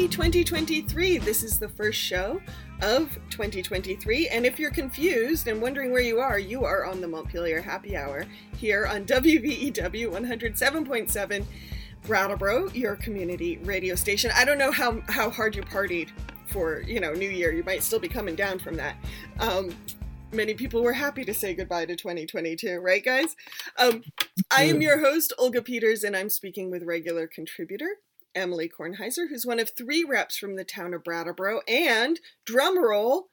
Happy 0.00 0.08
2023! 0.08 1.18
This 1.18 1.42
is 1.42 1.58
the 1.58 1.68
first 1.68 2.00
show 2.00 2.40
of 2.80 3.18
2023, 3.28 4.28
and 4.28 4.46
if 4.46 4.58
you're 4.58 4.70
confused 4.70 5.46
and 5.46 5.60
wondering 5.60 5.92
where 5.92 6.00
you 6.00 6.20
are, 6.20 6.38
you 6.38 6.64
are 6.64 6.86
on 6.86 7.02
the 7.02 7.06
Montpelier 7.06 7.60
Happy 7.60 7.98
Hour 7.98 8.24
here 8.56 8.86
on 8.86 9.04
WVEW 9.04 10.10
107.7 10.10 11.44
Brattleboro, 12.06 12.70
your 12.70 12.96
community 12.96 13.58
radio 13.58 13.94
station. 13.94 14.30
I 14.34 14.46
don't 14.46 14.56
know 14.56 14.72
how, 14.72 15.02
how 15.06 15.28
hard 15.28 15.54
you 15.54 15.60
partied 15.60 16.08
for, 16.46 16.80
you 16.80 16.98
know, 16.98 17.12
New 17.12 17.28
Year. 17.28 17.52
You 17.52 17.62
might 17.62 17.82
still 17.82 18.00
be 18.00 18.08
coming 18.08 18.34
down 18.34 18.58
from 18.58 18.76
that. 18.76 18.96
Um, 19.38 19.76
many 20.32 20.54
people 20.54 20.82
were 20.82 20.94
happy 20.94 21.26
to 21.26 21.34
say 21.34 21.52
goodbye 21.52 21.84
to 21.84 21.94
2022, 21.94 22.78
right, 22.78 23.04
guys? 23.04 23.36
Um, 23.76 24.02
I 24.50 24.62
am 24.62 24.80
your 24.80 25.00
host, 25.00 25.34
Olga 25.36 25.60
Peters, 25.60 26.04
and 26.04 26.16
I'm 26.16 26.30
speaking 26.30 26.70
with 26.70 26.84
regular 26.84 27.26
contributor 27.26 27.96
Emily 28.34 28.68
Kornheiser, 28.68 29.28
who's 29.28 29.46
one 29.46 29.60
of 29.60 29.70
three 29.76 30.04
reps 30.04 30.36
from 30.36 30.56
the 30.56 30.64
town 30.64 30.94
of 30.94 31.04
Brattleboro, 31.04 31.60
and 31.66 32.20
drumroll, 32.48 33.24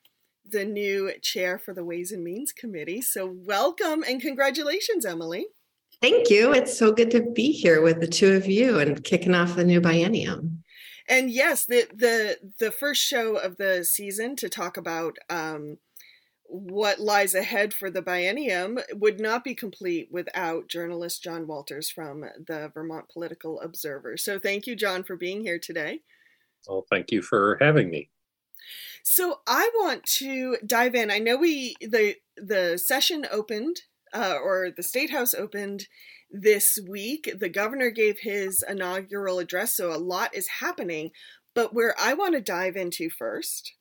the 0.45 0.65
new 0.65 1.11
chair 1.21 1.57
for 1.57 1.73
the 1.73 1.83
Ways 1.83 2.11
and 2.11 2.23
Means 2.23 2.51
Committee. 2.51 3.01
So, 3.01 3.25
welcome 3.25 4.03
and 4.03 4.21
congratulations, 4.21 5.05
Emily. 5.05 5.47
Thank 6.01 6.29
you. 6.29 6.53
It's 6.53 6.77
so 6.77 6.91
good 6.91 7.11
to 7.11 7.21
be 7.21 7.51
here 7.51 7.81
with 7.81 7.99
the 7.99 8.07
two 8.07 8.33
of 8.33 8.45
you 8.45 8.79
and 8.79 9.03
kicking 9.03 9.33
off 9.33 9.55
the 9.55 9.63
new 9.63 9.81
biennium. 9.81 10.59
And 11.09 11.31
yes, 11.31 11.65
the 11.65 11.87
the 11.93 12.37
the 12.59 12.71
first 12.71 13.01
show 13.01 13.37
of 13.37 13.57
the 13.57 13.83
season 13.83 14.35
to 14.37 14.49
talk 14.49 14.77
about 14.77 15.17
um, 15.29 15.77
what 16.49 16.99
lies 16.99 17.35
ahead 17.35 17.73
for 17.73 17.89
the 17.89 18.01
biennium 18.01 18.81
would 18.93 19.19
not 19.19 19.43
be 19.43 19.53
complete 19.53 20.07
without 20.11 20.69
journalist 20.69 21.23
John 21.23 21.45
Walters 21.45 21.89
from 21.89 22.21
the 22.21 22.71
Vermont 22.73 23.09
Political 23.11 23.59
Observer. 23.61 24.17
So 24.17 24.39
thank 24.39 24.65
you, 24.65 24.75
John, 24.75 25.03
for 25.03 25.15
being 25.15 25.41
here 25.41 25.59
today. 25.59 26.01
Well, 26.67 26.85
thank 26.89 27.11
you 27.11 27.21
for 27.21 27.57
having 27.59 27.89
me. 27.89 28.09
So 29.03 29.39
I 29.47 29.69
want 29.75 30.03
to 30.19 30.57
dive 30.65 30.95
in. 30.95 31.11
I 31.11 31.19
know 31.19 31.37
we 31.37 31.75
the 31.81 32.15
the 32.35 32.77
session 32.77 33.25
opened 33.31 33.77
uh, 34.13 34.35
or 34.41 34.69
the 34.75 34.83
state 34.83 35.11
house 35.11 35.33
opened 35.33 35.87
this 36.29 36.77
week. 36.89 37.31
The 37.39 37.49
governor 37.49 37.89
gave 37.89 38.19
his 38.21 38.63
inaugural 38.67 39.39
address, 39.39 39.75
so 39.75 39.93
a 39.93 39.97
lot 39.97 40.35
is 40.35 40.47
happening. 40.59 41.11
But 41.53 41.73
where 41.73 41.95
I 41.99 42.13
want 42.13 42.35
to 42.35 42.41
dive 42.41 42.75
into 42.75 43.09
first 43.09 43.73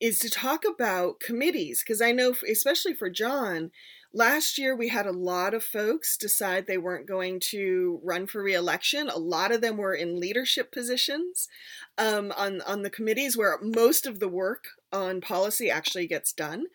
is 0.00 0.18
to 0.20 0.30
talk 0.30 0.64
about 0.64 1.20
committees 1.20 1.82
because 1.82 2.00
I 2.00 2.12
know, 2.12 2.34
especially 2.50 2.94
for 2.94 3.10
John, 3.10 3.70
last 4.12 4.58
year 4.58 4.74
we 4.76 4.88
had 4.88 5.06
a 5.06 5.12
lot 5.12 5.54
of 5.54 5.62
folks 5.62 6.16
decide 6.16 6.66
they 6.66 6.78
weren't 6.78 7.06
going 7.06 7.40
to 7.50 8.00
run 8.02 8.26
for 8.26 8.42
reelection. 8.42 9.08
A 9.08 9.18
lot 9.18 9.52
of 9.52 9.60
them 9.60 9.76
were 9.76 9.94
in 9.94 10.20
leadership 10.20 10.72
positions 10.72 11.48
um, 11.96 12.32
on 12.36 12.60
on 12.62 12.82
the 12.82 12.90
committees 12.90 13.36
where 13.36 13.58
most 13.60 14.06
of 14.06 14.20
the 14.20 14.28
work 14.28 14.64
on 14.92 15.20
policy 15.20 15.70
actually 15.70 16.06
gets 16.06 16.32
done. 16.32 16.66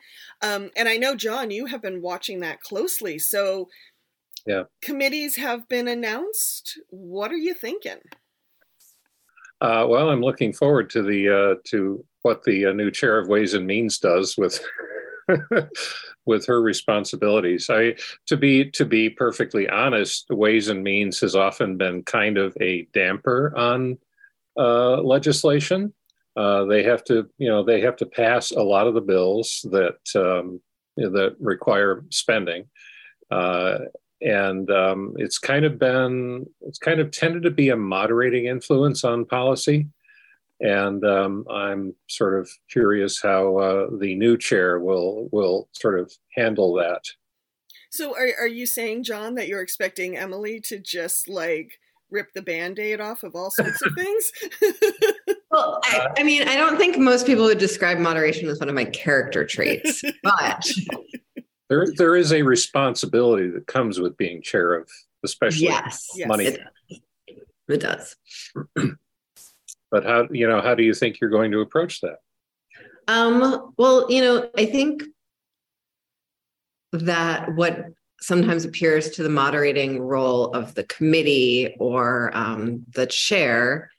Um, 0.42 0.70
and 0.76 0.88
I 0.88 0.98
know, 0.98 1.16
John, 1.16 1.52
you 1.52 1.68
have 1.68 1.82
been 1.82 2.02
watching 2.02 2.42
that 2.42 2.62
closely. 2.62 3.18
So, 3.20 3.70
yeah, 4.46 4.64
committees 4.82 5.38
have 5.38 5.68
been 5.70 5.88
announced. 5.88 6.80
What 6.90 7.32
are 7.32 7.38
you 7.38 7.54
thinking? 7.54 8.00
Uh, 9.62 9.86
well, 9.88 10.10
I'm 10.10 10.22
looking 10.22 10.52
forward 10.52 10.90
to 10.92 11.02
the 11.02 11.30
uh, 11.30 11.62
to 11.70 12.04
what 12.24 12.44
the 12.44 12.66
uh, 12.66 12.74
new 12.74 12.90
chair 12.90 13.20
of 13.20 13.28
Ways 13.28 13.54
and 13.54 13.68
Means 13.68 14.00
does 14.00 14.36
with 14.38 14.60
with 16.26 16.46
her 16.46 16.62
responsibilities. 16.62 17.70
I 17.70 17.96
to 18.28 18.38
be 18.38 18.72
to 18.72 18.86
be 18.86 19.10
perfectly 19.10 19.70
honest, 19.70 20.26
Ways 20.30 20.70
and 20.70 20.84
Means 20.84 21.20
has 21.20 21.36
often 21.36 21.78
been 21.78 22.04
kind 22.04 22.38
of 22.38 22.58
a 22.60 22.88
damper 22.94 23.54
on 23.56 23.98
uh, 24.58 25.02
legislation. 25.02 25.94
Uh, 26.36 26.66
they 26.66 26.82
have 26.84 27.04
to, 27.04 27.30
you 27.38 27.48
know, 27.48 27.64
they 27.64 27.80
have 27.82 27.96
to 27.98 28.08
pass 28.08 28.52
a 28.52 28.64
lot 28.64 28.88
of 28.88 28.96
the 28.96 29.02
bills 29.02 29.66
that 29.72 30.00
um, 30.16 30.60
that 30.98 31.36
require 31.40 32.04
spending. 32.10 32.66
Uh, 33.30 33.80
and 34.22 34.72
um, 34.72 35.14
it's 35.18 35.38
kind 35.38 35.66
of 35.66 35.78
been 35.78 36.46
it's 36.62 36.80
kind 36.80 37.00
of 37.00 37.12
tended 37.12 37.44
to 37.44 37.52
be 37.52 37.70
a 37.70 37.76
moderating 37.76 38.46
influence 38.46 39.04
on 39.04 39.26
policy 39.26 39.88
and 40.64 41.04
um, 41.06 41.46
I'm 41.52 41.94
sort 42.08 42.40
of 42.40 42.50
curious 42.72 43.22
how 43.22 43.58
uh, 43.58 43.88
the 44.00 44.16
new 44.16 44.38
chair 44.38 44.80
will 44.80 45.28
will 45.32 45.68
sort 45.74 46.00
of 46.00 46.12
handle 46.36 46.74
that. 46.76 47.04
So, 47.92 48.16
are 48.16 48.30
are 48.40 48.48
you 48.48 48.66
saying, 48.66 49.04
John, 49.04 49.36
that 49.36 49.50
you're 49.50 49.62
expecting 49.62 50.18
Emily 50.18 50.62
to 50.62 50.80
just 50.80 51.28
like 51.28 51.74
rip 52.10 52.32
the 52.34 52.42
band-aid 52.42 53.02
off 53.02 53.24
of 53.24 53.36
all 53.36 53.52
sorts 53.52 53.82
of 53.86 53.94
things? 53.94 54.32
well, 55.52 55.82
I, 55.84 56.08
I, 56.18 56.24
mean, 56.24 56.48
I 56.48 56.56
don't 56.56 56.78
think 56.78 56.98
most 56.98 57.26
people 57.26 57.44
would 57.46 57.58
describe 57.58 57.98
moderation 57.98 58.48
as 58.48 58.60
one 58.60 58.70
of 58.70 58.76
my 58.76 58.86
character 58.86 59.46
traits, 59.46 60.02
but 60.24 60.66
there 61.70 61.88
there 61.98 62.16
is 62.16 62.32
a 62.32 62.42
responsibility 62.42 63.50
that 63.50 63.68
comes 63.68 64.00
with 64.00 64.16
being 64.16 64.42
chair 64.42 64.76
of 64.76 64.90
especially 65.26 65.64
yes, 65.64 66.08
money. 66.26 66.46
Yes, 66.46 67.02
it, 67.28 67.48
it 67.68 67.82
does. 67.82 68.16
but 69.94 70.04
how 70.04 70.28
you 70.32 70.48
know 70.48 70.60
how 70.60 70.74
do 70.74 70.82
you 70.82 70.94
think 70.94 71.22
you're 71.22 71.30
going 71.30 71.52
to 71.52 71.62
approach 71.62 72.02
that? 72.02 72.18
Um, 73.08 73.74
well 73.78 74.12
you 74.12 74.22
know 74.22 74.50
i 74.58 74.66
think 74.66 75.04
that 76.94 77.54
what 77.56 77.86
sometimes 78.20 78.66
appears 78.66 79.12
to 79.12 79.24
the 79.24 79.30
moderating 79.30 80.00
role 80.00 80.48
of 80.52 80.74
the 80.74 80.86
committee 80.86 81.76
or 81.80 82.32
um, 82.34 82.86
the 82.94 83.06
chair 83.06 83.92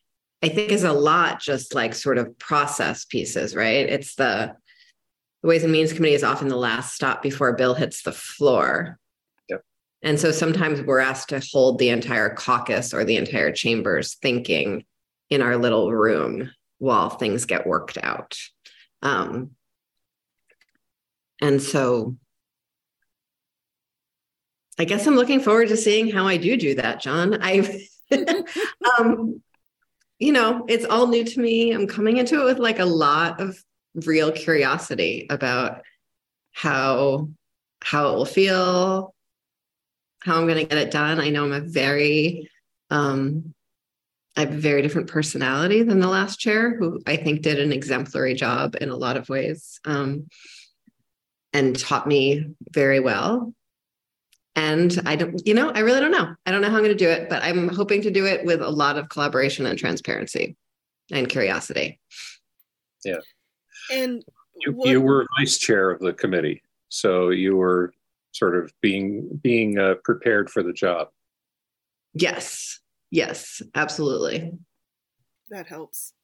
i 0.43 0.49
think 0.49 0.73
is 0.73 0.85
a 0.85 0.93
lot 0.93 1.41
just 1.41 1.75
like 1.75 1.95
sort 1.95 2.19
of 2.19 2.37
process 2.39 3.05
pieces 3.05 3.55
right? 3.55 3.89
It's 3.89 4.17
the 4.17 4.57
the 5.43 5.49
ways 5.49 5.63
and 5.63 5.73
means 5.73 5.93
committee 5.93 6.15
is 6.15 6.25
often 6.25 6.49
the 6.49 6.57
last 6.57 6.95
stop 6.95 7.23
before 7.23 7.51
a 7.51 7.57
bill 7.57 7.75
hits 7.75 8.03
the 8.03 8.13
floor. 8.13 8.99
Yep. 9.51 9.63
and 10.03 10.19
so 10.19 10.33
sometimes 10.33 10.81
we're 10.81 10.99
asked 10.99 11.29
to 11.29 11.43
hold 11.53 11.79
the 11.79 11.91
entire 11.91 12.31
caucus 12.35 12.95
or 12.95 13.05
the 13.05 13.19
entire 13.19 13.53
chamber's 13.53 14.15
thinking 14.15 14.85
in 15.31 15.43
our 15.43 15.57
little 15.57 15.93
room 15.93 16.51
while 16.79 17.11
things 17.11 17.45
get 17.45 17.67
worked 17.67 17.99
out. 18.03 18.37
Um, 19.03 19.51
and 21.41 21.61
so 21.61 22.17
I 24.79 24.85
guess 24.85 25.07
I'm 25.07 25.17
looking 25.17 25.41
forward 25.41 25.69
to 25.69 25.77
seeing 25.77 26.11
how 26.11 26.27
I 26.27 26.37
do 26.37 26.57
do 26.57 26.75
that, 26.77 27.01
John. 27.01 27.39
I, 27.41 27.89
um, 28.99 29.43
you 30.19 30.33
know, 30.33 30.65
it's 30.69 30.85
all 30.85 31.07
new 31.07 31.25
to 31.25 31.41
me. 31.41 31.73
I'm 31.73 31.87
coming 31.87 32.17
into 32.17 32.41
it 32.41 32.45
with 32.45 32.59
like 32.59 32.79
a 32.79 32.85
lot 32.85 33.41
of 33.41 33.57
real 33.95 34.33
curiosity 34.33 35.27
about 35.31 35.83
how 36.53 37.29
how 37.83 38.09
it 38.09 38.17
will 38.17 38.25
feel, 38.25 39.15
how 40.21 40.39
I'm 40.39 40.47
going 40.47 40.59
to 40.59 40.65
get 40.65 40.79
it 40.79 40.91
done. 40.91 41.21
I 41.21 41.29
know 41.29 41.45
I'm 41.45 41.53
a 41.53 41.61
very 41.61 42.51
um, 42.91 43.55
I 44.37 44.41
have 44.41 44.53
a 44.53 44.57
very 44.57 44.83
different 44.83 45.09
personality 45.09 45.83
than 45.83 46.01
the 46.01 46.09
last 46.09 46.41
chair, 46.41 46.77
who 46.77 47.01
I 47.07 47.17
think 47.17 47.43
did 47.43 47.61
an 47.61 47.73
exemplary 47.73 48.35
job 48.35 48.77
in 48.81 48.89
a 48.89 48.97
lot 48.97 49.17
of 49.17 49.29
ways 49.29 49.79
um, 49.85 50.29
and 51.53 51.79
taught 51.79 52.07
me 52.09 52.47
very 52.73 52.99
well. 52.99 53.55
And 54.57 55.01
I 55.07 55.17
don't, 55.17 55.41
you 55.47 55.55
know, 55.55 55.71
I 55.71 55.81
really 55.81 56.01
don't 56.01 56.11
know. 56.11 56.35
I 56.47 56.51
don't 56.51 56.63
know 56.63 56.71
how 56.71 56.77
I'm 56.77 56.85
going 56.85 56.97
to 56.97 57.05
do 57.05 57.09
it, 57.09 57.29
but 57.29 57.43
I'm 57.43 57.69
hoping 57.69 58.03
to 58.03 58.11
do 58.11 58.27
it 58.27 58.45
with 58.45 58.61
a 58.61 58.71
lot 58.71 58.99
of 58.99 59.09
collaboration 59.09 59.67
and 59.67 59.79
transparency 59.79 60.57
and 61.11 61.29
curiosity. 61.29 62.01
Yeah. 63.05 63.19
And 63.93 64.25
you, 64.61 64.73
what... 64.73 64.89
you 64.89 65.01
were 65.01 65.27
vice 65.39 65.59
chair 65.59 65.91
of 65.91 66.01
the 66.01 66.13
committee, 66.13 66.63
so 66.89 67.31
you 67.31 67.57
were 67.57 67.93
sort 68.33 68.57
of 68.57 68.73
being 68.81 69.29
being 69.43 69.79
uh, 69.79 69.95
prepared 70.03 70.51
for 70.51 70.63
the 70.63 70.73
job. 70.73 71.09
Yes, 72.15 72.81
Yes, 73.15 73.63
absolutely. 73.77 74.59
That 75.49 75.69
helps. 75.69 76.15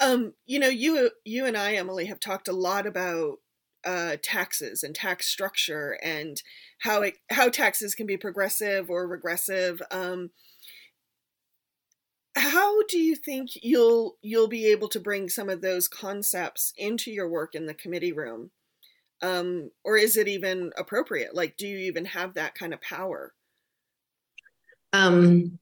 Um, 0.00 0.34
you 0.44 0.58
know, 0.58 0.66
you 0.66 1.12
you 1.24 1.46
and 1.46 1.56
I, 1.56 1.74
Emily, 1.74 2.06
have 2.06 2.18
talked 2.18 2.48
a 2.48 2.52
lot 2.52 2.88
about 2.88 3.36
uh, 3.84 4.16
taxes 4.20 4.82
and 4.82 4.96
tax 4.96 5.28
structure 5.28 5.96
and 6.02 6.42
how 6.80 7.02
it 7.02 7.18
how 7.30 7.50
taxes 7.50 7.94
can 7.94 8.04
be 8.04 8.16
progressive 8.16 8.90
or 8.90 9.06
regressive. 9.06 9.80
Um, 9.92 10.30
how 12.36 12.82
do 12.88 12.98
you 12.98 13.14
think 13.14 13.50
you'll 13.62 14.16
you'll 14.22 14.48
be 14.48 14.66
able 14.66 14.88
to 14.88 14.98
bring 14.98 15.28
some 15.28 15.48
of 15.48 15.60
those 15.60 15.86
concepts 15.86 16.72
into 16.78 17.12
your 17.12 17.28
work 17.28 17.54
in 17.54 17.66
the 17.66 17.74
committee 17.74 18.12
room? 18.12 18.50
Um, 19.22 19.70
or 19.84 19.96
is 19.96 20.16
it 20.16 20.26
even 20.26 20.72
appropriate? 20.76 21.32
Like, 21.32 21.56
do 21.56 21.68
you 21.68 21.78
even 21.78 22.06
have 22.06 22.34
that 22.34 22.56
kind 22.56 22.74
of 22.74 22.80
power? 22.80 23.34
Um, 24.92 25.59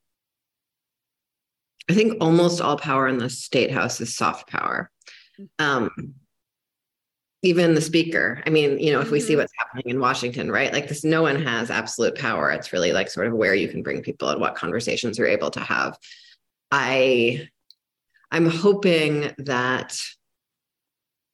I 1.91 1.95
think 1.95 2.19
almost 2.21 2.61
all 2.61 2.77
power 2.77 3.09
in 3.09 3.19
the 3.19 3.31
state 3.31 3.71
house 3.71 4.01
is 4.01 4.15
soft 4.15 4.49
power. 4.49 4.91
Mm-hmm. 5.41 5.65
Um, 5.65 6.15
even 7.43 7.75
the 7.75 7.81
speaker. 7.81 8.43
I 8.47 8.51
mean, 8.51 8.79
you 8.79 8.93
know, 8.93 9.01
if 9.01 9.11
we 9.11 9.21
see 9.21 9.33
mm-hmm. 9.33 9.41
what's 9.41 9.53
happening 9.59 9.85
in 9.87 10.01
Washington, 10.01 10.51
right? 10.51 10.73
Like 10.73 10.89
this, 10.89 11.05
no 11.05 11.23
one 11.23 11.41
has 11.41 11.71
absolute 11.71 12.17
power. 12.17 12.51
It's 12.51 12.73
really 12.73 12.93
like 12.93 13.09
sort 13.09 13.29
of 13.29 13.33
where 13.33 13.55
you 13.55 13.69
can 13.69 13.83
bring 13.83 14.03
people 14.03 14.29
and 14.29 14.41
what 14.41 14.57
conversations 14.57 15.19
you're 15.19 15.29
able 15.29 15.51
to 15.53 15.61
have. 15.61 15.97
I 16.71 17.49
I'm 18.31 18.51
hoping 18.51 19.33
that 19.39 19.99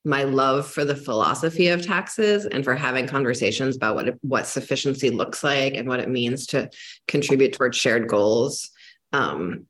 my 0.04 0.24
love 0.24 0.68
for 0.68 0.84
the 0.84 0.94
philosophy 0.94 1.68
of 1.68 1.84
taxes 1.84 2.44
and 2.44 2.62
for 2.62 2.76
having 2.76 3.06
conversations 3.06 3.74
about 3.74 3.94
what 3.94 4.14
what 4.20 4.46
sufficiency 4.46 5.10
looks 5.10 5.42
like 5.42 5.74
and 5.74 5.88
what 5.88 6.00
it 6.00 6.10
means 6.10 6.46
to 6.48 6.70
contribute 7.08 7.54
towards 7.54 7.76
shared 7.76 8.06
goals 8.06 8.70
um, 9.12 9.66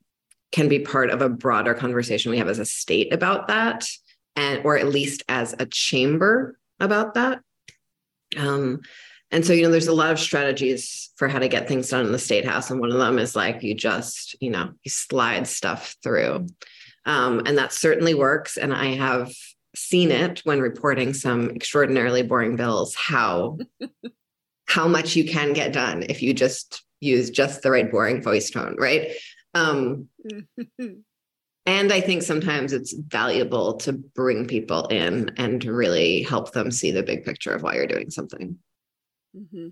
can 0.54 0.68
be 0.68 0.78
part 0.78 1.10
of 1.10 1.20
a 1.20 1.28
broader 1.28 1.74
conversation 1.74 2.30
we 2.30 2.38
have 2.38 2.46
as 2.46 2.60
a 2.60 2.64
state 2.64 3.12
about 3.12 3.48
that 3.48 3.84
and 4.36 4.64
or 4.64 4.78
at 4.78 4.86
least 4.86 5.24
as 5.28 5.52
a 5.58 5.66
chamber 5.66 6.56
about 6.78 7.14
that. 7.14 7.40
Um, 8.36 8.80
and 9.32 9.44
so 9.44 9.52
you 9.52 9.64
know 9.64 9.70
there's 9.72 9.88
a 9.88 9.92
lot 9.92 10.12
of 10.12 10.20
strategies 10.20 11.10
for 11.16 11.26
how 11.26 11.40
to 11.40 11.48
get 11.48 11.66
things 11.66 11.88
done 11.88 12.06
in 12.06 12.12
the 12.12 12.20
state 12.20 12.44
house 12.44 12.70
and 12.70 12.78
one 12.78 12.92
of 12.92 12.98
them 12.98 13.18
is 13.18 13.34
like 13.34 13.64
you 13.64 13.74
just 13.74 14.36
you 14.40 14.48
know 14.48 14.70
you 14.84 14.90
slide 14.90 15.48
stuff 15.48 15.96
through. 16.04 16.46
Um, 17.04 17.42
and 17.46 17.58
that 17.58 17.72
certainly 17.72 18.14
works 18.14 18.56
and 18.56 18.72
i 18.72 18.94
have 18.94 19.30
seen 19.74 20.12
it 20.12 20.40
when 20.44 20.60
reporting 20.60 21.12
some 21.12 21.50
extraordinarily 21.50 22.22
boring 22.22 22.54
bills 22.54 22.94
how 22.94 23.58
how 24.66 24.86
much 24.86 25.16
you 25.16 25.24
can 25.28 25.52
get 25.52 25.72
done 25.72 26.04
if 26.08 26.22
you 26.22 26.32
just 26.32 26.84
use 27.00 27.28
just 27.28 27.60
the 27.62 27.70
right 27.70 27.90
boring 27.90 28.22
voice 28.22 28.50
tone 28.50 28.76
right 28.78 29.10
um, 29.54 30.08
and 31.66 31.92
i 31.92 32.00
think 32.00 32.22
sometimes 32.22 32.72
it's 32.72 32.92
valuable 32.92 33.74
to 33.74 33.92
bring 33.92 34.46
people 34.46 34.86
in 34.88 35.30
and 35.36 35.60
to 35.62 35.72
really 35.72 36.22
help 36.22 36.52
them 36.52 36.70
see 36.70 36.90
the 36.90 37.02
big 37.02 37.24
picture 37.24 37.52
of 37.52 37.62
why 37.62 37.74
you're 37.74 37.86
doing 37.86 38.10
something. 38.10 38.58
Mm-hmm. 39.36 39.68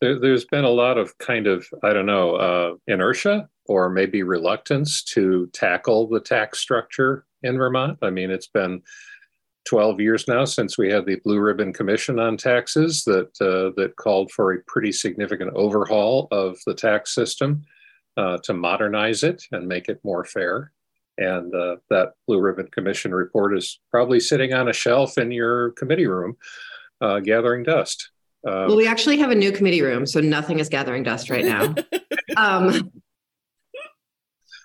there, 0.00 0.32
has 0.32 0.44
been 0.46 0.64
a 0.64 0.68
lot 0.68 0.98
of 0.98 1.16
kind 1.18 1.46
of 1.46 1.66
i 1.84 1.92
don't 1.92 2.06
know 2.06 2.34
uh, 2.34 2.74
inertia 2.88 3.48
or 3.66 3.88
maybe 3.88 4.24
reluctance 4.24 5.04
to 5.04 5.48
tackle 5.52 6.08
the 6.08 6.18
tax 6.18 6.58
structure 6.58 7.24
in 7.42 7.56
vermont. 7.56 7.98
I 8.02 8.10
mean 8.10 8.30
it's 8.30 8.48
been 8.48 8.82
12 9.66 10.00
years 10.00 10.26
now 10.26 10.44
since 10.44 10.78
we 10.78 10.90
had 10.90 11.06
the 11.06 11.20
Blue 11.22 11.38
Ribbon 11.38 11.72
Commission 11.72 12.18
on 12.18 12.36
taxes 12.36 13.04
that 13.04 13.28
uh, 13.40 13.70
that 13.80 13.94
called 13.96 14.32
for 14.32 14.52
a 14.52 14.62
pretty 14.66 14.90
significant 14.90 15.52
overhaul 15.54 16.28
of 16.30 16.58
the 16.66 16.74
tax 16.74 17.14
system 17.14 17.62
uh, 18.20 18.36
to 18.44 18.52
modernize 18.52 19.22
it 19.22 19.42
and 19.50 19.66
make 19.66 19.88
it 19.88 19.98
more 20.04 20.24
fair. 20.24 20.72
And 21.16 21.54
uh, 21.54 21.76
that 21.88 22.12
Blue 22.26 22.38
Ribbon 22.38 22.68
Commission 22.68 23.14
report 23.14 23.56
is 23.56 23.80
probably 23.90 24.20
sitting 24.20 24.52
on 24.52 24.68
a 24.68 24.74
shelf 24.74 25.16
in 25.16 25.30
your 25.30 25.70
committee 25.70 26.06
room, 26.06 26.36
uh, 27.00 27.20
gathering 27.20 27.62
dust. 27.62 28.10
Um, 28.46 28.68
well, 28.68 28.76
we 28.76 28.86
actually 28.86 29.18
have 29.18 29.30
a 29.30 29.34
new 29.34 29.52
committee 29.52 29.80
room, 29.80 30.04
so 30.04 30.20
nothing 30.20 30.58
is 30.58 30.68
gathering 30.68 31.02
dust 31.02 31.30
right 31.30 31.44
now. 31.44 31.74
um, 32.36 32.90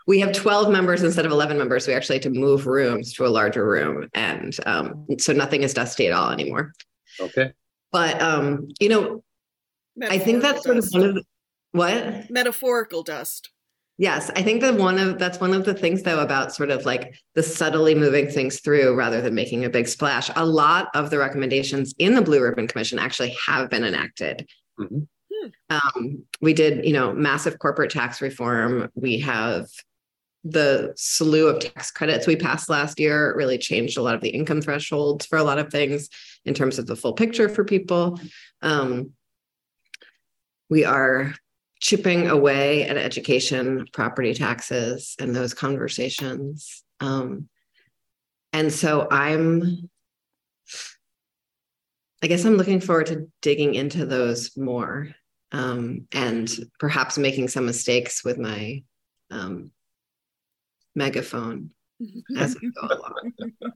we 0.05 0.19
have 0.19 0.33
12 0.33 0.69
members 0.69 1.01
instead 1.01 1.25
of 1.25 1.31
11 1.31 1.57
members. 1.57 1.87
We 1.87 1.93
actually 1.93 2.17
had 2.17 2.23
to 2.23 2.29
move 2.31 2.67
rooms 2.67 3.13
to 3.13 3.25
a 3.25 3.27
larger 3.27 3.65
room. 3.65 4.09
And 4.13 4.55
um, 4.65 5.07
so 5.17 5.31
nothing 5.31 5.63
is 5.63 5.73
dusty 5.73 6.07
at 6.07 6.13
all 6.13 6.29
anymore. 6.29 6.73
Okay. 7.19 7.53
But, 7.91 8.21
um, 8.21 8.67
you 8.81 8.89
know, 8.89 9.23
I 10.09 10.17
think 10.17 10.41
that's 10.41 10.63
sort 10.63 10.77
of 10.77 10.85
one 10.91 11.03
of 11.03 11.15
the, 11.15 11.23
what? 11.75 12.29
Metaphorical 12.29 13.03
dust. 13.03 13.49
Yes, 13.97 14.29
I 14.35 14.41
think 14.41 14.59
that 14.61 14.75
one 14.75 14.99
of 14.99 15.19
that's 15.19 15.39
one 15.39 15.53
of 15.53 15.63
the 15.63 15.73
things 15.73 16.03
though 16.03 16.19
about 16.19 16.53
sort 16.53 16.69
of 16.69 16.85
like 16.85 17.15
the 17.33 17.41
subtly 17.41 17.95
moving 17.95 18.29
things 18.29 18.59
through 18.59 18.93
rather 18.93 19.21
than 19.21 19.33
making 19.33 19.63
a 19.63 19.69
big 19.69 19.87
splash. 19.87 20.29
A 20.35 20.45
lot 20.45 20.89
of 20.93 21.09
the 21.09 21.17
recommendations 21.17 21.93
in 21.97 22.13
the 22.13 22.21
Blue 22.21 22.41
Ribbon 22.41 22.67
Commission 22.67 22.99
actually 22.99 23.35
have 23.45 23.69
been 23.69 23.85
enacted. 23.85 24.49
Mm-hmm. 24.77 24.99
Hmm. 25.33 25.47
Um, 25.69 26.23
we 26.41 26.53
did, 26.53 26.85
you 26.85 26.91
know, 26.91 27.13
massive 27.13 27.57
corporate 27.59 27.91
tax 27.91 28.21
reform. 28.21 28.89
We 28.95 29.19
have 29.19 29.67
the 30.43 30.93
slew 30.95 31.47
of 31.47 31.59
tax 31.59 31.89
credits 31.89 32.27
we 32.27 32.35
passed 32.35 32.69
last 32.69 32.99
year 32.99 33.33
really 33.35 33.57
changed 33.57 33.97
a 33.97 34.01
lot 34.01 34.13
of 34.13 34.21
the 34.21 34.29
income 34.29 34.61
thresholds 34.61 35.25
for 35.25 35.37
a 35.37 35.43
lot 35.43 35.57
of 35.57 35.71
things 35.71 36.07
in 36.45 36.53
terms 36.53 36.77
of 36.77 36.85
the 36.85 36.95
full 36.95 37.13
picture 37.13 37.49
for 37.49 37.65
people. 37.65 38.19
Um, 38.61 39.11
we 40.69 40.83
are 40.83 41.33
chipping 41.85 42.27
away 42.27 42.81
at 42.87 42.97
education, 42.97 43.85
property 43.93 44.33
taxes, 44.33 45.15
and 45.19 45.35
those 45.35 45.53
conversations. 45.53 46.83
Um, 46.99 47.47
and 48.51 48.73
so 48.73 49.07
I'm, 49.11 49.87
I 52.23 52.27
guess 52.27 52.43
I'm 52.43 52.55
looking 52.55 52.79
forward 52.79 53.05
to 53.07 53.27
digging 53.43 53.75
into 53.75 54.03
those 54.07 54.57
more 54.57 55.09
um, 55.51 56.07
and 56.11 56.51
perhaps 56.79 57.19
making 57.19 57.49
some 57.49 57.67
mistakes 57.67 58.25
with 58.25 58.39
my 58.39 58.83
um, 59.29 59.69
megaphone 60.95 61.69
as 62.35 62.57
we 62.59 62.71
go 62.71 62.87
along. 62.87 63.33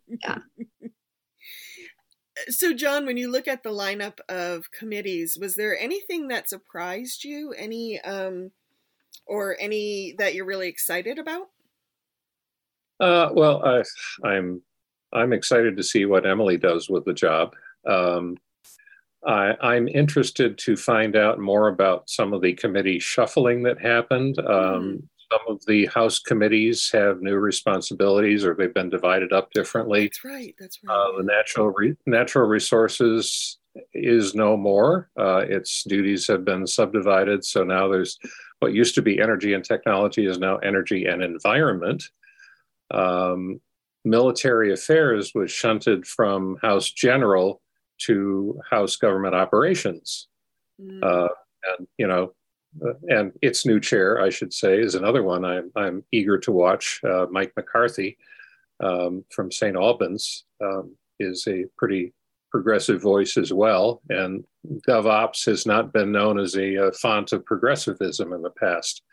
Yeah. 0.07 0.39
So, 2.47 2.73
John, 2.73 3.05
when 3.05 3.17
you 3.17 3.31
look 3.31 3.47
at 3.47 3.63
the 3.63 3.69
lineup 3.69 4.19
of 4.29 4.71
committees, 4.71 5.37
was 5.39 5.55
there 5.55 5.77
anything 5.77 6.29
that 6.29 6.49
surprised 6.49 7.23
you? 7.23 7.53
Any, 7.57 7.99
um, 8.01 8.51
or 9.25 9.57
any 9.59 10.15
that 10.17 10.33
you're 10.33 10.45
really 10.45 10.67
excited 10.67 11.19
about? 11.19 11.47
Uh, 12.99 13.29
well, 13.33 13.63
I, 13.65 13.83
I'm 14.27 14.61
I'm 15.13 15.33
excited 15.33 15.77
to 15.77 15.83
see 15.83 16.05
what 16.05 16.25
Emily 16.25 16.57
does 16.57 16.89
with 16.89 17.05
the 17.05 17.13
job. 17.13 17.55
Um, 17.87 18.37
I, 19.25 19.75
am 19.75 19.87
interested 19.87 20.57
to 20.59 20.77
find 20.77 21.15
out 21.15 21.39
more 21.39 21.67
about 21.67 22.09
some 22.09 22.33
of 22.33 22.41
the 22.41 22.53
committee 22.53 22.99
shuffling 22.99 23.63
that 23.63 23.81
happened. 23.81 24.39
Um, 24.39 24.45
mm 24.45 25.01
some 25.31 25.41
of 25.47 25.65
the 25.65 25.85
House 25.87 26.19
committees 26.19 26.89
have 26.91 27.21
new 27.21 27.35
responsibilities 27.35 28.43
or 28.43 28.55
they've 28.55 28.73
been 28.73 28.89
divided 28.89 29.31
up 29.31 29.51
differently. 29.51 30.05
That's 30.05 30.25
right. 30.25 30.55
That's 30.59 30.79
right. 30.83 30.93
Uh, 30.93 31.17
the 31.17 31.23
natural 31.23 31.71
re- 31.71 31.95
natural 32.05 32.47
resources 32.47 33.59
is 33.93 34.33
no 34.33 34.57
more. 34.57 35.09
Uh, 35.17 35.45
its 35.47 35.83
duties 35.83 36.27
have 36.27 36.43
been 36.43 36.65
subdivided. 36.65 37.45
So 37.45 37.63
now 37.63 37.87
there's 37.87 38.17
what 38.59 38.73
used 38.73 38.95
to 38.95 39.01
be 39.01 39.21
energy 39.21 39.53
and 39.53 39.63
technology 39.63 40.25
is 40.25 40.39
now 40.39 40.57
energy 40.57 41.05
and 41.05 41.23
environment. 41.23 42.03
Um, 42.91 43.61
military 44.03 44.73
affairs 44.73 45.33
was 45.35 45.51
shunted 45.51 46.07
from 46.07 46.57
House 46.61 46.89
General 46.89 47.61
to 47.99 48.59
House 48.69 48.95
Government 48.95 49.35
Operations. 49.35 50.27
Mm. 50.81 51.03
Uh, 51.03 51.29
and 51.77 51.87
you 51.97 52.07
know 52.07 52.33
and 53.09 53.31
its 53.41 53.65
new 53.65 53.79
chair, 53.79 54.21
I 54.21 54.29
should 54.29 54.53
say, 54.53 54.79
is 54.79 54.95
another 54.95 55.23
one 55.23 55.45
I'm, 55.45 55.71
I'm 55.75 56.03
eager 56.11 56.37
to 56.39 56.51
watch. 56.51 57.01
Uh, 57.03 57.25
Mike 57.31 57.53
McCarthy 57.55 58.17
um, 58.79 59.23
from 59.29 59.51
St. 59.51 59.75
Albans 59.75 60.45
um, 60.61 60.95
is 61.19 61.47
a 61.47 61.65
pretty 61.77 62.13
progressive 62.51 63.01
voice 63.01 63.37
as 63.37 63.53
well. 63.53 64.01
And 64.09 64.43
GovOps 64.87 65.45
has 65.45 65.65
not 65.65 65.93
been 65.93 66.11
known 66.11 66.39
as 66.39 66.55
a, 66.55 66.75
a 66.75 66.91
font 66.91 67.31
of 67.31 67.45
progressivism 67.45 68.33
in 68.33 68.41
the 68.41 68.49
past. 68.51 69.03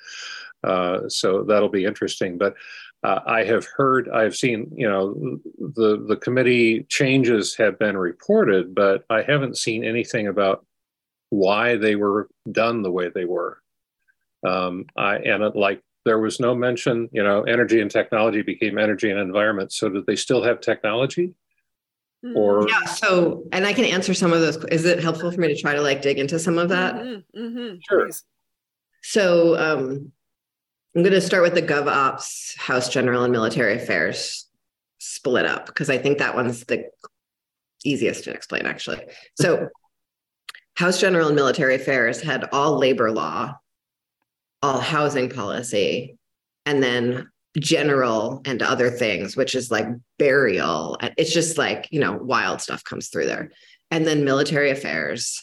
Uh, 0.65 1.09
so 1.09 1.45
that'll 1.45 1.69
be 1.69 1.85
interesting. 1.85 2.39
But 2.39 2.55
uh, 3.03 3.21
I 3.27 3.45
have 3.45 3.67
heard, 3.77 4.09
I've 4.09 4.35
seen, 4.35 4.71
you 4.75 4.89
know, 4.89 5.39
the 5.59 6.05
the 6.09 6.17
committee 6.17 6.85
changes 6.89 7.55
have 7.57 7.79
been 7.79 7.97
reported, 7.97 8.75
but 8.75 9.05
I 9.11 9.23
haven't 9.23 9.59
seen 9.59 9.85
anything 9.85 10.27
about 10.27 10.66
why 11.31 11.77
they 11.77 11.97
were 11.97 12.29
done 12.51 12.83
the 12.83 12.91
way 12.91 13.09
they 13.09 13.25
were. 13.25 13.59
Um, 14.47 14.87
I, 14.97 15.17
and 15.17 15.43
it, 15.43 15.57
like 15.57 15.83
there 16.05 16.19
was 16.19 16.39
no 16.39 16.55
mention, 16.55 17.09
you 17.13 17.23
know, 17.23 17.43
energy 17.43 17.81
and 17.81 17.91
technology 17.91 18.43
became 18.43 18.79
energy 18.79 19.11
and 19.11 19.19
environment. 19.19 19.73
So 19.73 19.89
did 19.89 20.07
they 20.07 20.17
still 20.17 20.43
have 20.43 20.61
technology? 20.61 21.35
Hmm. 22.23 22.37
Or 22.37 22.69
yeah, 22.69 22.85
so 22.85 23.45
and 23.53 23.67
I 23.67 23.73
can 23.73 23.85
answer 23.85 24.15
some 24.15 24.33
of 24.33 24.41
those. 24.41 24.57
Is 24.67 24.85
it 24.85 25.03
helpful 25.03 25.31
for 25.31 25.41
me 25.41 25.49
to 25.49 25.61
try 25.61 25.75
to 25.75 25.83
like 25.83 26.03
dig 26.03 26.19
into 26.19 26.39
some 26.39 26.59
of 26.59 26.69
that? 26.71 26.95
Mm-hmm, 26.95 27.39
mm-hmm, 27.39 27.77
sure. 27.89 28.09
So 29.03 29.57
um, 29.57 30.13
I'm 30.95 31.03
going 31.03 31.13
to 31.13 31.21
start 31.21 31.43
with 31.43 31.55
the 31.55 31.63
GovOps 31.63 32.57
House 32.57 32.89
General 32.89 33.23
and 33.23 33.33
Military 33.33 33.77
Affairs 33.77 34.49
split 34.99 35.45
up 35.45 35.67
because 35.67 35.91
I 35.91 35.99
think 35.99 36.19
that 36.19 36.35
one's 36.35 36.65
the 36.65 36.89
easiest 37.85 38.25
to 38.25 38.33
explain 38.33 38.67
actually. 38.67 39.01
So 39.35 39.69
House 40.77 41.01
General 41.01 41.29
and 41.29 41.37
Military 41.37 41.75
Affairs 41.75 42.21
had 42.21 42.49
all 42.53 42.79
labor 42.79 43.11
law, 43.11 43.55
all 44.63 44.79
housing 44.79 45.31
policy, 45.31 46.17
and 46.65 46.83
then 46.83 47.31
general 47.59 48.43
and 48.45 48.63
other 48.63 48.91
things, 48.91 49.37
which 49.37 49.55
is 49.55 49.71
like 49.71 49.87
burial. 50.19 50.99
It's 51.17 51.33
just 51.33 51.57
like, 51.57 51.89
you 51.91 52.01
know, 52.01 52.13
wild 52.13 52.61
stuff 52.61 52.85
comes 52.85 53.09
through 53.09 53.27
there. 53.27 53.51
And 53.91 54.07
then 54.07 54.25
military 54.25 54.71
affairs. 54.71 55.43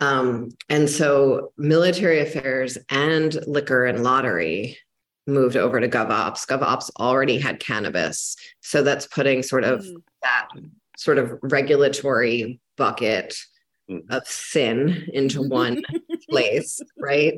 Um, 0.00 0.50
and 0.68 0.88
so 0.88 1.52
military 1.56 2.20
affairs 2.20 2.76
and 2.90 3.38
liquor 3.46 3.86
and 3.86 4.02
lottery 4.02 4.78
moved 5.26 5.56
over 5.56 5.80
to 5.80 5.88
GovOps. 5.88 6.46
GovOps 6.46 6.90
already 6.98 7.38
had 7.38 7.60
cannabis. 7.60 8.36
So 8.60 8.82
that's 8.82 9.06
putting 9.06 9.42
sort 9.42 9.64
of 9.64 9.80
mm. 9.80 10.02
that 10.22 10.48
sort 10.96 11.18
of 11.18 11.38
regulatory 11.42 12.60
bucket. 12.76 13.34
Of 14.10 14.26
sin 14.26 15.08
into 15.12 15.42
one 15.42 15.82
place, 16.30 16.80
right? 16.98 17.34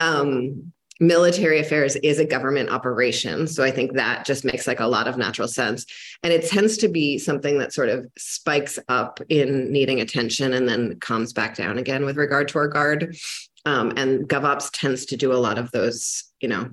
Um, 0.00 0.72
military 1.00 1.60
affairs 1.60 1.96
is 1.96 2.18
a 2.18 2.24
government 2.24 2.70
operation. 2.70 3.46
So 3.46 3.62
I 3.62 3.70
think 3.70 3.92
that 3.92 4.24
just 4.24 4.44
makes 4.44 4.66
like 4.66 4.80
a 4.80 4.86
lot 4.86 5.06
of 5.06 5.16
natural 5.16 5.48
sense. 5.48 5.86
And 6.22 6.32
it 6.32 6.48
tends 6.48 6.76
to 6.78 6.88
be 6.88 7.18
something 7.18 7.58
that 7.58 7.72
sort 7.72 7.88
of 7.88 8.06
spikes 8.18 8.78
up 8.88 9.20
in 9.28 9.70
needing 9.70 10.00
attention 10.00 10.54
and 10.54 10.68
then 10.68 10.98
comes 10.98 11.32
back 11.32 11.54
down 11.54 11.78
again 11.78 12.04
with 12.04 12.16
regard 12.16 12.48
to 12.48 12.58
our 12.58 12.68
guard. 12.68 13.16
Um, 13.64 13.92
and 13.96 14.28
GovOps 14.28 14.70
tends 14.72 15.06
to 15.06 15.16
do 15.16 15.32
a 15.32 15.34
lot 15.34 15.58
of 15.58 15.70
those, 15.70 16.24
you 16.40 16.48
know, 16.48 16.70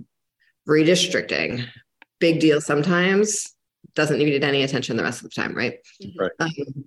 redistricting. 0.68 1.66
Big 2.20 2.40
deal 2.40 2.62
sometimes, 2.62 3.54
doesn't 3.94 4.18
need 4.18 4.44
any 4.44 4.64
attention 4.64 4.98
the 4.98 5.04
rest 5.04 5.24
of 5.24 5.30
the 5.30 5.42
time, 5.42 5.56
right? 5.56 5.78
Right. 6.18 6.32
Um, 6.40 6.86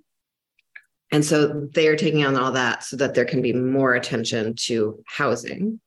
and 1.10 1.24
so 1.24 1.68
they 1.72 1.88
are 1.88 1.96
taking 1.96 2.24
on 2.24 2.36
all 2.36 2.52
that 2.52 2.84
so 2.84 2.96
that 2.96 3.14
there 3.14 3.24
can 3.24 3.42
be 3.42 3.52
more 3.52 3.94
attention 3.94 4.54
to 4.54 5.02
housing 5.06 5.80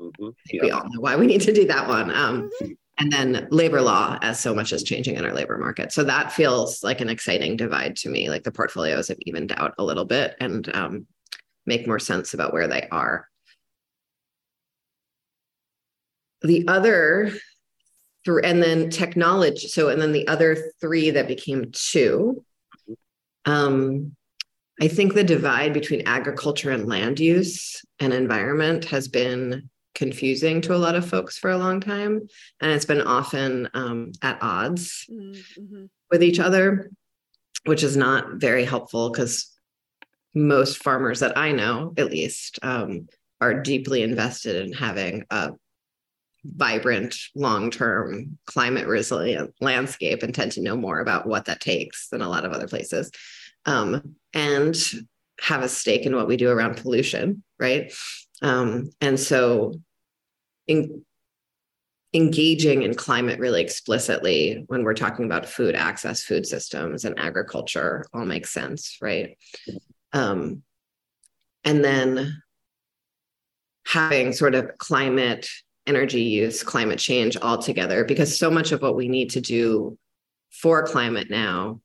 Mm-hmm. 0.00 0.28
Yeah. 0.50 0.62
We 0.62 0.70
all 0.70 0.84
know 0.84 1.00
why 1.00 1.16
we 1.16 1.26
need 1.26 1.40
to 1.42 1.52
do 1.52 1.66
that 1.66 1.88
one. 1.88 2.10
Um, 2.10 2.50
mm-hmm. 2.62 2.72
and 2.98 3.12
then 3.12 3.48
labor 3.50 3.80
law, 3.80 4.18
as 4.22 4.38
so 4.38 4.54
much 4.54 4.72
is 4.72 4.82
changing 4.82 5.16
in 5.16 5.24
our 5.24 5.34
labor 5.34 5.58
market. 5.58 5.92
So 5.92 6.04
that 6.04 6.32
feels 6.32 6.82
like 6.82 7.00
an 7.00 7.08
exciting 7.08 7.56
divide 7.56 7.96
to 7.96 8.08
me. 8.08 8.28
Like 8.28 8.44
the 8.44 8.52
portfolios 8.52 9.08
have 9.08 9.18
evened 9.22 9.52
out 9.56 9.74
a 9.78 9.84
little 9.84 10.04
bit 10.04 10.36
and 10.40 10.74
um, 10.74 11.06
make 11.66 11.86
more 11.86 11.98
sense 11.98 12.34
about 12.34 12.52
where 12.52 12.68
they 12.68 12.88
are. 12.90 13.28
The 16.42 16.68
other 16.68 17.32
three, 18.24 18.42
and 18.44 18.62
then 18.62 18.90
technology. 18.90 19.66
So, 19.66 19.88
and 19.88 20.00
then 20.00 20.12
the 20.12 20.28
other 20.28 20.70
three 20.80 21.10
that 21.10 21.26
became 21.26 21.72
two. 21.72 22.44
Um, 23.44 24.14
I 24.80 24.88
think 24.88 25.14
the 25.14 25.24
divide 25.24 25.72
between 25.72 26.06
agriculture 26.06 26.70
and 26.70 26.88
land 26.88 27.18
use 27.18 27.82
and 27.98 28.12
environment 28.12 28.84
has 28.86 29.08
been 29.08 29.68
confusing 29.94 30.60
to 30.60 30.74
a 30.74 30.78
lot 30.78 30.94
of 30.94 31.08
folks 31.08 31.36
for 31.36 31.50
a 31.50 31.58
long 31.58 31.80
time. 31.80 32.28
And 32.60 32.70
it's 32.70 32.84
been 32.84 33.00
often 33.00 33.68
um, 33.74 34.12
at 34.22 34.38
odds 34.40 35.04
mm-hmm. 35.10 35.86
with 36.10 36.22
each 36.22 36.38
other, 36.38 36.90
which 37.64 37.82
is 37.82 37.96
not 37.96 38.34
very 38.34 38.64
helpful 38.64 39.10
because 39.10 39.52
most 40.34 40.82
farmers 40.82 41.20
that 41.20 41.36
I 41.36 41.50
know, 41.50 41.94
at 41.96 42.10
least, 42.10 42.60
um, 42.62 43.08
are 43.40 43.60
deeply 43.60 44.02
invested 44.02 44.64
in 44.64 44.72
having 44.72 45.24
a 45.30 45.52
vibrant, 46.44 47.16
long 47.34 47.70
term, 47.70 48.38
climate 48.46 48.86
resilient 48.86 49.54
landscape 49.60 50.22
and 50.22 50.34
tend 50.34 50.52
to 50.52 50.62
know 50.62 50.76
more 50.76 51.00
about 51.00 51.26
what 51.26 51.46
that 51.46 51.60
takes 51.60 52.08
than 52.08 52.22
a 52.22 52.28
lot 52.28 52.44
of 52.44 52.52
other 52.52 52.68
places. 52.68 53.10
Um, 53.66 54.16
and 54.34 54.76
have 55.40 55.62
a 55.62 55.68
stake 55.68 56.06
in 56.06 56.16
what 56.16 56.26
we 56.28 56.36
do 56.36 56.50
around 56.50 56.76
pollution, 56.76 57.42
right? 57.58 57.92
Um, 58.42 58.90
and 59.00 59.18
so 59.18 59.74
in, 60.66 61.04
engaging 62.14 62.82
in 62.82 62.94
climate 62.94 63.38
really 63.38 63.60
explicitly 63.60 64.64
when 64.68 64.82
we're 64.82 64.94
talking 64.94 65.24
about 65.24 65.46
food 65.46 65.74
access, 65.74 66.22
food 66.22 66.46
systems, 66.46 67.04
and 67.04 67.18
agriculture 67.18 68.06
all 68.12 68.24
makes 68.24 68.50
sense, 68.50 68.96
right? 69.00 69.36
Um, 70.12 70.62
and 71.64 71.84
then 71.84 72.42
having 73.86 74.32
sort 74.32 74.54
of 74.54 74.76
climate, 74.78 75.48
energy 75.88 76.22
use, 76.22 76.62
climate 76.62 76.98
change 76.98 77.36
all 77.36 77.58
together, 77.58 78.04
because 78.04 78.38
so 78.38 78.50
much 78.50 78.72
of 78.72 78.82
what 78.82 78.96
we 78.96 79.08
need 79.08 79.30
to 79.30 79.40
do 79.40 79.98
for 80.50 80.86
climate 80.86 81.30
now 81.30 81.80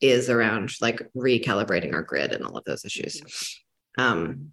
is 0.00 0.30
around 0.30 0.72
like 0.80 1.02
recalibrating 1.16 1.92
our 1.92 2.02
grid 2.02 2.32
and 2.32 2.44
all 2.44 2.56
of 2.56 2.64
those 2.64 2.84
issues. 2.84 3.20
Um, 3.96 4.52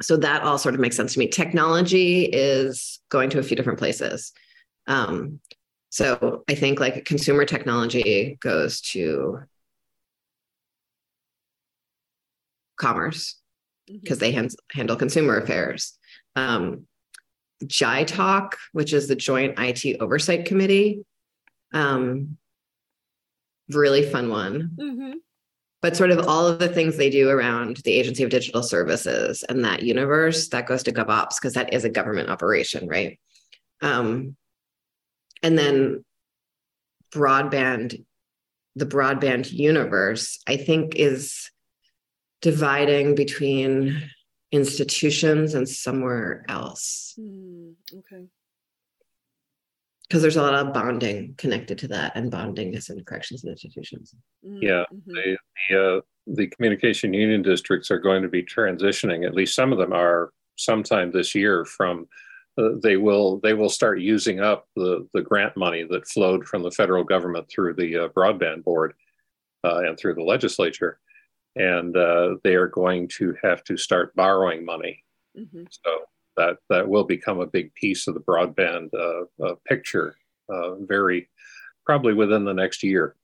so 0.00 0.16
that 0.16 0.42
all 0.42 0.56
sort 0.56 0.74
of 0.74 0.80
makes 0.80 0.96
sense 0.96 1.12
to 1.12 1.18
me. 1.18 1.28
Technology 1.28 2.24
is 2.24 3.00
going 3.10 3.28
to 3.30 3.38
a 3.38 3.42
few 3.42 3.56
different 3.56 3.78
places. 3.78 4.32
Um, 4.86 5.40
so 5.90 6.42
I 6.48 6.54
think 6.54 6.80
like 6.80 7.04
consumer 7.04 7.44
technology 7.44 8.38
goes 8.40 8.80
to 8.92 9.40
commerce 12.78 13.36
because 13.86 14.18
mm-hmm. 14.18 14.20
they 14.20 14.32
hand, 14.32 14.50
handle 14.72 14.96
consumer 14.96 15.36
affairs. 15.36 15.98
Um, 16.34 16.86
JITOC, 17.64 18.52
which 18.72 18.92
is 18.92 19.08
the 19.08 19.16
Joint 19.16 19.58
IT 19.58 19.98
Oversight 20.00 20.46
Committee, 20.46 21.04
um, 21.72 22.36
really 23.68 24.02
fun 24.02 24.30
one. 24.30 24.70
Mm-hmm. 24.76 25.12
But 25.82 25.96
sort 25.96 26.10
of 26.10 26.26
all 26.28 26.46
of 26.46 26.58
the 26.58 26.68
things 26.68 26.96
they 26.96 27.08
do 27.08 27.30
around 27.30 27.78
the 27.78 27.92
agency 27.92 28.22
of 28.22 28.30
digital 28.30 28.62
services 28.62 29.42
and 29.48 29.64
that 29.64 29.82
universe 29.82 30.48
that 30.48 30.66
goes 30.66 30.82
to 30.82 30.92
govops 30.92 31.36
because 31.40 31.54
that 31.54 31.72
is 31.72 31.84
a 31.84 31.90
government 31.90 32.28
operation 32.28 32.86
right? 32.86 33.18
Um, 33.80 34.36
and 35.42 35.58
then 35.58 36.04
broadband 37.12 38.04
the 38.76 38.86
broadband 38.86 39.50
universe 39.50 40.38
i 40.46 40.56
think 40.56 40.94
is 40.94 41.50
dividing 42.40 43.14
between 43.14 44.00
institutions 44.52 45.54
and 45.54 45.68
somewhere 45.68 46.44
else 46.48 47.14
mm, 47.18 47.72
okay 47.94 48.26
because 50.08 50.22
there's 50.22 50.36
a 50.36 50.42
lot 50.42 50.54
of 50.54 50.74
bonding 50.74 51.34
connected 51.38 51.78
to 51.78 51.86
that 51.86 52.10
and 52.16 52.32
bonding 52.32 52.74
is 52.74 52.90
in 52.90 53.02
corrections 53.04 53.44
and 53.44 53.52
institutions 53.52 54.14
mm-hmm. 54.44 54.58
yeah 54.60 54.84
mm-hmm. 54.92 55.12
the, 55.12 55.36
the, 55.68 55.96
uh, 55.96 56.00
the 56.26 56.46
communication 56.48 57.14
union 57.14 57.42
districts 57.42 57.90
are 57.90 58.00
going 58.00 58.22
to 58.22 58.28
be 58.28 58.42
transitioning 58.42 59.24
at 59.24 59.34
least 59.34 59.54
some 59.54 59.72
of 59.72 59.78
them 59.78 59.92
are 59.92 60.32
sometime 60.56 61.10
this 61.10 61.34
year 61.34 61.64
from 61.64 62.06
uh, 62.58 62.70
they 62.82 62.96
will 62.96 63.38
they 63.40 63.54
will 63.54 63.70
start 63.70 64.00
using 64.00 64.40
up 64.40 64.66
the 64.74 65.06
the 65.14 65.22
grant 65.22 65.56
money 65.56 65.84
that 65.88 66.08
flowed 66.08 66.44
from 66.44 66.62
the 66.62 66.70
federal 66.72 67.04
government 67.04 67.48
through 67.48 67.72
the 67.74 67.96
uh, 67.96 68.08
broadband 68.08 68.64
board 68.64 68.94
uh, 69.64 69.78
and 69.78 69.96
through 69.96 70.14
the 70.14 70.22
legislature 70.22 70.98
and 71.56 71.96
uh, 71.96 72.36
they 72.44 72.54
are 72.54 72.68
going 72.68 73.08
to 73.08 73.34
have 73.42 73.64
to 73.64 73.76
start 73.76 74.14
borrowing 74.14 74.64
money 74.64 75.02
mm-hmm. 75.36 75.64
so 75.70 75.98
that 76.36 76.56
that 76.68 76.88
will 76.88 77.04
become 77.04 77.40
a 77.40 77.46
big 77.46 77.74
piece 77.74 78.06
of 78.06 78.14
the 78.14 78.20
broadband 78.20 78.88
uh, 78.94 79.44
uh, 79.44 79.54
picture 79.66 80.16
uh, 80.48 80.74
very 80.76 81.28
probably 81.84 82.14
within 82.14 82.44
the 82.44 82.54
next 82.54 82.82
year. 82.82 83.16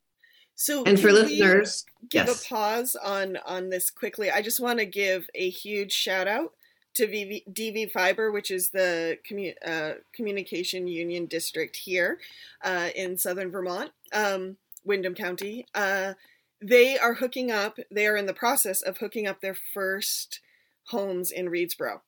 So, 0.55 0.85
and 0.85 0.99
for 0.99 1.13
listeners, 1.13 1.85
give 2.09 2.27
yes. 2.27 2.43
a 2.43 2.49
pause 2.49 2.97
on 2.97 3.37
on 3.47 3.69
this 3.69 3.91
quickly. 3.91 4.31
I 4.31 4.41
just 4.41 4.59
want 4.59 4.79
to 4.79 4.87
give 4.87 5.29
a 5.35 5.51
huge 5.51 5.93
shout 5.93 6.27
out 6.27 6.53
to 6.95 7.07
VV, 7.07 7.45
DV 7.53 7.91
Fiber, 7.91 8.33
which 8.33 8.51
is 8.51 8.71
the 8.71 9.19
commu- 9.31 9.55
uh, 9.67 9.99
communication 10.15 10.89
union 10.89 11.27
district 11.27 11.77
here 11.77 12.19
uh, 12.65 12.89
in 12.97 13.19
southern 13.19 13.51
Vermont, 13.51 13.91
um, 14.15 14.57
Windham 14.83 15.15
County. 15.15 15.67
Uh, 15.75 16.15
they 16.63 16.99
are 16.99 17.15
hooking 17.15 17.51
up. 17.51 17.79
They 17.91 18.07
are 18.07 18.17
in 18.17 18.27
the 18.27 18.35
process 18.35 18.83
of 18.83 18.99
hooking 18.99 19.27
up 19.27 19.41
their 19.41 19.57
first 19.75 20.41
homes 20.89 21.31
in 21.31 21.47
Readsboro. 21.47 22.01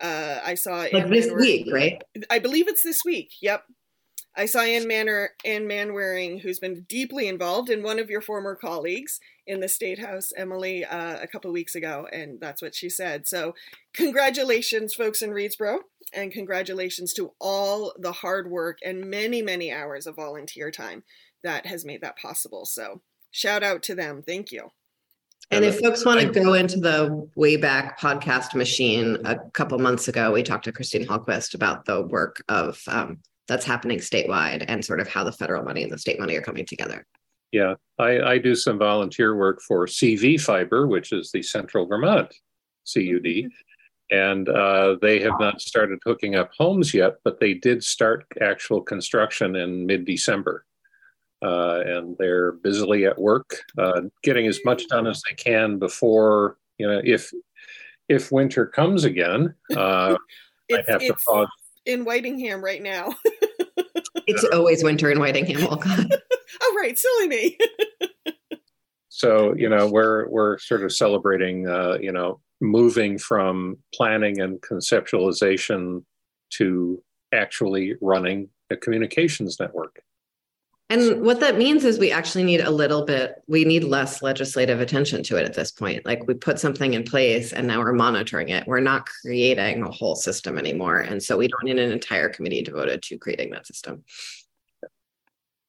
Uh, 0.00 0.38
I 0.44 0.54
saw 0.54 0.76
like 0.76 0.94
Ann 0.94 1.10
this 1.10 1.30
week, 1.32 1.68
right? 1.72 2.02
I 2.30 2.38
believe 2.38 2.68
it's 2.68 2.82
this 2.82 3.00
week. 3.04 3.32
Yep. 3.40 3.64
I 4.36 4.46
saw 4.46 4.60
Ann 4.60 4.86
Manor 4.86 5.30
Ann 5.44 5.66
Manwaring, 5.66 6.40
who's 6.40 6.60
been 6.60 6.82
deeply 6.88 7.26
involved 7.26 7.70
in 7.70 7.82
one 7.82 7.98
of 7.98 8.08
your 8.08 8.20
former 8.20 8.54
colleagues 8.54 9.18
in 9.48 9.58
the 9.58 9.68
State 9.68 9.98
House, 9.98 10.30
Emily, 10.36 10.84
uh, 10.84 11.18
a 11.20 11.26
couple 11.26 11.50
weeks 11.50 11.74
ago, 11.74 12.06
and 12.12 12.38
that's 12.38 12.62
what 12.62 12.74
she 12.74 12.88
said. 12.88 13.26
So, 13.26 13.54
congratulations, 13.94 14.94
folks 14.94 15.22
in 15.22 15.30
Readsboro, 15.30 15.78
and 16.12 16.30
congratulations 16.30 17.12
to 17.14 17.32
all 17.40 17.92
the 17.98 18.12
hard 18.12 18.48
work 18.48 18.78
and 18.84 19.10
many, 19.10 19.42
many 19.42 19.72
hours 19.72 20.06
of 20.06 20.14
volunteer 20.14 20.70
time 20.70 21.02
that 21.42 21.66
has 21.66 21.84
made 21.84 22.02
that 22.02 22.18
possible. 22.18 22.64
So, 22.64 23.00
shout 23.30 23.62
out 23.62 23.82
to 23.84 23.94
them. 23.94 24.22
Thank 24.22 24.52
you. 24.52 24.70
And 25.50 25.64
if 25.64 25.80
folks 25.80 26.04
want 26.04 26.20
to 26.20 26.28
go 26.28 26.52
into 26.52 26.78
the 26.78 27.26
Wayback 27.34 27.98
Podcast 27.98 28.54
machine, 28.54 29.16
a 29.24 29.38
couple 29.52 29.78
months 29.78 30.06
ago, 30.06 30.32
we 30.32 30.42
talked 30.42 30.64
to 30.64 30.72
Christine 30.72 31.06
Hallquist 31.06 31.54
about 31.54 31.86
the 31.86 32.02
work 32.02 32.44
of 32.50 32.78
um, 32.86 33.20
that's 33.46 33.64
happening 33.64 33.98
statewide 33.98 34.64
and 34.68 34.84
sort 34.84 35.00
of 35.00 35.08
how 35.08 35.24
the 35.24 35.32
federal 35.32 35.64
money 35.64 35.82
and 35.82 35.90
the 35.90 35.98
state 35.98 36.20
money 36.20 36.36
are 36.36 36.42
coming 36.42 36.66
together. 36.66 37.06
Yeah, 37.50 37.74
I, 37.98 38.20
I 38.20 38.38
do 38.38 38.54
some 38.54 38.78
volunteer 38.78 39.34
work 39.34 39.62
for 39.62 39.86
CV 39.86 40.38
Fiber, 40.38 40.86
which 40.86 41.12
is 41.12 41.32
the 41.32 41.42
Central 41.42 41.86
Vermont 41.86 42.34
CUD. 42.92 43.50
And 44.10 44.48
uh, 44.50 44.96
they 45.00 45.20
have 45.20 45.40
not 45.40 45.62
started 45.62 45.98
hooking 46.04 46.34
up 46.34 46.50
homes 46.58 46.92
yet, 46.92 47.16
but 47.24 47.40
they 47.40 47.54
did 47.54 47.82
start 47.82 48.26
actual 48.40 48.82
construction 48.82 49.56
in 49.56 49.86
mid 49.86 50.04
December 50.04 50.66
uh, 51.42 51.80
and 51.86 52.16
they're 52.18 52.52
busily 52.52 53.06
at 53.06 53.18
work, 53.18 53.56
uh, 53.78 54.02
getting 54.22 54.46
as 54.46 54.58
much 54.64 54.86
done 54.88 55.06
as 55.06 55.22
they 55.28 55.34
can 55.34 55.78
before 55.78 56.56
you 56.78 56.86
know 56.86 57.00
if 57.04 57.32
if 58.08 58.32
winter 58.32 58.66
comes 58.66 59.04
again. 59.04 59.54
Uh, 59.74 60.16
I 60.72 60.82
have 60.86 61.00
to 61.00 61.16
pause. 61.26 61.48
In 61.86 62.04
Whitingham 62.04 62.62
right 62.62 62.82
now. 62.82 63.14
it's 64.26 64.44
always 64.52 64.84
winter 64.84 65.10
in 65.10 65.20
Whitingham. 65.20 65.66
Oh 65.70 65.76
God! 65.76 66.12
oh 66.62 66.76
right, 66.78 66.98
silly 66.98 67.28
me. 67.28 67.58
so 69.08 69.54
you 69.56 69.68
know 69.68 69.88
we're 69.90 70.28
we're 70.28 70.58
sort 70.58 70.82
of 70.82 70.92
celebrating 70.92 71.66
uh, 71.66 71.98
you 72.00 72.12
know 72.12 72.40
moving 72.60 73.18
from 73.18 73.78
planning 73.94 74.40
and 74.40 74.60
conceptualization 74.60 76.02
to 76.50 77.02
actually 77.32 77.94
running 78.00 78.48
a 78.70 78.76
communications 78.76 79.58
network. 79.60 80.02
And 80.90 81.20
what 81.20 81.40
that 81.40 81.58
means 81.58 81.84
is 81.84 81.98
we 81.98 82.10
actually 82.10 82.44
need 82.44 82.62
a 82.62 82.70
little 82.70 83.04
bit, 83.04 83.42
we 83.46 83.66
need 83.66 83.84
less 83.84 84.22
legislative 84.22 84.80
attention 84.80 85.22
to 85.24 85.36
it 85.36 85.44
at 85.44 85.52
this 85.52 85.70
point. 85.70 86.06
Like 86.06 86.26
we 86.26 86.32
put 86.32 86.58
something 86.58 86.94
in 86.94 87.04
place 87.04 87.52
and 87.52 87.66
now 87.66 87.80
we're 87.80 87.92
monitoring 87.92 88.48
it. 88.48 88.66
We're 88.66 88.80
not 88.80 89.06
creating 89.06 89.82
a 89.82 89.90
whole 89.90 90.16
system 90.16 90.56
anymore. 90.56 91.00
And 91.00 91.22
so 91.22 91.36
we 91.36 91.48
don't 91.48 91.64
need 91.64 91.78
an 91.78 91.92
entire 91.92 92.30
committee 92.30 92.62
devoted 92.62 93.02
to 93.02 93.18
creating 93.18 93.50
that 93.50 93.66
system. 93.66 94.02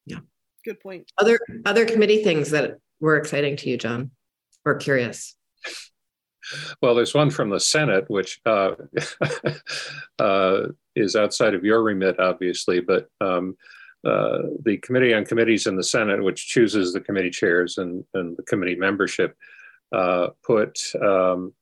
Yeah. 0.05 0.19
Good 0.63 0.79
point. 0.79 1.11
Other 1.17 1.37
other 1.65 1.85
committee 1.85 2.23
things 2.23 2.51
that 2.51 2.77
were 3.01 3.17
exciting 3.17 3.57
to 3.57 3.69
you, 3.69 3.77
John, 3.77 4.11
or 4.65 4.75
curious? 4.75 5.35
Well, 6.81 6.95
there's 6.95 7.13
one 7.13 7.29
from 7.29 7.49
the 7.49 7.59
Senate, 7.59 8.05
which 8.09 8.39
uh, 8.45 8.71
uh, 10.19 10.61
is 10.95 11.15
outside 11.15 11.53
of 11.53 11.63
your 11.63 11.83
remit, 11.83 12.19
obviously, 12.19 12.79
but 12.79 13.07
um, 13.21 13.55
uh, 14.05 14.39
the 14.63 14.77
Committee 14.77 15.13
on 15.13 15.25
Committees 15.25 15.67
in 15.67 15.75
the 15.75 15.83
Senate, 15.83 16.23
which 16.23 16.47
chooses 16.47 16.93
the 16.93 17.01
committee 17.01 17.29
chairs 17.29 17.77
and, 17.77 18.03
and 18.13 18.37
the 18.37 18.43
committee 18.43 18.75
membership, 18.75 19.35
uh, 19.91 20.29
put 20.43 20.79
um, 21.01 21.53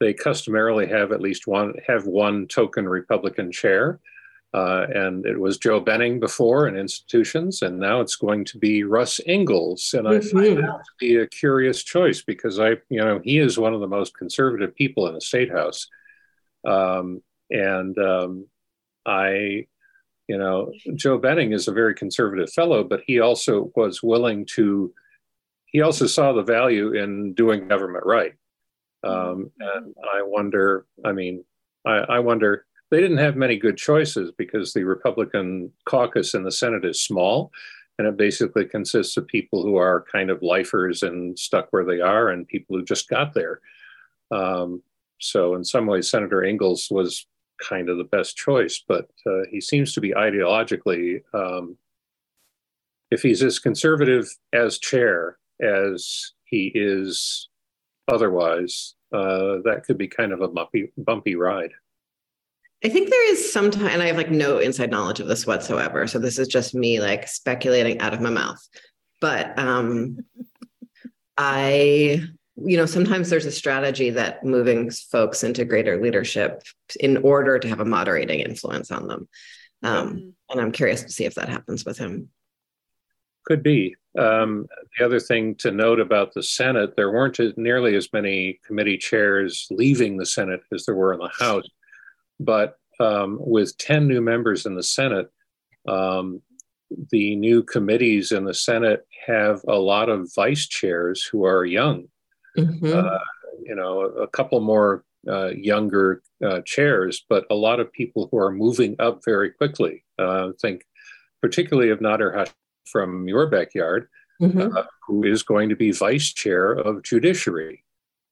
they 0.00 0.14
customarily 0.14 0.86
have 0.86 1.12
at 1.12 1.20
least 1.20 1.46
one 1.46 1.74
have 1.86 2.06
one 2.06 2.46
token 2.48 2.88
Republican 2.88 3.52
chair. 3.52 4.00
Uh, 4.52 4.84
and 4.92 5.26
it 5.26 5.38
was 5.38 5.58
Joe 5.58 5.78
Benning 5.78 6.18
before 6.18 6.66
in 6.66 6.76
institutions, 6.76 7.62
and 7.62 7.78
now 7.78 8.00
it's 8.00 8.16
going 8.16 8.44
to 8.46 8.58
be 8.58 8.82
Russ 8.82 9.20
Ingalls. 9.28 9.94
And 9.96 10.08
I 10.08 10.14
mm-hmm. 10.14 10.36
find 10.36 10.58
that 10.58 10.64
to 10.64 10.92
be 10.98 11.16
a 11.16 11.28
curious 11.28 11.84
choice 11.84 12.22
because 12.22 12.58
I, 12.58 12.70
you 12.88 12.98
know, 12.98 13.20
he 13.22 13.38
is 13.38 13.58
one 13.58 13.74
of 13.74 13.80
the 13.80 13.86
most 13.86 14.16
conservative 14.16 14.74
people 14.74 15.06
in 15.06 15.14
the 15.14 15.20
state 15.20 15.52
house. 15.52 15.86
Um, 16.66 17.22
and 17.48 17.96
um, 17.98 18.48
I 19.06 19.66
you 20.30 20.38
know, 20.38 20.72
Joe 20.94 21.18
Benning 21.18 21.50
is 21.50 21.66
a 21.66 21.72
very 21.72 21.92
conservative 21.92 22.52
fellow, 22.52 22.84
but 22.84 23.00
he 23.04 23.18
also 23.18 23.72
was 23.74 24.00
willing 24.00 24.46
to, 24.54 24.94
he 25.66 25.80
also 25.80 26.06
saw 26.06 26.32
the 26.32 26.44
value 26.44 26.92
in 26.92 27.34
doing 27.34 27.66
government 27.66 28.06
right. 28.06 28.34
Um, 29.02 29.50
and 29.58 29.92
I 30.14 30.22
wonder, 30.22 30.86
I 31.04 31.10
mean, 31.10 31.44
I, 31.84 31.96
I 32.16 32.18
wonder, 32.20 32.64
they 32.92 33.00
didn't 33.00 33.16
have 33.18 33.34
many 33.34 33.56
good 33.56 33.76
choices 33.76 34.30
because 34.38 34.72
the 34.72 34.84
Republican 34.84 35.72
caucus 35.84 36.32
in 36.34 36.44
the 36.44 36.52
Senate 36.52 36.84
is 36.84 37.02
small 37.02 37.50
and 37.98 38.06
it 38.06 38.16
basically 38.16 38.66
consists 38.66 39.16
of 39.16 39.26
people 39.26 39.64
who 39.64 39.74
are 39.74 40.04
kind 40.12 40.30
of 40.30 40.42
lifers 40.42 41.02
and 41.02 41.36
stuck 41.36 41.66
where 41.70 41.84
they 41.84 42.00
are 42.00 42.28
and 42.28 42.46
people 42.46 42.76
who 42.76 42.84
just 42.84 43.08
got 43.08 43.34
there. 43.34 43.60
Um, 44.30 44.80
so 45.18 45.56
in 45.56 45.64
some 45.64 45.86
ways, 45.86 46.08
Senator 46.08 46.44
Ingalls 46.44 46.86
was 46.88 47.26
kind 47.66 47.88
of 47.88 47.98
the 47.98 48.04
best 48.04 48.36
choice, 48.36 48.82
but 48.86 49.10
uh, 49.26 49.42
he 49.50 49.60
seems 49.60 49.92
to 49.94 50.00
be 50.00 50.10
ideologically, 50.10 51.22
um, 51.34 51.76
if 53.10 53.22
he's 53.22 53.42
as 53.42 53.58
conservative 53.58 54.28
as 54.52 54.78
chair 54.78 55.38
as 55.60 56.32
he 56.44 56.70
is 56.74 57.48
otherwise, 58.08 58.94
uh, 59.12 59.58
that 59.64 59.82
could 59.84 59.98
be 59.98 60.08
kind 60.08 60.32
of 60.32 60.40
a 60.40 60.48
bumpy, 60.48 60.92
bumpy 60.96 61.34
ride. 61.34 61.72
I 62.84 62.88
think 62.88 63.10
there 63.10 63.32
is 63.32 63.52
some 63.52 63.70
time, 63.70 63.88
and 63.88 64.02
I 64.02 64.06
have 64.06 64.16
like 64.16 64.30
no 64.30 64.58
inside 64.58 64.90
knowledge 64.90 65.20
of 65.20 65.28
this 65.28 65.46
whatsoever. 65.46 66.06
So 66.06 66.18
this 66.18 66.38
is 66.38 66.48
just 66.48 66.74
me 66.74 67.00
like 67.00 67.28
speculating 67.28 68.00
out 68.00 68.14
of 68.14 68.20
my 68.20 68.30
mouth. 68.30 68.60
But 69.20 69.58
um, 69.58 70.18
I 71.36 72.22
you 72.64 72.76
know 72.76 72.86
sometimes 72.86 73.30
there's 73.30 73.46
a 73.46 73.52
strategy 73.52 74.10
that 74.10 74.44
moving 74.44 74.90
folks 74.90 75.42
into 75.42 75.64
greater 75.64 76.00
leadership 76.00 76.62
in 76.98 77.18
order 77.18 77.58
to 77.58 77.68
have 77.68 77.80
a 77.80 77.84
moderating 77.84 78.40
influence 78.40 78.90
on 78.90 79.06
them. 79.08 79.28
Um, 79.82 80.08
mm-hmm. 80.08 80.28
and 80.50 80.60
i'm 80.60 80.72
curious 80.72 81.02
to 81.02 81.10
see 81.10 81.24
if 81.24 81.34
that 81.36 81.48
happens 81.48 81.84
with 81.84 81.98
him. 81.98 82.28
Could 83.46 83.62
be. 83.62 83.96
Um, 84.18 84.66
the 84.98 85.04
other 85.04 85.20
thing 85.20 85.54
to 85.56 85.70
note 85.70 86.00
about 86.00 86.34
the 86.34 86.42
senate 86.42 86.96
there 86.96 87.10
weren't 87.10 87.40
nearly 87.56 87.96
as 87.96 88.12
many 88.12 88.60
committee 88.66 88.98
chairs 88.98 89.66
leaving 89.70 90.16
the 90.16 90.26
senate 90.26 90.60
as 90.72 90.84
there 90.84 90.94
were 90.94 91.14
in 91.14 91.20
the 91.20 91.30
house. 91.38 91.68
But 92.38 92.76
um, 92.98 93.38
with 93.40 93.76
10 93.78 94.06
new 94.06 94.20
members 94.20 94.66
in 94.66 94.74
the 94.74 94.82
senate 94.82 95.30
um, 95.88 96.42
the 97.10 97.36
new 97.36 97.62
committees 97.62 98.32
in 98.32 98.44
the 98.44 98.52
senate 98.52 99.06
have 99.26 99.62
a 99.68 99.76
lot 99.76 100.08
of 100.08 100.32
vice 100.34 100.66
chairs 100.66 101.22
who 101.24 101.44
are 101.44 101.64
young 101.64 102.08
mm-hmm. 102.66 102.92
uh, 102.92 103.18
you 103.62 103.74
know, 103.74 104.00
a 104.00 104.26
couple 104.28 104.60
more 104.60 105.04
uh, 105.28 105.48
younger 105.48 106.22
uh, 106.44 106.60
chairs, 106.64 107.24
but 107.28 107.44
a 107.50 107.54
lot 107.54 107.80
of 107.80 107.92
people 107.92 108.28
who 108.30 108.38
are 108.38 108.50
moving 108.50 108.96
up 108.98 109.20
very 109.24 109.50
quickly. 109.50 110.04
Uh, 110.18 110.52
think 110.60 110.82
particularly 111.42 111.90
of 111.90 112.00
Nader 112.00 112.34
Hashim 112.34 112.52
from 112.86 113.28
your 113.28 113.46
backyard, 113.46 114.08
mm-hmm. 114.40 114.76
Uh, 114.76 114.84
who 115.06 115.24
is 115.24 115.42
going 115.42 115.68
to 115.68 115.76
be 115.76 115.92
vice 115.92 116.32
chair 116.32 116.72
of 116.72 117.02
judiciary. 117.02 117.84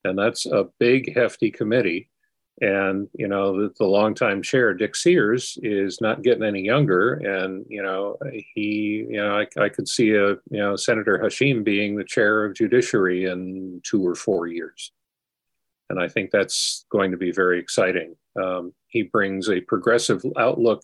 And 0.04 0.18
that's 0.18 0.46
a 0.46 0.68
big, 0.78 1.14
hefty 1.14 1.50
committee. 1.50 2.10
And, 2.60 3.08
you 3.14 3.28
know, 3.28 3.56
the, 3.56 3.72
the 3.78 3.84
longtime 3.84 4.42
chair, 4.42 4.74
Dick 4.74 4.96
Sears, 4.96 5.56
is 5.62 6.00
not 6.00 6.22
getting 6.22 6.42
any 6.42 6.62
younger. 6.62 7.14
And, 7.14 7.64
you 7.68 7.82
know, 7.82 8.16
he, 8.32 9.06
you 9.08 9.16
know, 9.16 9.38
I, 9.38 9.46
I 9.62 9.68
could 9.68 9.88
see 9.88 10.10
a, 10.10 10.30
you 10.30 10.38
know, 10.50 10.74
Senator 10.74 11.18
Hashim 11.18 11.62
being 11.62 11.94
the 11.94 12.04
chair 12.04 12.44
of 12.44 12.54
judiciary 12.54 13.26
in 13.26 13.80
two 13.84 14.04
or 14.04 14.16
four 14.16 14.48
years. 14.48 14.90
And 15.88 16.00
I 16.00 16.08
think 16.08 16.30
that's 16.30 16.84
going 16.90 17.12
to 17.12 17.16
be 17.16 17.30
very 17.30 17.60
exciting. 17.60 18.16
Um, 18.40 18.74
he 18.88 19.04
brings 19.04 19.48
a 19.48 19.60
progressive 19.60 20.24
outlook 20.36 20.82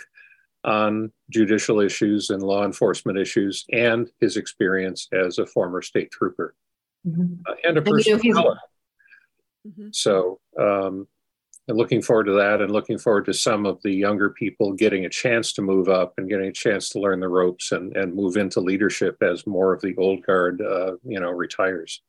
on 0.63 1.13
judicial 1.31 1.81
issues 1.81 2.31
and 2.31 2.43
law 2.43 2.65
enforcement 2.65 3.19
issues 3.19 3.65
and 3.73 4.09
his 4.21 4.37
experience 4.37 5.09
as 5.13 5.39
a 5.39 5.47
former 5.47 5.83
state 5.83 6.11
trooper 6.11 6.55
mm-hmm. 7.07 7.35
uh, 7.47 7.55
and 7.65 7.77
a 7.77 7.83
person 7.83 8.15
and, 8.15 8.25
you 8.25 8.33
know, 8.33 8.39
of 8.39 8.45
color. 8.45 8.59
Mm-hmm. 9.69 9.89
So, 9.93 10.41
um, 10.59 11.07
and 11.69 11.79
looking 11.79 12.03
forward 12.03 12.25
to 12.25 12.33
that 12.33 12.61
and 12.61 12.71
looking 12.71 12.99
forward 12.99 13.25
to 13.25 13.33
some 13.33 13.65
of 13.65 13.81
the 13.83 13.91
younger 13.91 14.31
people 14.31 14.73
getting 14.73 15.07
a 15.07 15.09
chance 15.09 15.53
to 15.55 15.63
move 15.63 15.89
up 15.89 16.15
and 16.19 16.29
getting 16.29 16.49
a 16.49 16.53
chance 16.53 16.91
to 16.91 17.01
learn 17.01 17.21
the 17.21 17.29
ropes 17.29 17.73
and, 17.73 17.97
and 17.97 18.15
move 18.15 18.37
into 18.37 18.61
leadership 18.61 19.17
as 19.23 19.47
more 19.47 19.73
of 19.73 19.81
the 19.81 19.95
old 19.97 20.25
guard 20.25 20.61
uh, 20.61 20.93
you 21.05 21.21
know 21.21 21.31
retires. 21.31 22.03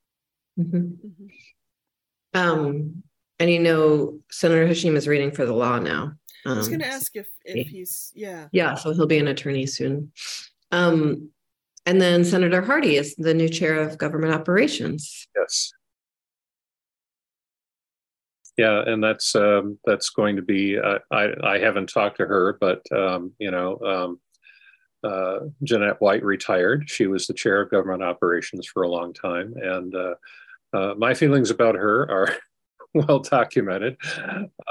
Mm-hmm. 0.59 0.77
mm-hmm. 0.77 2.39
um, 2.39 3.03
and 3.39 3.49
you 3.49 3.59
know 3.59 4.19
senator 4.31 4.67
hashim 4.67 4.95
is 4.95 5.07
reading 5.07 5.31
for 5.31 5.45
the 5.45 5.53
law 5.53 5.79
now. 5.79 6.13
Um, 6.45 6.53
i 6.53 6.57
was 6.57 6.67
going 6.67 6.81
to 6.81 6.87
ask 6.87 7.15
if, 7.15 7.27
if 7.43 7.67
he's 7.67 8.11
yeah. 8.13 8.47
Yeah 8.51 8.75
so 8.75 8.93
he'll 8.93 9.07
be 9.07 9.19
an 9.19 9.27
attorney 9.27 9.65
soon. 9.65 10.11
Um, 10.71 11.29
and 11.85 12.01
then 12.01 12.25
senator 12.25 12.61
hardy 12.61 12.97
is 12.97 13.15
the 13.15 13.33
new 13.33 13.49
chair 13.49 13.75
of 13.75 13.97
government 13.97 14.33
operations. 14.33 15.27
Yes 15.35 15.71
yeah, 18.57 18.83
and 18.85 19.03
that's 19.03 19.35
um, 19.35 19.77
that's 19.85 20.09
going 20.09 20.37
to 20.37 20.41
be. 20.41 20.77
Uh, 20.77 20.99
I 21.11 21.27
I 21.43 21.59
haven't 21.59 21.89
talked 21.89 22.17
to 22.17 22.25
her, 22.25 22.57
but 22.59 22.81
um, 22.91 23.33
you 23.37 23.51
know, 23.51 23.79
um, 23.81 24.19
uh, 25.03 25.39
Jeanette 25.63 25.99
White 26.01 26.23
retired. 26.23 26.89
She 26.89 27.07
was 27.07 27.27
the 27.27 27.33
chair 27.33 27.61
of 27.61 27.71
government 27.71 28.03
operations 28.03 28.65
for 28.65 28.83
a 28.83 28.89
long 28.89 29.13
time, 29.13 29.53
and 29.61 29.93
uh, 29.93 30.15
uh 30.73 30.93
my 30.97 31.13
feelings 31.13 31.49
about 31.49 31.75
her 31.75 32.09
are 32.09 32.35
well 32.93 33.19
documented. 33.19 33.97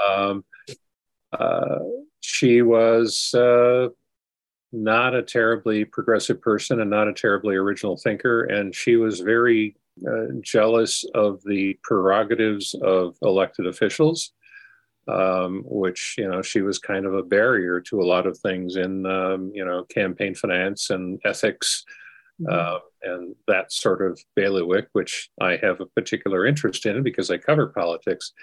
Um, 0.09 0.43
uh, 1.31 1.79
she 2.21 2.63
was 2.63 3.35
uh, 3.35 3.89
not 4.71 5.13
a 5.13 5.21
terribly 5.21 5.85
progressive 5.85 6.41
person 6.41 6.81
and 6.81 6.89
not 6.89 7.07
a 7.07 7.13
terribly 7.13 7.55
original 7.55 7.97
thinker, 7.97 8.45
and 8.45 8.73
she 8.73 8.95
was 8.95 9.19
very 9.19 9.75
uh, 10.07 10.33
jealous 10.41 11.05
of 11.13 11.41
the 11.45 11.77
prerogatives 11.83 12.75
of 12.81 13.15
elected 13.21 13.67
officials, 13.67 14.31
um, 15.07 15.63
which 15.65 16.15
you 16.17 16.27
know 16.27 16.41
she 16.41 16.61
was 16.61 16.79
kind 16.79 17.05
of 17.05 17.13
a 17.13 17.23
barrier 17.23 17.79
to 17.81 18.01
a 18.01 18.05
lot 18.05 18.27
of 18.27 18.37
things 18.37 18.75
in 18.75 19.05
um, 19.05 19.51
you 19.53 19.63
know 19.63 19.83
campaign 19.85 20.35
finance 20.35 20.89
and 20.89 21.19
ethics. 21.25 21.83
Mm-hmm. 22.41 22.53
Uh, 22.53 22.79
and 23.03 23.35
that 23.47 23.71
sort 23.71 24.01
of 24.01 24.19
bailiwick, 24.35 24.89
which 24.91 25.29
I 25.39 25.57
have 25.57 25.79
a 25.79 25.85
particular 25.85 26.45
interest 26.45 26.85
in 26.85 27.01
because 27.01 27.31
I 27.31 27.37
cover 27.37 27.67
politics. 27.67 28.33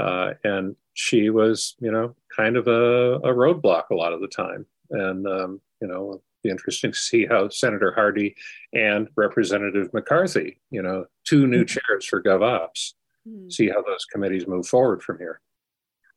Uh, 0.00 0.34
and 0.44 0.76
she 0.94 1.28
was, 1.28 1.74
you 1.80 1.90
know, 1.90 2.14
kind 2.34 2.56
of 2.56 2.68
a, 2.68 3.14
a 3.16 3.34
roadblock 3.34 3.84
a 3.90 3.94
lot 3.94 4.12
of 4.12 4.20
the 4.20 4.28
time. 4.28 4.64
And, 4.90 5.26
um, 5.26 5.60
you 5.82 5.88
know, 5.88 6.22
be 6.42 6.50
interesting 6.50 6.92
to 6.92 6.98
see 6.98 7.26
how 7.26 7.48
Senator 7.48 7.92
Hardy 7.92 8.36
and 8.72 9.08
Representative 9.16 9.92
McCarthy, 9.92 10.60
you 10.70 10.82
know, 10.82 11.06
two 11.24 11.46
new 11.46 11.64
mm-hmm. 11.64 11.78
chairs 11.78 12.06
for 12.06 12.22
GovOps, 12.22 12.94
mm-hmm. 13.28 13.50
see 13.50 13.68
how 13.68 13.82
those 13.82 14.04
committees 14.04 14.46
move 14.46 14.66
forward 14.66 15.02
from 15.02 15.18
here. 15.18 15.40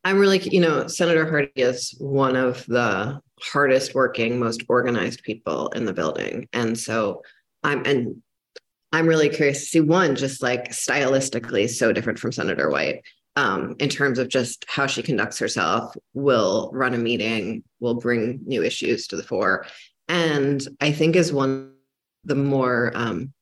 I'm 0.03 0.17
really, 0.17 0.39
you 0.39 0.59
know, 0.59 0.87
Senator 0.87 1.29
Hardy 1.29 1.51
is 1.55 1.93
one 1.99 2.35
of 2.35 2.65
the 2.65 3.21
hardest 3.39 3.93
working, 3.93 4.39
most 4.39 4.63
organized 4.67 5.21
people 5.23 5.69
in 5.69 5.85
the 5.85 5.93
building. 5.93 6.47
And 6.53 6.77
so 6.77 7.21
I'm, 7.63 7.85
and 7.85 8.21
I'm 8.91 9.07
really 9.07 9.29
curious 9.29 9.59
to 9.59 9.65
see 9.65 9.81
one, 9.81 10.15
just 10.15 10.41
like 10.41 10.71
stylistically 10.71 11.69
so 11.69 11.93
different 11.93 12.19
from 12.19 12.31
Senator 12.31 12.69
White. 12.69 13.03
um, 13.35 13.75
in 13.79 13.89
terms 13.89 14.19
of 14.19 14.27
just 14.27 14.65
how 14.67 14.87
she 14.87 15.01
conducts 15.01 15.39
herself, 15.39 15.95
will 16.13 16.69
run 16.73 16.93
a 16.93 16.97
meeting, 16.97 17.63
will 17.79 17.95
bring 17.95 18.41
new 18.45 18.63
issues 18.63 19.07
to 19.07 19.15
the 19.15 19.23
fore, 19.23 19.65
and 20.11 20.67
I 20.81 20.91
think 20.91 21.15
is 21.15 21.31
one 21.31 21.71
of 22.23 22.27
the 22.27 22.35
more 22.35 22.91
um, 22.93 23.33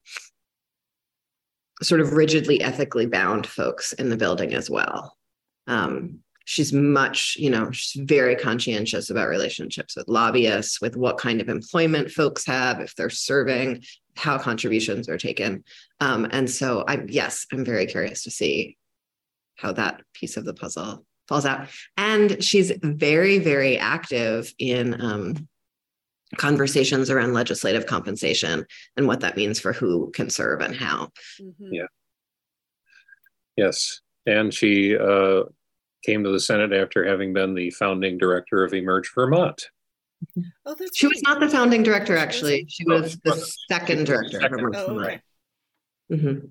sort 1.81 1.99
of 1.99 2.13
rigidly 2.13 2.61
ethically 2.61 3.07
bound 3.07 3.47
folks 3.47 3.91
in 3.93 4.09
the 4.09 4.17
building 4.17 4.53
as 4.53 4.69
well. 4.69 5.17
Um, 5.65 6.19
she's 6.45 6.71
much, 6.71 7.37
you 7.39 7.49
know, 7.49 7.71
she's 7.71 8.03
very 8.03 8.35
conscientious 8.35 9.09
about 9.09 9.29
relationships 9.29 9.95
with 9.95 10.07
lobbyists, 10.07 10.79
with 10.79 10.95
what 10.95 11.17
kind 11.17 11.41
of 11.41 11.49
employment 11.49 12.11
folks 12.11 12.45
have, 12.45 12.79
if 12.79 12.93
they're 12.95 13.09
serving, 13.09 13.83
how 14.15 14.37
contributions 14.37 15.09
are 15.09 15.17
taken. 15.17 15.63
Um, 15.99 16.27
and 16.31 16.47
so 16.47 16.83
I'm 16.87 17.07
yes, 17.09 17.47
I'm 17.51 17.65
very 17.65 17.87
curious 17.87 18.23
to 18.23 18.31
see 18.31 18.77
how 19.55 19.71
that 19.73 20.01
piece 20.13 20.37
of 20.37 20.45
the 20.45 20.53
puzzle 20.53 21.03
falls 21.27 21.47
out. 21.47 21.67
And 21.97 22.43
she's 22.43 22.71
very, 22.83 23.39
very 23.39 23.75
active 23.79 24.53
in 24.59 25.01
um, 25.01 25.47
conversations 26.37 27.09
around 27.09 27.33
legislative 27.33 27.85
compensation 27.85 28.65
and 28.97 29.07
what 29.07 29.21
that 29.21 29.35
means 29.35 29.59
for 29.59 29.73
who 29.73 30.11
can 30.11 30.29
serve 30.29 30.61
and 30.61 30.75
how. 30.75 31.09
Mm-hmm. 31.41 31.73
Yeah. 31.73 31.87
Yes. 33.57 34.01
And 34.25 34.53
she 34.53 34.97
uh, 34.97 35.43
came 36.05 36.23
to 36.23 36.31
the 36.31 36.39
Senate 36.39 36.73
after 36.73 37.05
having 37.05 37.33
been 37.33 37.55
the 37.55 37.71
founding 37.71 38.17
director 38.17 38.63
of 38.63 38.73
Emerge 38.73 39.11
Vermont. 39.13 39.69
Oh, 40.65 40.75
that's 40.77 40.97
she 40.97 41.07
was 41.07 41.21
not 41.23 41.39
the 41.39 41.49
founding 41.49 41.81
director, 41.81 42.17
actually. 42.17 42.65
She 42.67 42.83
was 42.85 43.17
the 43.23 43.35
second 43.69 44.05
director 44.05 44.41
second. 44.41 44.53
of 44.53 44.59
Emerge 44.59 44.75
oh, 44.75 44.99
okay. 44.99 45.21
Mm-hmm. 46.11 46.47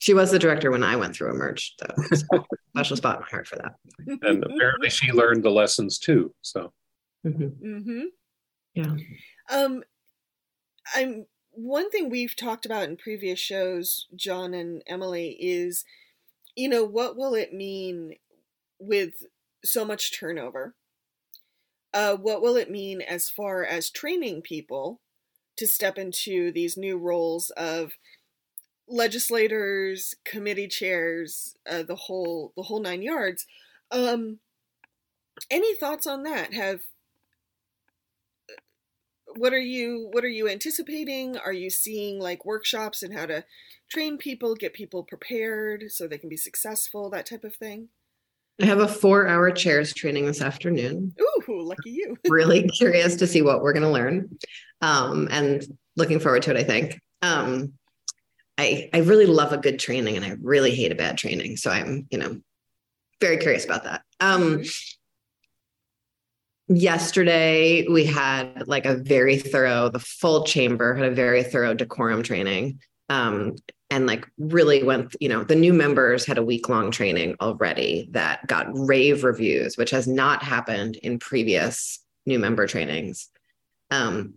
She 0.00 0.12
was 0.12 0.30
the 0.30 0.38
director 0.38 0.70
when 0.70 0.82
I 0.82 0.96
went 0.96 1.16
through 1.16 1.30
Emerge, 1.30 1.74
though. 1.78 2.04
special 2.74 2.96
spot 2.96 3.16
in 3.16 3.20
my 3.22 3.28
heart 3.28 3.46
for 3.46 3.56
that. 3.56 3.74
And 4.22 4.44
apparently, 4.44 4.90
she 4.90 5.12
learned 5.12 5.44
the 5.44 5.50
lessons 5.50 5.98
too. 5.98 6.34
So 6.42 6.72
Mm-hmm. 7.24 7.66
Mm-hmm. 7.66 8.02
Yeah. 8.74 8.96
Um, 9.50 9.82
I'm 10.94 11.26
one 11.52 11.90
thing 11.90 12.10
we've 12.10 12.36
talked 12.36 12.66
about 12.66 12.88
in 12.88 12.96
previous 12.96 13.38
shows, 13.38 14.06
John 14.14 14.54
and 14.54 14.82
Emily, 14.86 15.36
is 15.40 15.84
you 16.56 16.68
know 16.68 16.84
what 16.84 17.16
will 17.16 17.34
it 17.34 17.52
mean 17.52 18.14
with 18.78 19.14
so 19.64 19.84
much 19.84 20.18
turnover? 20.18 20.74
Uh, 21.92 22.16
what 22.16 22.42
will 22.42 22.56
it 22.56 22.70
mean 22.70 23.00
as 23.00 23.30
far 23.30 23.64
as 23.64 23.88
training 23.88 24.42
people 24.42 25.00
to 25.56 25.66
step 25.66 25.96
into 25.96 26.50
these 26.50 26.76
new 26.76 26.98
roles 26.98 27.50
of 27.50 27.92
legislators, 28.88 30.14
committee 30.24 30.66
chairs, 30.68 31.56
uh, 31.70 31.84
the 31.84 31.94
whole 31.94 32.52
the 32.56 32.64
whole 32.64 32.80
nine 32.80 33.02
yards? 33.02 33.46
Um, 33.90 34.40
any 35.50 35.74
thoughts 35.76 36.06
on 36.06 36.24
that? 36.24 36.52
Have 36.52 36.80
what 39.36 39.52
are 39.52 39.60
you 39.60 40.08
what 40.12 40.24
are 40.24 40.28
you 40.28 40.48
anticipating? 40.48 41.36
Are 41.38 41.52
you 41.52 41.70
seeing 41.70 42.20
like 42.20 42.44
workshops 42.44 43.02
and 43.02 43.12
how 43.12 43.26
to 43.26 43.44
train 43.90 44.18
people, 44.18 44.54
get 44.54 44.74
people 44.74 45.04
prepared 45.04 45.84
so 45.90 46.06
they 46.06 46.18
can 46.18 46.28
be 46.28 46.36
successful, 46.36 47.10
that 47.10 47.26
type 47.26 47.44
of 47.44 47.54
thing? 47.54 47.88
I 48.60 48.66
have 48.66 48.80
a 48.80 48.88
four 48.88 49.26
hour 49.26 49.50
chairs 49.50 49.92
training 49.92 50.26
this 50.26 50.40
afternoon. 50.40 51.14
Ooh, 51.20 51.62
lucky 51.62 51.90
you. 51.90 52.16
really 52.28 52.68
curious 52.68 53.16
to 53.16 53.26
see 53.26 53.42
what 53.42 53.62
we're 53.62 53.72
going 53.72 53.82
to 53.82 53.90
learn 53.90 54.38
um, 54.80 55.28
and 55.30 55.66
looking 55.96 56.20
forward 56.20 56.42
to 56.42 56.50
it, 56.52 56.56
I 56.56 56.62
think. 56.62 57.00
Um, 57.22 57.72
I, 58.56 58.90
I 58.94 58.98
really 58.98 59.26
love 59.26 59.52
a 59.52 59.58
good 59.58 59.80
training 59.80 60.16
and 60.16 60.24
I 60.24 60.36
really 60.40 60.72
hate 60.72 60.92
a 60.92 60.94
bad 60.94 61.18
training. 61.18 61.56
So 61.56 61.70
I'm, 61.70 62.06
you 62.10 62.18
know, 62.18 62.40
very 63.20 63.38
curious 63.38 63.64
about 63.64 63.84
that. 63.84 64.02
Um, 64.20 64.58
mm-hmm 64.58 64.93
yesterday 66.68 67.86
we 67.88 68.04
had 68.04 68.66
like 68.66 68.86
a 68.86 68.96
very 68.96 69.38
thorough 69.38 69.90
the 69.90 69.98
full 69.98 70.44
chamber 70.44 70.94
had 70.94 71.06
a 71.06 71.14
very 71.14 71.42
thorough 71.42 71.74
decorum 71.74 72.22
training 72.22 72.80
um, 73.10 73.54
and 73.90 74.06
like 74.06 74.26
really 74.38 74.82
went 74.82 75.14
you 75.20 75.28
know 75.28 75.44
the 75.44 75.54
new 75.54 75.74
members 75.74 76.24
had 76.24 76.38
a 76.38 76.42
week 76.42 76.68
long 76.70 76.90
training 76.90 77.36
already 77.40 78.08
that 78.12 78.46
got 78.46 78.66
rave 78.72 79.24
reviews 79.24 79.76
which 79.76 79.90
has 79.90 80.06
not 80.06 80.42
happened 80.42 80.96
in 80.96 81.18
previous 81.18 82.00
new 82.24 82.38
member 82.38 82.66
trainings 82.66 83.28
um, 83.90 84.34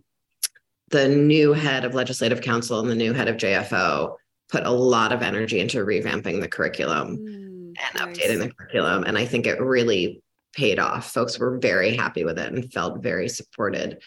the 0.90 1.08
new 1.08 1.54
head 1.54 1.84
of 1.84 1.94
legislative 1.94 2.42
council 2.42 2.78
and 2.80 2.90
the 2.90 2.94
new 2.94 3.14
head 3.14 3.28
of 3.28 3.36
jfo 3.36 4.16
put 4.50 4.66
a 4.66 4.70
lot 4.70 5.12
of 5.12 5.22
energy 5.22 5.60
into 5.60 5.78
revamping 5.78 6.42
the 6.42 6.48
curriculum 6.48 7.16
mm, 7.16 7.74
and 7.74 7.76
nice. 7.94 8.18
updating 8.18 8.38
the 8.38 8.52
curriculum 8.52 9.04
and 9.04 9.16
i 9.16 9.24
think 9.24 9.46
it 9.46 9.58
really 9.62 10.22
paid 10.54 10.78
off. 10.78 11.12
Folks 11.12 11.38
were 11.38 11.58
very 11.58 11.96
happy 11.96 12.24
with 12.24 12.38
it 12.38 12.52
and 12.52 12.72
felt 12.72 13.02
very 13.02 13.28
supported. 13.28 14.00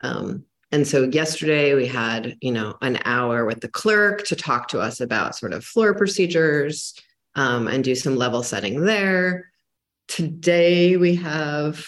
Um, 0.00 0.44
and 0.70 0.86
so 0.86 1.04
yesterday 1.04 1.74
we 1.74 1.86
had, 1.86 2.36
you 2.40 2.52
know, 2.52 2.76
an 2.82 2.98
hour 3.04 3.44
with 3.44 3.60
the 3.60 3.68
clerk 3.68 4.24
to 4.26 4.36
talk 4.36 4.68
to 4.68 4.80
us 4.80 5.00
about 5.00 5.36
sort 5.36 5.52
of 5.52 5.64
floor 5.64 5.94
procedures 5.94 6.94
um, 7.34 7.68
and 7.68 7.82
do 7.82 7.94
some 7.94 8.16
level 8.16 8.42
setting 8.42 8.84
there. 8.84 9.50
Today 10.08 10.96
we 10.96 11.14
have 11.16 11.84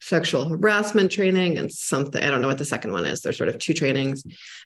sexual 0.00 0.48
harassment 0.48 1.10
training 1.10 1.56
and 1.56 1.72
something. 1.72 2.22
I 2.22 2.30
don't 2.30 2.42
know 2.42 2.48
what 2.48 2.58
the 2.58 2.64
second 2.64 2.92
one 2.92 3.06
is. 3.06 3.22
There's 3.22 3.38
sort 3.38 3.48
of 3.48 3.58
two 3.58 3.72
trainings. 3.72 4.22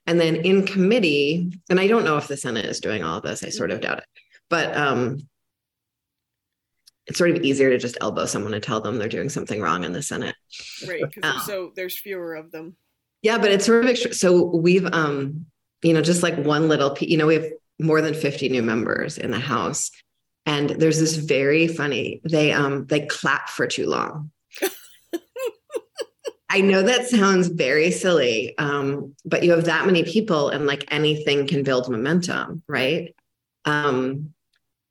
And 0.07 0.19
then 0.19 0.37
in 0.37 0.67
committee, 0.67 1.53
and 1.71 1.79
I 1.79 1.87
don't 1.87 2.05
know 2.05 2.17
if 2.17 2.29
the 2.29 2.37
Senate 2.37 2.65
is 2.65 2.81
doing 2.81 3.05
all 3.05 3.19
of 3.19 3.23
this, 3.23 3.45
I 3.45 3.51
sort 3.51 3.71
of 3.71 3.81
doubt 3.81 3.99
it. 3.99 4.05
But 4.51 4.77
um, 4.77 5.29
it's 7.09 7.19
sort 7.19 7.31
of 7.31 7.43
easier 7.43 7.71
to 7.71 7.79
just 7.79 7.97
elbow 8.01 8.27
someone 8.27 8.55
and 8.55 8.63
tell 8.63 8.81
them 8.81 8.99
they're 8.99 9.09
doing 9.09 9.31
something 9.31 9.61
wrong 9.61 9.85
in 9.85 9.93
the 9.93 10.03
Senate. 10.03 10.37
Right. 10.87 11.03
Um, 11.23 11.41
so 11.41 11.73
there's 11.75 11.99
fewer 11.99 12.35
of 12.35 12.53
them. 12.53 12.77
Yeah, 13.23 13.39
but 13.39 13.51
it's 13.51 13.65
sort 13.65 13.83
of 13.83 13.91
extra. 13.91 14.13
So 14.13 14.45
we've, 14.45 14.87
um, 14.87 15.47
you 15.83 15.95
know, 15.95 16.03
just 16.03 16.23
like 16.23 16.37
one 16.37 16.69
little, 16.69 16.97
you 17.01 17.17
know, 17.17 17.27
we 17.27 17.35
have 17.35 17.47
more 17.81 18.03
than 18.03 18.15
50 18.15 18.51
new 18.51 18.63
members 18.63 19.17
in 19.17 19.31
the 19.31 19.41
House. 19.41 19.91
And 20.45 20.71
there's 20.71 21.01
this 21.01 21.17
very 21.17 21.67
funny, 21.67 22.21
they, 22.29 22.53
um, 22.53 22.87
they 22.87 23.07
clap 23.07 23.49
for 23.49 23.67
too 23.67 23.87
long. 23.87 24.31
I 26.51 26.61
know 26.61 26.83
that 26.83 27.09
sounds 27.09 27.49
very 27.49 27.91
silly, 27.91 28.57
um, 28.59 29.15
but 29.25 29.45
you 29.45 29.51
have 29.53 29.65
that 29.65 29.87
many 29.87 30.05
people 30.05 30.49
and 30.51 30.67
like 30.67 30.85
anything 30.93 31.47
can 31.47 31.63
build 31.63 31.91
momentum, 31.91 32.63
right? 32.67 33.15
Um, 33.65 34.33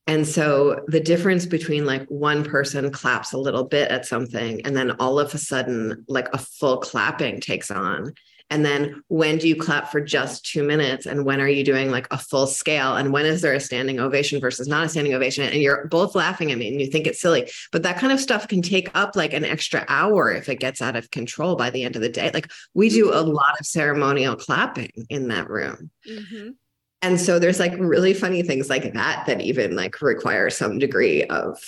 and 0.07 0.25
so 0.25 0.85
the 0.87 1.01
difference 1.01 1.45
between 1.45 1.85
like 1.85 2.05
one 2.07 2.43
person 2.43 2.91
claps 2.91 3.33
a 3.33 3.37
little 3.37 3.65
bit 3.65 3.91
at 3.91 4.05
something 4.05 4.65
and 4.65 4.75
then 4.75 4.91
all 4.99 5.19
of 5.19 5.33
a 5.33 5.37
sudden 5.37 6.05
like 6.07 6.29
a 6.33 6.37
full 6.37 6.77
clapping 6.77 7.41
takes 7.41 7.69
on. 7.69 8.13
And 8.49 8.63
then 8.63 9.03
when 9.09 9.39
do 9.39 9.49
you 9.49 9.57
clap 9.57 9.91
for 9.91 9.99
just 9.99 10.45
two 10.45 10.63
minutes? 10.63 11.05
And 11.05 11.25
when 11.25 11.41
are 11.41 11.49
you 11.49 11.65
doing 11.65 11.91
like 11.91 12.07
a 12.11 12.17
full 12.17 12.47
scale? 12.47 12.95
And 12.95 13.11
when 13.11 13.25
is 13.25 13.41
there 13.41 13.53
a 13.53 13.59
standing 13.59 13.99
ovation 13.99 14.39
versus 14.39 14.69
not 14.69 14.85
a 14.85 14.89
standing 14.89 15.13
ovation? 15.13 15.43
And 15.43 15.61
you're 15.61 15.87
both 15.87 16.15
laughing 16.15 16.53
at 16.53 16.57
me 16.57 16.69
and 16.69 16.79
you 16.79 16.87
think 16.87 17.07
it's 17.07 17.19
silly. 17.19 17.51
But 17.73 17.83
that 17.83 17.97
kind 17.97 18.13
of 18.13 18.21
stuff 18.21 18.47
can 18.47 18.61
take 18.61 18.89
up 18.95 19.17
like 19.17 19.33
an 19.33 19.43
extra 19.43 19.83
hour 19.89 20.31
if 20.31 20.47
it 20.47 20.61
gets 20.61 20.81
out 20.81 20.95
of 20.95 21.11
control 21.11 21.57
by 21.57 21.71
the 21.71 21.83
end 21.83 21.97
of 21.97 22.01
the 22.01 22.07
day. 22.07 22.31
Like 22.33 22.49
we 22.73 22.87
do 22.87 23.13
a 23.13 23.19
lot 23.19 23.59
of 23.59 23.65
ceremonial 23.65 24.37
clapping 24.37 25.05
in 25.09 25.27
that 25.27 25.49
room. 25.49 25.91
Mm-hmm 26.09 26.51
and 27.01 27.19
so 27.19 27.39
there's 27.39 27.59
like 27.59 27.73
really 27.77 28.13
funny 28.13 28.41
things 28.41 28.69
like 28.69 28.93
that 28.93 29.25
that 29.27 29.41
even 29.41 29.75
like 29.75 30.01
require 30.01 30.49
some 30.49 30.79
degree 30.79 31.23
of 31.25 31.59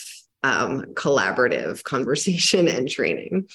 um, 0.43 0.85
collaborative 0.93 1.83
conversation 1.83 2.67
and 2.67 2.89
training. 2.89 3.47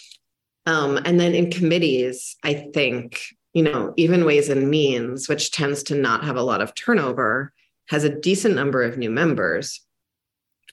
Um, 0.67 0.99
and 1.05 1.21
then 1.21 1.35
in 1.35 1.51
committees 1.51 2.37
i 2.43 2.55
think 2.55 3.21
you 3.53 3.63
know 3.63 3.93
even 3.99 4.25
ways 4.25 4.49
and 4.49 4.71
means 4.71 5.29
which 5.29 5.51
tends 5.51 5.83
to 5.85 5.95
not 5.95 6.25
have 6.25 6.37
a 6.37 6.43
lot 6.43 6.63
of 6.63 6.75
turnover 6.75 7.53
has 7.89 8.05
a 8.05 8.21
decent 8.21 8.55
number 8.55 8.83
of 8.83 8.99
new 8.99 9.11
members. 9.11 9.81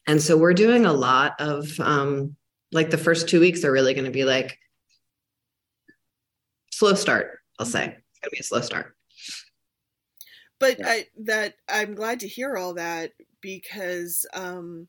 And 0.07 0.21
so 0.21 0.37
we're 0.37 0.53
doing 0.53 0.85
a 0.85 0.93
lot 0.93 1.39
of 1.39 1.79
um, 1.79 2.35
like 2.71 2.89
the 2.89 2.97
first 2.97 3.27
two 3.27 3.39
weeks 3.39 3.63
are 3.63 3.71
really 3.71 3.93
going 3.93 4.05
to 4.05 4.11
be 4.11 4.23
like 4.23 4.57
slow 6.71 6.93
start 6.93 7.39
i'll 7.59 7.65
say. 7.65 7.85
It's 7.85 8.19
going 8.19 8.29
to 8.29 8.29
be 8.31 8.39
a 8.39 8.43
slow 8.43 8.61
start 8.61 8.95
but 10.61 10.77
yeah. 10.79 10.87
I, 10.87 11.07
that 11.23 11.55
I'm 11.67 11.95
glad 11.95 12.19
to 12.21 12.27
hear 12.27 12.55
all 12.55 12.75
that 12.75 13.13
because 13.41 14.27
um, 14.33 14.87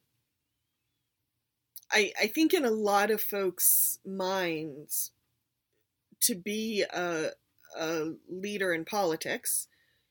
I 1.90 2.12
I 2.20 2.26
think 2.26 2.52
in 2.52 2.66
a 2.66 2.70
lot 2.70 3.10
of 3.10 3.22
folks' 3.22 3.98
minds, 4.04 5.12
to 6.20 6.34
be 6.34 6.84
a 6.92 7.30
a 7.76 8.10
leader 8.28 8.74
in 8.74 8.84
politics, 8.84 9.66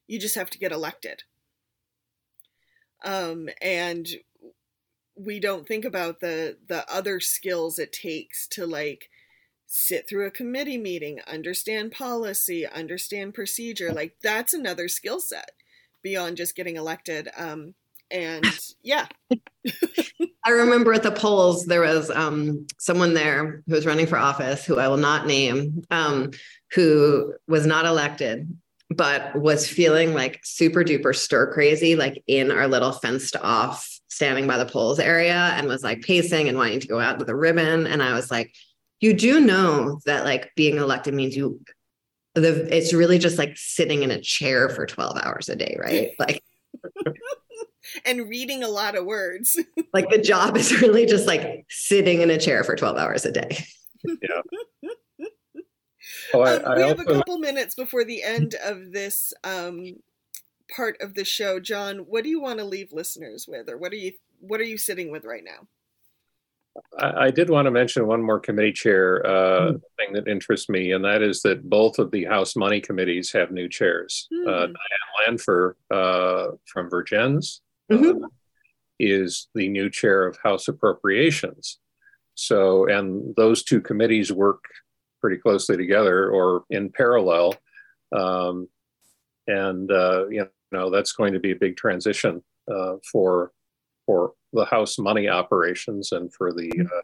you 0.08 0.20
just 0.20 0.36
have 0.36 0.50
to 0.50 0.58
get 0.58 0.72
elected. 0.72 1.24
Um, 3.06 3.48
and 3.62 4.08
we 5.16 5.40
don't 5.40 5.68
think 5.68 5.86
about 5.86 6.22
the 6.22 6.58
the 6.68 6.92
other 6.92 7.20
skills 7.20 7.78
it 7.78 7.94
takes 7.94 8.48
to 8.48 8.66
like 8.66 9.10
sit 9.74 10.08
through 10.08 10.28
a 10.28 10.32
committee 10.32 10.78
meeting, 10.78 11.22
understand 11.32 11.94
policy, 11.94 12.68
understand 12.68 13.34
procedure. 13.34 13.94
Like 13.94 14.18
that's 14.22 14.54
another 14.54 14.90
skill 14.90 15.22
set 15.22 15.52
beyond 16.04 16.36
just 16.36 16.58
getting 16.58 16.76
elected. 16.76 17.30
Um, 17.38 17.74
And 18.10 18.46
yeah. 18.84 19.08
I 20.46 20.50
remember 20.50 20.92
at 20.94 21.04
the 21.04 21.12
polls, 21.12 21.66
there 21.66 21.82
was 21.82 22.12
um, 22.12 22.68
someone 22.80 23.14
there 23.14 23.64
who 23.66 23.74
was 23.74 23.86
running 23.86 24.08
for 24.08 24.18
office, 24.18 24.66
who 24.66 24.78
I 24.78 24.90
will 24.90 24.98
not 24.98 25.26
name, 25.26 25.84
um, 25.90 26.32
who 26.74 27.34
was 27.48 27.66
not 27.66 27.86
elected, 27.86 28.54
but 28.90 29.34
was 29.40 29.66
feeling 29.70 30.14
like 30.14 30.42
super 30.44 30.84
duper 30.84 31.16
stir 31.16 31.54
crazy, 31.54 31.96
like 31.96 32.22
in 32.28 32.52
our 32.52 32.68
little 32.68 32.92
fenced 32.92 33.38
off 33.38 33.88
standing 34.10 34.48
by 34.48 34.58
the 34.58 34.66
polls 34.66 35.00
area 35.00 35.54
and 35.56 35.68
was 35.68 35.84
like 35.84 36.02
pacing 36.02 36.50
and 36.50 36.58
wanting 36.58 36.82
to 36.82 36.88
go 36.88 37.00
out 37.00 37.18
with 37.18 37.30
a 37.30 37.36
ribbon. 37.36 37.88
And 37.88 38.04
I 38.04 38.14
was 38.14 38.30
like, 38.30 38.54
you 39.02 39.14
do 39.14 39.40
know 39.40 40.00
that 40.06 40.24
like 40.24 40.52
being 40.56 40.78
elected 40.78 41.14
means 41.14 41.36
you 41.36 41.60
the 42.36 42.76
it's 42.76 42.94
really 42.94 43.20
just 43.20 43.38
like 43.38 43.58
sitting 43.58 44.04
in 44.04 44.12
a 44.12 44.22
chair 44.22 44.70
for 44.70 44.86
12 44.86 45.18
hours 45.18 45.50
a 45.50 45.56
day, 45.56 45.76
right? 45.80 46.12
Like 46.20 46.42
and 48.06 48.30
reading 48.30 48.64
a 48.64 48.70
lot 48.70 48.96
of 48.96 49.06
words. 49.06 49.60
like 49.94 50.10
the 50.10 50.18
job 50.20 50.56
is 50.56 50.82
really 50.82 51.06
just 51.06 51.28
like 51.28 51.66
sitting 51.70 52.22
in 52.22 52.30
a 52.30 52.38
chair 52.38 52.64
for 52.64 52.76
12 52.76 52.98
hours 52.98 53.26
a 53.26 53.32
day. 53.32 53.66
Yeah. 54.06 54.42
Oh, 56.34 56.42
I, 56.42 56.56
um, 56.56 56.66
I 56.66 56.76
we 56.78 56.82
have 56.84 57.00
a 57.00 57.06
couple 57.06 57.38
minutes 57.38 57.76
before 57.76 58.04
the 58.04 58.24
end 58.24 58.56
of 58.66 58.92
this 58.92 59.34
um, 59.44 59.96
part 60.76 60.98
of 61.00 61.14
the 61.14 61.24
show. 61.24 61.60
John, 61.60 62.00
what 62.00 62.24
do 62.24 62.30
you 62.30 62.42
want 62.42 62.60
to 62.60 62.66
leave 62.66 62.92
listeners 62.92 63.46
with, 63.48 63.70
or 63.70 63.78
what 63.78 63.92
are 63.92 63.98
you 63.98 64.14
what 64.40 64.60
are 64.60 64.66
you 64.66 64.78
sitting 64.78 65.12
with 65.12 65.26
right 65.26 65.44
now? 65.44 65.68
I, 67.00 67.26
I 67.26 67.32
did 67.32 67.50
want 67.50 67.66
to 67.66 67.72
mention 67.72 68.08
one 68.08 68.22
more 68.22 68.40
committee 68.40 68.74
chair 68.74 69.26
uh, 69.26 69.72
mm. 69.72 69.82
thing 69.98 70.14
that 70.14 70.28
interests 70.28 70.70
me, 70.70 70.92
and 70.92 71.04
that 71.06 71.22
is 71.22 71.42
that 71.42 71.70
both 71.70 72.00
of 72.00 72.12
the 72.12 72.26
House 72.26 72.56
Money 72.56 72.82
Committees 72.82 73.32
have 73.32 73.52
new 73.52 73.68
chairs. 73.68 74.28
Mm. 74.34 74.48
Uh, 74.48 74.68
hmm. 74.68 74.74
Diane 74.74 75.28
Lanpher 75.28 75.78
uh, 75.90 76.48
from 76.66 76.90
Vergennes 76.90 77.62
mm-hmm. 77.92 78.26
is 79.00 79.48
the 79.56 79.68
new 79.70 79.90
chair 79.90 80.26
of 80.26 80.38
House 80.44 80.68
Appropriations. 80.68 81.80
So, 82.36 82.88
and 82.88 83.36
those 83.36 83.64
two 83.64 83.82
committees 83.82 84.32
work 84.32 84.64
pretty 85.20 85.38
closely 85.38 85.78
together 85.78 86.30
or 86.30 86.64
in 86.70 86.92
parallel. 86.92 87.56
Um, 88.16 88.68
and 89.48 89.92
uh, 89.92 90.28
you 90.28 90.48
know 90.72 90.90
that's 90.90 91.12
going 91.12 91.34
to 91.34 91.40
be 91.40 91.52
a 91.52 91.56
big 91.56 91.78
transition 91.78 92.44
uh, 92.74 92.96
for 93.12 93.52
for 94.06 94.34
the 94.54 94.66
house 94.66 94.98
money 94.98 95.28
operations 95.28 96.12
and 96.12 96.34
for 96.34 96.52
the 96.52 96.70
mm-hmm. 96.70 96.86
uh, 96.86 97.02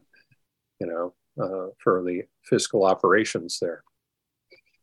you 0.79 0.87
know 0.87 1.13
uh, 1.41 1.67
for 1.83 2.03
the 2.03 2.23
fiscal 2.43 2.85
operations 2.85 3.59
there. 3.61 3.83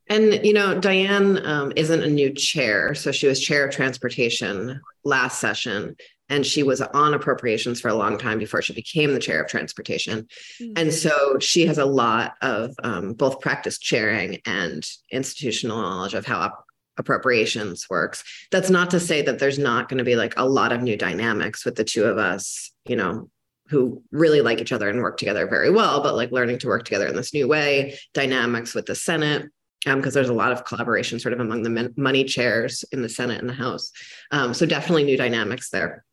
And 0.08 0.44
you 0.44 0.52
know, 0.52 0.78
Diane 0.78 1.44
um, 1.46 1.72
isn't 1.76 2.02
a 2.02 2.08
new 2.08 2.32
chair, 2.32 2.94
so 2.94 3.10
she 3.10 3.26
was 3.26 3.40
chair 3.40 3.66
of 3.66 3.74
transportation 3.74 4.80
last 5.04 5.40
session, 5.40 5.96
and 6.28 6.44
she 6.44 6.62
was 6.62 6.80
on 6.80 7.14
appropriations 7.14 7.80
for 7.80 7.88
a 7.88 7.94
long 7.94 8.18
time 8.18 8.38
before 8.38 8.60
she 8.60 8.74
became 8.74 9.14
the 9.14 9.20
chair 9.20 9.42
of 9.42 9.48
transportation. 9.48 10.26
Mm-hmm. 10.60 10.72
And 10.76 10.92
so 10.92 11.38
she 11.38 11.66
has 11.66 11.78
a 11.78 11.86
lot 11.86 12.34
of 12.42 12.74
um, 12.82 13.14
both 13.14 13.40
practice 13.40 13.78
chairing 13.78 14.40
and 14.46 14.86
institutional 15.10 15.80
knowledge 15.80 16.14
of 16.14 16.26
how 16.26 16.38
op- 16.40 16.66
appropriations 16.96 17.86
works. 17.90 18.24
That's 18.50 18.70
not 18.70 18.90
to 18.90 19.00
say 19.00 19.22
that 19.22 19.38
there's 19.38 19.58
not 19.58 19.88
going 19.88 19.98
to 19.98 20.04
be 20.04 20.16
like 20.16 20.34
a 20.36 20.48
lot 20.48 20.72
of 20.72 20.82
new 20.82 20.96
dynamics 20.96 21.64
with 21.64 21.76
the 21.76 21.84
two 21.84 22.04
of 22.04 22.18
us, 22.18 22.72
you 22.86 22.96
know, 22.96 23.28
who 23.68 24.02
really 24.12 24.40
like 24.40 24.60
each 24.60 24.72
other 24.72 24.88
and 24.88 25.00
work 25.00 25.16
together 25.16 25.46
very 25.46 25.70
well, 25.70 26.02
but 26.02 26.14
like 26.14 26.30
learning 26.30 26.58
to 26.58 26.66
work 26.66 26.84
together 26.84 27.06
in 27.06 27.16
this 27.16 27.32
new 27.32 27.48
way, 27.48 27.98
dynamics 28.12 28.74
with 28.74 28.86
the 28.86 28.94
Senate. 28.94 29.50
Because 29.84 30.06
um, 30.06 30.10
there's 30.12 30.30
a 30.30 30.34
lot 30.34 30.52
of 30.52 30.64
collaboration 30.64 31.18
sort 31.18 31.34
of 31.34 31.40
among 31.40 31.62
the 31.62 31.92
money 31.98 32.24
chairs 32.24 32.86
in 32.90 33.02
the 33.02 33.08
Senate 33.08 33.40
and 33.40 33.48
the 33.48 33.54
House. 33.54 33.92
Um, 34.30 34.54
so 34.54 34.64
definitely 34.64 35.04
new 35.04 35.18
dynamics 35.18 35.68
there. 35.68 36.04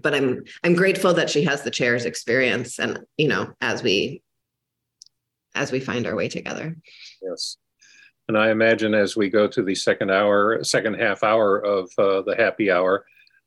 But 0.00 0.14
I'm 0.14 0.44
I'm 0.62 0.74
grateful 0.74 1.14
that 1.14 1.28
she 1.28 1.42
has 1.42 1.62
the 1.62 1.72
chair's 1.72 2.04
experience, 2.04 2.78
and 2.78 3.00
you 3.16 3.26
know, 3.26 3.54
as 3.60 3.82
we 3.82 4.22
as 5.56 5.72
we 5.72 5.80
find 5.80 6.06
our 6.06 6.14
way 6.14 6.28
together. 6.28 6.76
Yes. 7.20 7.56
And 8.28 8.36
I 8.36 8.50
imagine 8.50 8.94
as 8.94 9.16
we 9.16 9.30
go 9.30 9.48
to 9.48 9.62
the 9.62 9.74
second 9.74 10.10
hour, 10.10 10.62
second 10.62 10.94
half 10.94 11.22
hour 11.22 11.58
of 11.58 11.90
uh, 11.96 12.20
the 12.22 12.36
happy 12.36 12.70
hour, 12.70 13.06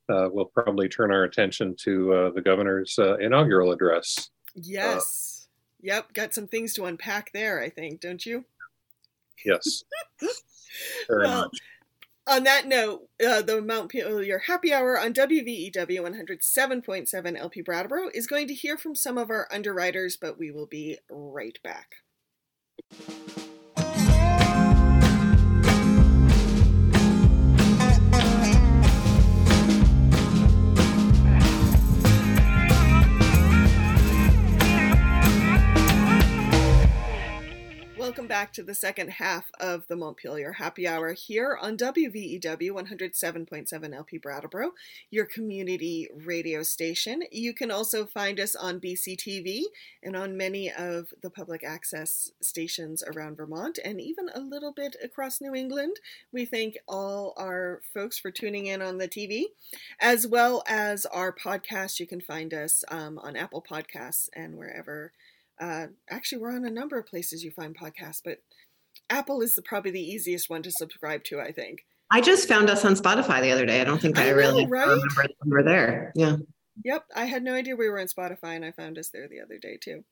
uh, 0.10 0.28
we'll 0.32 0.46
probably 0.46 0.90
turn 0.90 1.12
our 1.12 1.24
attention 1.24 1.76
to 1.82 2.14
uh, 2.14 2.32
the 2.32 2.42
governor's 2.42 2.98
uh, 2.98 3.18
inaugural 3.18 3.72
address. 3.72 4.32
Yes. 4.56 5.48
yep. 5.82 6.12
Got 6.14 6.34
some 6.34 6.48
things 6.48 6.74
to 6.74 6.86
unpack 6.86 7.32
there, 7.32 7.62
I 7.62 7.70
think, 7.70 8.02
don't 8.02 8.26
you? 8.26 8.44
Yes. 9.46 9.84
well, 11.10 11.42
much. 11.44 11.60
on 12.28 12.44
that 12.46 12.68
note, 12.68 13.08
uh, 13.26 13.44
the 13.44 13.62
Montpelier 13.62 14.40
Happy 14.40 14.74
Hour 14.74 15.00
on 15.00 15.14
WVEW 15.14 15.72
107.7 15.72 17.38
LP 17.38 17.62
Brattleboro 17.62 18.10
is 18.16 18.26
going 18.26 18.48
to 18.48 18.56
hear 18.56 18.78
from 18.78 18.96
some 18.96 19.20
of 19.20 19.30
our 19.30 19.48
underwriters, 19.52 20.18
but 20.18 20.40
we 20.40 20.50
will 20.50 20.68
be 20.68 20.98
right 21.10 21.60
back. 21.64 21.98
Welcome 38.02 38.26
back 38.26 38.52
to 38.54 38.64
the 38.64 38.74
second 38.74 39.12
half 39.12 39.52
of 39.60 39.86
the 39.88 39.96
Montpelier 39.96 40.54
Happy 40.54 40.88
Hour 40.88 41.14
here 41.14 41.56
on 41.62 41.78
WVEW 41.78 42.72
107.7 42.72 43.96
LP 43.96 44.18
Brattleboro, 44.18 44.72
your 45.12 45.26
community 45.26 46.10
radio 46.12 46.64
station. 46.64 47.22
You 47.32 47.54
can 47.54 47.70
also 47.70 48.08
find 48.08 48.40
us 48.40 48.56
on 48.56 48.80
BCTV 48.80 49.66
and 50.02 50.16
on 50.16 50.36
many 50.36 50.72
of 50.72 51.14
the 51.22 51.30
public 51.30 51.64
access 51.64 52.32
stations 52.42 53.04
around 53.04 53.38
Vermont 53.38 53.78
and 53.86 54.02
even 54.02 54.30
a 54.34 54.40
little 54.40 54.72
bit 54.72 54.96
across 55.04 55.40
New 55.40 55.54
England. 55.54 55.98
We 56.32 56.46
thank 56.46 56.80
all 56.88 57.36
our 57.38 57.82
folks 57.94 58.18
for 58.18 58.32
tuning 58.32 58.66
in 58.66 58.82
on 58.82 58.98
the 58.98 59.08
TV, 59.08 59.44
as 60.00 60.26
well 60.26 60.64
as 60.68 61.06
our 61.06 61.32
podcast. 61.32 62.00
You 62.00 62.08
can 62.08 62.20
find 62.20 62.52
us 62.52 62.84
um, 62.88 63.20
on 63.20 63.36
Apple 63.36 63.62
Podcasts 63.62 64.28
and 64.34 64.58
wherever 64.58 65.12
uh, 65.62 65.88
actually, 66.10 66.40
we're 66.40 66.56
on 66.56 66.66
a 66.66 66.72
number 66.72 66.98
of 66.98 67.06
places 67.06 67.44
you 67.44 67.52
find 67.52 67.78
podcasts, 67.78 68.22
but 68.24 68.40
Apple 69.10 69.42
is 69.42 69.56
the, 69.56 69.62
probably 69.62 69.92
the 69.92 70.02
easiest 70.02 70.50
one 70.50 70.64
to 70.64 70.72
subscribe 70.72 71.24
to, 71.26 71.40
I 71.40 71.52
think. 71.52 71.86
I 72.10 72.20
just 72.20 72.48
found 72.48 72.70
us 72.70 72.84
on 72.84 72.96
Spotify 72.96 73.42
the 73.42 73.52
other 73.52 73.66
day. 73.66 73.80
I 73.80 73.84
don't 73.84 74.02
think 74.02 74.18
I, 74.18 74.24
I 74.24 74.30
know, 74.32 74.36
really 74.36 74.68
right? 74.68 74.88
remember 74.88 75.28
we 75.46 75.52
were 75.52 75.64
there. 75.64 76.12
Yeah. 76.16 76.38
Yep, 76.84 77.06
I 77.16 77.26
had 77.26 77.44
no 77.44 77.54
idea 77.54 77.76
we 77.76 77.90
were 77.90 78.00
on 78.00 78.08
Spotify, 78.08 78.56
and 78.56 78.66
I 78.66 78.72
found 78.72 78.98
us 78.98 79.10
there 79.10 79.28
the 79.28 79.40
other 79.40 79.58
day 79.58 79.78
too. 79.82 80.04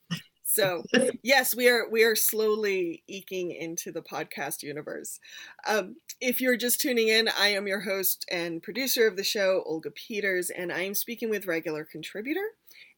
So 0.44 0.84
yes, 1.24 1.56
we 1.56 1.68
are 1.70 1.90
we 1.90 2.04
are 2.04 2.16
slowly 2.16 3.04
eking 3.08 3.52
into 3.52 3.92
the 3.92 4.02
podcast 4.02 4.64
universe. 4.64 5.20
Um, 5.68 5.98
if 6.22 6.42
you're 6.42 6.58
just 6.58 6.80
tuning 6.82 7.08
in, 7.08 7.30
I 7.38 7.50
am 7.50 7.68
your 7.68 7.82
host 7.82 8.26
and 8.32 8.62
producer 8.62 9.08
of 9.08 9.16
the 9.16 9.24
show, 9.24 9.64
Olga 9.66 9.92
Peters, 9.92 10.50
and 10.50 10.72
I 10.72 10.82
am 10.82 10.96
speaking 10.96 11.30
with 11.30 11.48
regular 11.48 11.84
contributor 11.84 12.46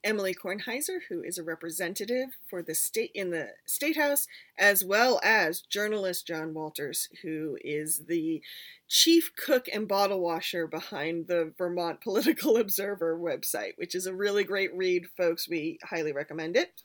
Emily 0.04 0.34
Kornheiser, 0.34 1.00
who 1.10 1.22
is 1.22 1.38
a 1.38 1.44
representative 1.44 2.30
for 2.50 2.62
the 2.62 2.74
state 2.74 3.12
in 3.14 3.30
the 3.32 3.50
state 3.66 3.98
house, 3.98 4.28
as 4.58 4.84
well 4.84 5.20
as 5.24 5.62
journalist 5.62 6.28
John 6.28 6.54
Walters, 6.54 7.08
who 7.22 7.58
is 7.64 8.06
the 8.08 8.42
chief 8.88 9.32
cook 9.36 9.68
and 9.72 9.88
bottle 9.88 10.20
washer 10.20 10.68
behind 10.68 11.28
the 11.28 11.54
Vermont 11.58 12.02
Political 12.04 12.58
Observer 12.58 13.18
website, 13.18 13.74
which 13.78 13.96
is 13.96 14.06
a 14.06 14.14
really 14.14 14.44
great 14.44 14.76
read, 14.76 15.08
folks. 15.18 15.48
We 15.48 15.80
highly 15.84 16.12
recommend 16.12 16.58
it. 16.58 16.82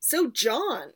So, 0.00 0.30
John, 0.30 0.92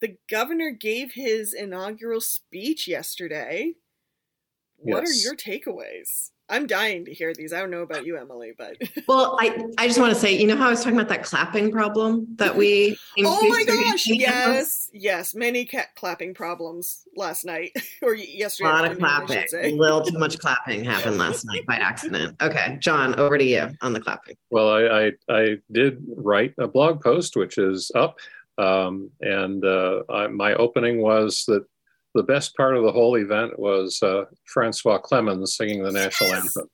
the 0.00 0.16
governor 0.30 0.70
gave 0.70 1.12
his 1.12 1.52
inaugural 1.52 2.20
speech 2.20 2.86
yesterday. 2.86 3.74
What 4.76 5.04
yes. 5.04 5.10
are 5.10 5.22
your 5.22 5.36
takeaways? 5.36 6.30
I'm 6.50 6.66
dying 6.66 7.04
to 7.04 7.12
hear 7.12 7.34
these. 7.34 7.52
I 7.52 7.60
don't 7.60 7.70
know 7.70 7.82
about 7.82 8.06
you, 8.06 8.16
Emily, 8.16 8.52
but 8.56 8.76
well, 9.08 9.36
I 9.40 9.64
I 9.76 9.86
just 9.86 9.98
want 9.98 10.14
to 10.14 10.18
say, 10.18 10.36
you 10.36 10.46
know 10.46 10.56
how 10.56 10.68
I 10.68 10.70
was 10.70 10.80
talking 10.80 10.98
about 10.98 11.08
that 11.10 11.22
clapping 11.22 11.70
problem 11.70 12.26
that 12.36 12.56
we. 12.56 12.96
oh 13.18 13.48
my 13.48 13.64
gosh! 13.64 14.06
Yes, 14.06 14.90
yes, 14.92 15.34
many 15.34 15.64
cat 15.64 15.88
clapping 15.96 16.34
problems 16.34 17.04
last 17.16 17.44
night 17.44 17.72
or 18.02 18.14
yesterday. 18.14 18.70
A 18.70 18.72
lot 18.72 18.84
of 18.90 18.98
clapping. 18.98 19.44
A 19.54 19.72
little 19.72 20.02
too 20.02 20.18
much 20.18 20.38
clapping 20.38 20.84
happened 20.84 21.18
last 21.18 21.44
night 21.44 21.66
by 21.66 21.76
accident. 21.76 22.40
Okay, 22.40 22.78
John, 22.80 23.18
over 23.18 23.36
to 23.36 23.44
you 23.44 23.68
on 23.82 23.92
the 23.92 24.00
clapping. 24.00 24.36
Well, 24.50 24.70
I 24.70 25.08
I, 25.08 25.12
I 25.28 25.56
did 25.70 26.02
write 26.16 26.54
a 26.58 26.66
blog 26.66 27.02
post 27.02 27.36
which 27.36 27.58
is 27.58 27.90
up, 27.94 28.18
um, 28.56 29.10
and 29.20 29.64
uh, 29.64 30.02
I, 30.08 30.28
my 30.28 30.54
opening 30.54 31.02
was 31.02 31.44
that 31.46 31.64
the 32.14 32.22
best 32.22 32.56
part 32.56 32.76
of 32.76 32.84
the 32.84 32.92
whole 32.92 33.16
event 33.16 33.58
was 33.58 33.98
uh, 34.02 34.24
Francois 34.46 34.98
Clemmons 34.98 35.48
singing 35.48 35.82
the 35.82 35.92
national 35.92 36.34
anthem. 36.34 36.68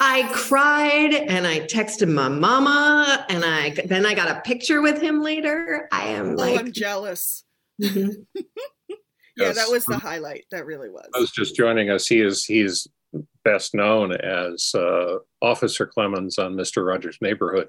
I 0.00 0.28
cried 0.32 1.12
and 1.14 1.46
I 1.46 1.60
texted 1.60 2.12
my 2.12 2.28
mama 2.28 3.26
and 3.28 3.44
I 3.44 3.70
then 3.84 4.06
I 4.06 4.14
got 4.14 4.30
a 4.30 4.40
picture 4.40 4.80
with 4.80 5.00
him 5.00 5.22
later. 5.22 5.88
I 5.92 6.08
am 6.08 6.36
like 6.36 6.56
oh, 6.56 6.60
I'm 6.60 6.72
jealous. 6.72 7.44
Mm-hmm. 7.80 8.10
yeah, 8.88 8.96
yes. 9.36 9.56
that 9.56 9.70
was 9.70 9.84
the 9.84 9.98
highlight. 9.98 10.44
That 10.50 10.66
really 10.66 10.88
was. 10.88 11.08
I 11.14 11.20
was 11.20 11.30
just 11.30 11.54
joining 11.54 11.90
us. 11.90 12.06
He 12.06 12.20
is 12.20 12.44
he's 12.44 12.88
best 13.44 13.74
known 13.74 14.12
as 14.12 14.72
uh, 14.74 15.16
Officer 15.42 15.86
Clemmons 15.86 16.38
on 16.38 16.54
Mr. 16.54 16.86
Rogers' 16.86 17.18
Neighborhood, 17.20 17.68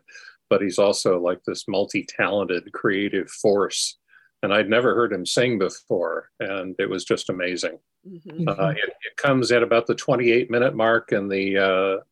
but 0.50 0.62
he's 0.62 0.80
also 0.80 1.20
like 1.20 1.40
this 1.46 1.68
multi 1.68 2.06
talented 2.08 2.72
creative 2.74 3.30
force. 3.30 3.98
And 4.44 4.54
I'd 4.54 4.70
never 4.70 4.94
heard 4.94 5.14
him 5.14 5.26
sing 5.26 5.58
before, 5.58 6.30
and 6.40 6.76
it 6.78 6.90
was 6.90 7.06
just 7.06 7.30
amazing. 7.30 7.80
Mm-hmm. 8.08 8.48
Uh, 8.48 8.72
it, 8.72 8.78
it, 8.78 9.16
comes 9.16 9.54
at 9.54 9.64
about 9.64 9.88
the 9.88 9.96
28 9.96 10.52
minute 10.52 10.76
mark 10.76 11.14
in 11.14 11.30
the 11.30 11.58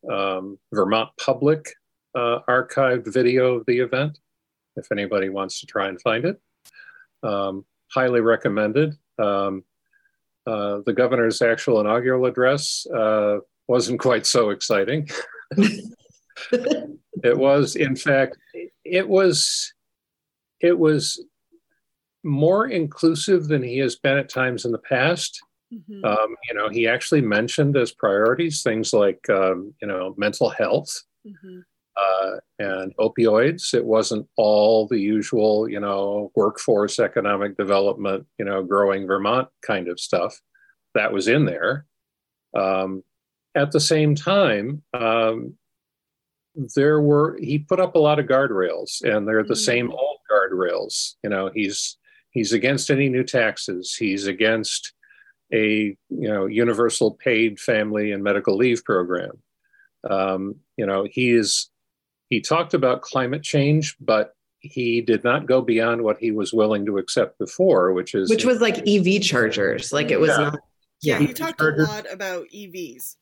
uh, 0.09 0.11
um, 0.13 0.57
Vermont 0.73 1.09
Public 1.19 1.73
uh, 2.15 2.39
archived 2.47 3.13
video 3.13 3.55
of 3.55 3.65
the 3.65 3.79
event, 3.79 4.17
if 4.77 4.89
anybody 4.93 5.27
wants 5.27 5.59
to 5.59 5.65
try 5.65 5.89
and 5.89 6.01
find 6.01 6.23
it. 6.23 6.41
Um, 7.23 7.65
highly 7.93 8.21
recommended. 8.21 8.95
Um, 9.19 9.65
uh, 10.47 10.79
the 10.85 10.93
governor's 10.93 11.41
actual 11.41 11.81
inaugural 11.81 12.25
address 12.25 12.87
uh, 12.87 13.39
wasn't 13.67 13.99
quite 13.99 14.25
so 14.25 14.49
exciting. 14.49 15.09
it 16.51 17.37
was, 17.37 17.75
in 17.75 17.95
fact, 17.95 18.37
it 18.83 19.07
was, 19.07 19.73
it 20.61 20.77
was 20.77 21.23
more 22.23 22.67
inclusive 22.67 23.47
than 23.47 23.63
he 23.63 23.77
has 23.79 23.95
been 23.95 24.17
at 24.17 24.29
times 24.29 24.65
in 24.65 24.71
the 24.71 24.77
past. 24.77 25.39
Mm-hmm. 25.73 26.03
Um, 26.05 26.35
you 26.49 26.55
know, 26.55 26.69
he 26.69 26.87
actually 26.87 27.21
mentioned 27.21 27.77
as 27.77 27.91
priorities 27.91 28.61
things 28.61 28.93
like, 28.93 29.21
um, 29.29 29.73
you 29.81 29.87
know, 29.87 30.13
mental 30.17 30.49
health 30.49 31.01
mm-hmm. 31.25 31.59
uh, 31.95 32.37
and 32.59 32.93
opioids. 32.97 33.73
It 33.73 33.85
wasn't 33.85 34.27
all 34.35 34.87
the 34.87 34.99
usual, 34.99 35.69
you 35.69 35.79
know, 35.79 36.31
workforce, 36.35 36.99
economic 36.99 37.57
development, 37.57 38.25
you 38.37 38.45
know, 38.45 38.63
growing 38.63 39.07
Vermont 39.07 39.47
kind 39.65 39.87
of 39.87 39.99
stuff 39.99 40.39
that 40.93 41.13
was 41.13 41.27
in 41.27 41.45
there. 41.45 41.85
Um, 42.55 43.03
at 43.55 43.71
the 43.71 43.79
same 43.79 44.15
time, 44.15 44.83
um, 44.93 45.55
there 46.75 47.01
were 47.01 47.37
he 47.39 47.59
put 47.59 47.79
up 47.79 47.95
a 47.95 47.99
lot 47.99 48.19
of 48.19 48.25
guardrails, 48.25 49.01
and 49.03 49.27
they're 49.27 49.43
the 49.43 49.53
mm-hmm. 49.53 49.63
same 49.63 49.91
old 49.91 50.17
guardrails. 50.29 51.15
You 51.23 51.29
know, 51.29 51.49
he's 51.53 51.97
he's 52.31 52.53
against 52.53 52.89
any 52.89 53.09
new 53.09 53.23
taxes. 53.23 53.95
He's 53.95 54.27
against 54.27 54.93
a 55.53 55.95
you 56.09 56.27
know 56.27 56.45
universal 56.47 57.11
paid 57.11 57.59
family 57.59 58.11
and 58.11 58.23
medical 58.23 58.57
leave 58.57 58.83
program. 58.83 59.41
Um, 60.09 60.55
you 60.77 60.85
know, 60.85 61.05
he 61.09 61.31
is 61.31 61.69
he 62.29 62.41
talked 62.41 62.73
about 62.73 63.01
climate 63.01 63.43
change, 63.43 63.95
but 63.99 64.33
he 64.59 65.01
did 65.01 65.23
not 65.23 65.45
go 65.45 65.61
beyond 65.61 66.01
what 66.01 66.17
he 66.17 66.31
was 66.31 66.53
willing 66.53 66.85
to 66.85 66.97
accept 66.97 67.37
before, 67.37 67.93
which 67.93 68.15
is 68.15 68.29
which 68.29 68.45
was 68.45 68.61
like 68.61 68.87
EV 68.87 69.21
chargers. 69.21 69.91
Like 69.91 70.11
it 70.11 70.19
was 70.19 70.29
yeah. 70.29 70.37
not. 70.37 70.59
Yeah, 71.03 71.19
he 71.19 71.33
talked 71.33 71.59
a 71.61 71.71
lot 71.71 72.05
about 72.11 72.45
EVs 72.53 73.15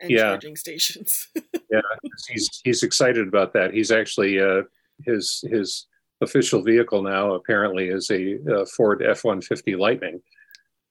and 0.00 0.10
yeah. 0.10 0.30
charging 0.30 0.56
stations. 0.56 1.28
yeah, 1.70 1.80
he's 2.28 2.60
he's 2.64 2.82
excited 2.82 3.28
about 3.28 3.52
that. 3.52 3.72
He's 3.72 3.92
actually 3.92 4.40
uh, 4.40 4.62
his 5.04 5.44
his 5.48 5.86
official 6.20 6.62
vehicle 6.62 7.02
now 7.02 7.34
apparently 7.34 7.88
is 7.88 8.10
a, 8.10 8.38
a 8.48 8.66
Ford 8.66 9.02
F 9.02 9.24
one 9.24 9.40
fifty 9.40 9.76
Lightning, 9.76 10.20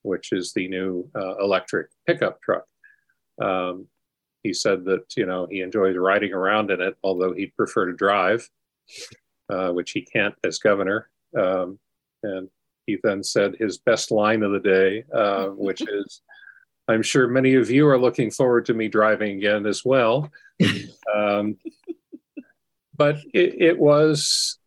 which 0.02 0.32
is 0.32 0.54
the 0.54 0.68
new 0.68 1.10
uh, 1.16 1.38
electric 1.38 1.88
pickup 2.06 2.42
truck. 2.42 2.66
Um, 3.42 3.88
he 4.44 4.54
said 4.54 4.86
that 4.86 5.06
you 5.16 5.26
know 5.26 5.48
he 5.50 5.62
enjoys 5.62 5.96
riding 5.96 6.34
around 6.34 6.72
in 6.72 6.82
it, 6.82 6.96
although 7.04 7.34
he'd 7.34 7.56
prefer 7.56 7.86
to 7.88 7.94
drive, 7.94 8.48
uh, 9.50 9.70
which 9.70 9.92
he 9.92 10.02
can't 10.02 10.36
as 10.44 10.60
governor. 10.60 11.10
Um, 11.38 11.80
and 12.22 12.50
he 12.86 12.98
then 13.02 13.24
said 13.24 13.56
his 13.58 13.78
best 13.78 14.12
line 14.12 14.44
of 14.44 14.52
the 14.52 14.60
day, 14.60 15.04
uh, 15.14 15.46
which 15.48 15.82
is, 15.82 16.22
"I'm 16.88 17.02
sure 17.02 17.28
many 17.28 17.56
of 17.56 17.72
you 17.72 17.88
are 17.88 18.00
looking 18.00 18.32
forward 18.32 18.66
to 18.66 18.74
me 18.74 18.88
driving 18.88 19.38
again 19.38 19.66
as 19.66 19.84
well." 19.84 20.30
Um, 21.14 21.58
but 22.96 23.18
it, 23.34 23.62
it 23.62 23.80
was, 23.80 24.58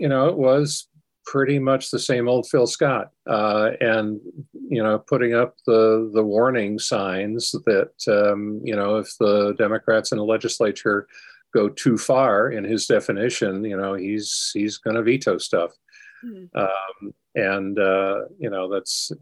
you 0.00 0.08
know, 0.08 0.28
it 0.28 0.38
was 0.38 0.88
pretty 1.26 1.58
much 1.58 1.90
the 1.90 1.98
same 1.98 2.26
old 2.26 2.48
Phil 2.48 2.66
Scott, 2.66 3.10
uh, 3.28 3.72
and 3.80 4.18
you 4.68 4.82
know, 4.82 4.98
putting 4.98 5.34
up 5.34 5.56
the 5.66 6.10
the 6.14 6.24
warning 6.24 6.78
signs 6.78 7.52
that 7.66 7.92
um, 8.08 8.60
you 8.64 8.74
know, 8.74 8.96
if 8.96 9.08
the 9.20 9.54
Democrats 9.58 10.10
in 10.10 10.18
the 10.18 10.24
legislature 10.24 11.06
go 11.54 11.68
too 11.68 11.98
far 11.98 12.50
in 12.50 12.64
his 12.64 12.86
definition, 12.86 13.62
you 13.64 13.76
know, 13.76 13.94
he's 13.94 14.50
he's 14.54 14.78
going 14.78 14.96
to 14.96 15.02
veto 15.02 15.36
stuff, 15.36 15.72
mm-hmm. 16.24 16.58
um, 16.58 17.14
and 17.34 17.78
uh, 17.78 18.22
you 18.38 18.50
know, 18.50 18.72
that's. 18.72 19.12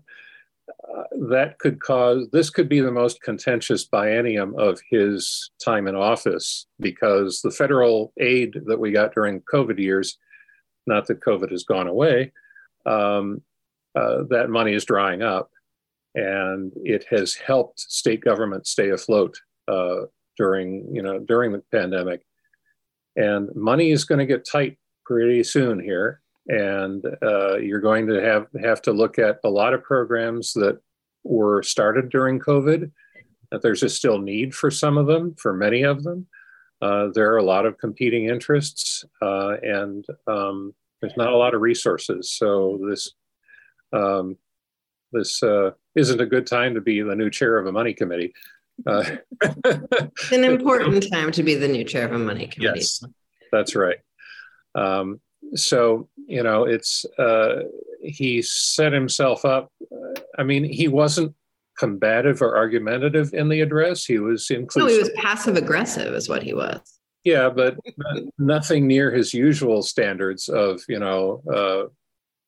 Uh, 0.95 1.03
that 1.31 1.59
could 1.59 1.81
cause 1.81 2.29
this 2.31 2.51
could 2.51 2.69
be 2.69 2.81
the 2.81 2.93
most 2.93 3.23
contentious 3.23 3.89
biennium 3.89 4.55
of 4.59 4.79
his 4.91 5.51
time 5.65 5.89
in 5.89 5.97
office 5.97 6.67
because 6.79 7.41
the 7.41 7.51
federal 7.51 8.13
aid 8.21 8.55
that 8.67 8.79
we 8.79 8.93
got 8.93 9.15
during 9.15 9.41
COVID 9.51 9.79
years 9.79 10.19
not 10.89 11.07
that 11.07 11.21
COVID 11.21 11.51
has 11.53 11.63
gone 11.63 11.87
away, 11.87 12.33
um, 12.87 13.43
uh, 13.95 14.25
that 14.31 14.51
money 14.51 14.75
is 14.75 14.85
drying 14.85 15.23
up. 15.23 15.51
And 16.15 16.73
it 16.85 17.05
has 17.11 17.35
helped 17.35 17.79
state 17.79 18.23
government 18.23 18.67
stay 18.67 18.89
afloat 18.91 19.39
uh, 19.69 20.07
during, 20.37 20.89
you 20.93 21.03
know, 21.03 21.21
during 21.21 21.53
the 21.53 21.63
pandemic. 21.71 22.23
And 23.15 23.55
money 23.55 23.93
is 23.93 24.05
going 24.05 24.19
to 24.19 24.27
get 24.27 24.45
tight 24.45 24.79
pretty 25.05 25.45
soon 25.45 25.79
here. 25.79 26.21
And 26.49 27.05
uh, 27.23 27.59
you're 27.59 27.81
going 27.81 28.07
to 28.09 28.23
have, 28.23 28.47
have 28.65 28.81
to 28.83 28.93
look 28.93 29.19
at 29.19 29.39
a 29.45 29.51
lot 29.51 29.75
of 29.75 29.83
programs 29.83 30.55
that 30.55 30.81
were 31.25 31.63
started 31.63 32.09
during 32.09 32.41
COVID, 32.41 32.91
that 33.51 33.63
there's 33.63 33.83
a 33.83 33.89
still 33.89 34.19
need 34.19 34.55
for 34.55 34.71
some 34.71 34.97
of 34.97 35.07
them, 35.07 35.35
for 35.39 35.53
many 35.53 35.83
of 35.83 36.03
them. 36.05 36.27
Uh, 36.81 37.09
there 37.15 37.33
are 37.33 37.39
a 37.39 37.43
lot 37.43 37.67
of 37.67 37.77
competing 37.79 38.27
interests, 38.27 39.05
uh, 39.21 39.57
and 39.63 40.05
um, 40.27 40.75
there's 41.01 41.17
not 41.17 41.33
a 41.33 41.37
lot 41.37 41.55
of 41.55 41.61
resources. 41.61 42.33
So 42.33 42.79
this 42.89 43.13
um, 43.93 44.37
this 45.13 45.43
uh, 45.43 45.71
isn't 45.95 46.21
a 46.21 46.27
good 46.27 46.47
time 46.47 46.75
to 46.75 46.81
be 46.81 47.03
the 47.03 47.17
new 47.17 47.31
chair 47.31 47.59
of 47.59 47.67
a 47.67 47.73
money 47.73 47.95
committee. 47.95 48.33
Uh, 48.87 49.05
it's 49.43 50.33
an 50.33 50.45
important 50.45 51.11
time 51.11 51.33
to 51.33 51.43
be 51.43 51.55
the 51.55 51.67
new 51.67 51.83
chair 51.83 52.07
of 52.07 52.13
a 52.13 52.19
money 52.19 52.47
committee. 52.47 52.79
Yes, 52.79 53.03
that's 53.51 53.75
right. 53.75 53.99
Um, 54.75 55.21
so 55.55 56.09
you 56.29 56.43
know, 56.43 56.65
it's 56.65 57.05
uh, 57.19 57.63
he 58.01 58.41
set 58.43 58.93
himself 58.93 59.45
up. 59.45 59.73
I 60.39 60.45
mean, 60.45 60.65
he 60.65 60.87
wasn't 60.87 61.35
combative 61.79 62.43
or 62.43 62.57
argumentative 62.57 63.33
in 63.33 63.49
the 63.49 63.61
address. 63.61 64.05
He 64.05 64.19
was 64.19 64.51
inclusive. 64.51 64.89
No, 64.89 64.93
he 64.93 64.99
was 64.99 65.11
passive 65.17 65.57
aggressive, 65.57 66.13
is 66.15 66.29
what 66.29 66.43
he 66.43 66.53
was. 66.53 66.81
Yeah, 67.25 67.49
but 67.49 67.77
nothing 68.39 68.87
near 68.87 69.11
his 69.11 69.35
usual 69.35 69.83
standards 69.83 70.49
of, 70.49 70.81
you 70.89 70.99
know, 70.99 71.43
uh, 71.53 71.89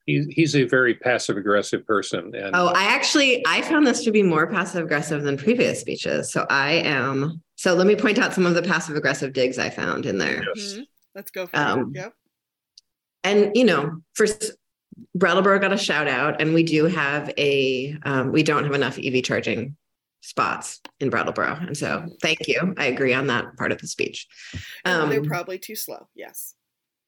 he, 0.06 0.24
he's 0.30 0.56
a 0.56 0.64
very 0.64 0.94
passive 0.94 1.36
aggressive 1.36 1.86
person. 1.86 2.34
And 2.34 2.54
oh, 2.54 2.68
I 2.68 2.84
actually 2.84 3.44
I 3.46 3.62
found 3.62 3.86
this 3.86 4.04
to 4.04 4.10
be 4.10 4.22
more 4.22 4.46
passive 4.46 4.84
aggressive 4.84 5.22
than 5.22 5.36
previous 5.36 5.80
speeches. 5.80 6.32
So 6.32 6.46
I 6.48 6.72
am. 6.72 7.42
So 7.56 7.74
let 7.74 7.86
me 7.86 7.94
point 7.94 8.18
out 8.18 8.32
some 8.32 8.46
of 8.46 8.54
the 8.54 8.62
passive 8.62 8.96
aggressive 8.96 9.32
digs 9.32 9.58
I 9.58 9.70
found 9.70 10.06
in 10.06 10.18
there. 10.18 10.42
Yes. 10.54 10.72
Mm-hmm. 10.72 10.82
Let's 11.14 11.30
go. 11.30 11.46
For 11.46 11.56
um, 11.56 11.92
it. 11.94 11.98
Yep. 11.98 12.12
And 13.24 13.56
you 13.56 13.64
know, 13.64 14.00
first 14.14 14.52
Brattleboro 15.14 15.58
got 15.58 15.72
a 15.72 15.78
shout 15.78 16.08
out, 16.08 16.40
and 16.40 16.54
we 16.54 16.62
do 16.62 16.86
have 16.86 17.32
a 17.38 17.96
um, 18.04 18.32
we 18.32 18.42
don't 18.42 18.64
have 18.64 18.74
enough 18.74 18.98
EV 18.98 19.22
charging 19.22 19.76
spots 20.20 20.80
in 21.00 21.10
Brattleboro. 21.10 21.58
And 21.60 21.76
so 21.76 22.06
thank 22.22 22.46
you. 22.46 22.74
I 22.76 22.86
agree 22.86 23.14
on 23.14 23.26
that 23.28 23.56
part 23.56 23.72
of 23.72 23.78
the 23.78 23.86
speech. 23.86 24.26
Um, 24.84 25.10
they're 25.10 25.22
probably 25.22 25.58
too 25.58 25.74
slow. 25.74 26.08
Yes. 26.14 26.54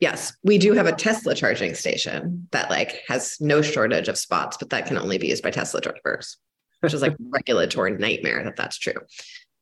Yes. 0.00 0.34
We 0.42 0.58
do 0.58 0.72
have 0.72 0.86
a 0.86 0.92
Tesla 0.92 1.34
charging 1.34 1.74
station 1.74 2.48
that 2.50 2.70
like 2.70 3.02
has 3.08 3.36
no 3.40 3.62
shortage 3.62 4.08
of 4.08 4.18
spots, 4.18 4.56
but 4.56 4.70
that 4.70 4.86
can 4.86 4.98
only 4.98 5.18
be 5.18 5.28
used 5.28 5.42
by 5.42 5.50
Tesla 5.50 5.80
drivers, 5.80 6.38
which 6.80 6.94
is 6.94 7.02
like 7.02 7.14
regulatory 7.30 7.92
nightmare 7.92 8.42
that 8.44 8.56
that's 8.56 8.78
true. 8.78 9.00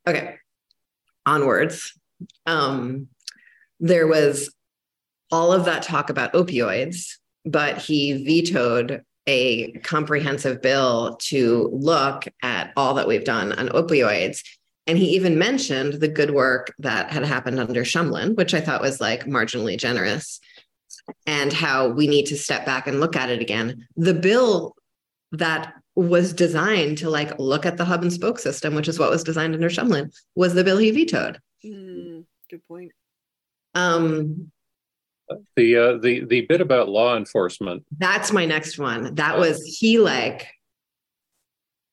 Okay. 0.06 0.36
Onwards. 1.26 1.92
Um, 2.46 3.08
there 3.80 4.06
was 4.06 4.54
all 5.30 5.52
of 5.52 5.64
that 5.66 5.82
talk 5.82 6.10
about 6.10 6.32
opioids, 6.32 7.16
but 7.44 7.78
he 7.78 8.24
vetoed 8.24 9.02
a 9.26 9.72
comprehensive 9.82 10.60
bill 10.62 11.16
to 11.20 11.70
look 11.72 12.24
at 12.42 12.72
all 12.76 12.94
that 12.94 13.06
we've 13.06 13.24
done 13.24 13.52
on 13.52 13.68
opioids. 13.68 14.42
And 14.86 14.98
he 14.98 15.14
even 15.14 15.38
mentioned 15.38 15.94
the 15.94 16.08
good 16.08 16.32
work 16.32 16.74
that 16.78 17.10
had 17.10 17.24
happened 17.24 17.60
under 17.60 17.82
Shumlin, 17.84 18.34
which 18.36 18.54
I 18.54 18.60
thought 18.60 18.80
was 18.80 19.00
like 19.00 19.26
marginally 19.26 19.78
generous, 19.78 20.40
and 21.26 21.52
how 21.52 21.88
we 21.88 22.08
need 22.08 22.26
to 22.26 22.36
step 22.36 22.66
back 22.66 22.86
and 22.86 22.98
look 22.98 23.14
at 23.14 23.30
it 23.30 23.40
again. 23.40 23.86
The 23.96 24.14
bill 24.14 24.74
that 25.32 25.74
was 25.94 26.32
designed 26.32 26.98
to 26.98 27.10
like 27.10 27.38
look 27.38 27.66
at 27.66 27.76
the 27.76 27.84
hub 27.84 28.02
and 28.02 28.12
spoke 28.12 28.38
system, 28.38 28.74
which 28.74 28.88
is 28.88 28.98
what 28.98 29.10
was 29.10 29.22
designed 29.22 29.54
under 29.54 29.68
Shumlin, 29.68 30.12
was 30.34 30.54
the 30.54 30.64
bill 30.64 30.78
he 30.78 30.90
vetoed. 30.90 31.38
Mm, 31.64 32.24
good 32.48 32.66
point. 32.66 32.92
Um, 33.74 34.50
the 35.56 35.76
uh, 35.76 35.96
the 35.98 36.24
the 36.24 36.42
bit 36.42 36.60
about 36.60 36.88
law 36.88 37.16
enforcement. 37.16 37.84
That's 37.98 38.32
my 38.32 38.46
next 38.46 38.78
one. 38.78 39.14
That 39.14 39.38
was 39.38 39.62
he 39.64 39.98
like 39.98 40.48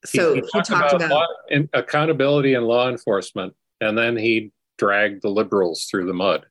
so 0.06 0.36
he, 0.36 0.42
he, 0.42 0.42
talked, 0.42 0.68
talked 0.70 0.94
about, 0.94 0.94
about, 0.94 1.10
law, 1.12 1.28
in, 1.50 1.70
accountability 1.74 2.54
and 2.54 2.66
law 2.66 2.90
enforcement, 2.90 3.54
and 3.82 3.98
then 3.98 4.16
he 4.16 4.52
dragged 4.78 5.22
the 5.22 5.30
liberals 5.30 5.88
through 5.90 6.06
the 6.06 6.14
mud. 6.14 6.46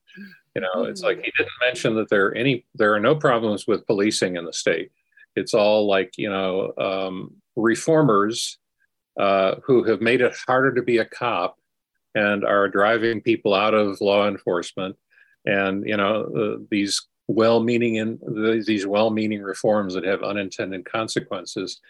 You 0.55 0.63
know, 0.63 0.85
it's 0.85 1.03
like 1.03 1.19
he 1.19 1.33
didn't 1.37 1.53
mention 1.61 1.95
that 1.97 2.09
there 2.09 2.29
are 2.29 2.35
any 2.35 2.65
there 2.75 2.95
are 2.95 3.01
no 3.01 3.15
problems 3.15 3.67
with 3.67 3.87
policing 3.87 4.37
in 4.37 4.47
the 4.47 4.53
state. 4.53 4.91
It's 5.35 5.53
all 5.53 5.87
like 5.87 6.15
you 6.17 6.31
know 6.31 6.73
um, 6.79 7.37
reformers 7.57 8.59
uh, 9.19 9.57
who 9.65 9.85
have 9.85 10.01
made 10.01 10.23
it 10.23 10.35
harder 10.47 10.75
to 10.75 10.83
be 10.83 10.99
a 10.99 11.05
cop 11.05 11.59
and 12.15 12.45
are 12.45 12.69
driving 12.69 13.21
people 13.21 13.53
out 13.53 13.75
of 13.75 14.01
law 14.01 14.27
enforcement, 14.27 14.97
and 15.47 15.87
you 15.87 15.97
know 15.97 16.23
uh, 16.37 16.63
these 16.71 17.07
well-meaning 17.29 17.99
and 17.99 18.21
these 18.67 18.87
well-meaning 18.87 19.43
reforms 19.43 19.95
that 19.95 20.05
have 20.05 20.23
unintended 20.23 20.85
consequences. 20.85 21.81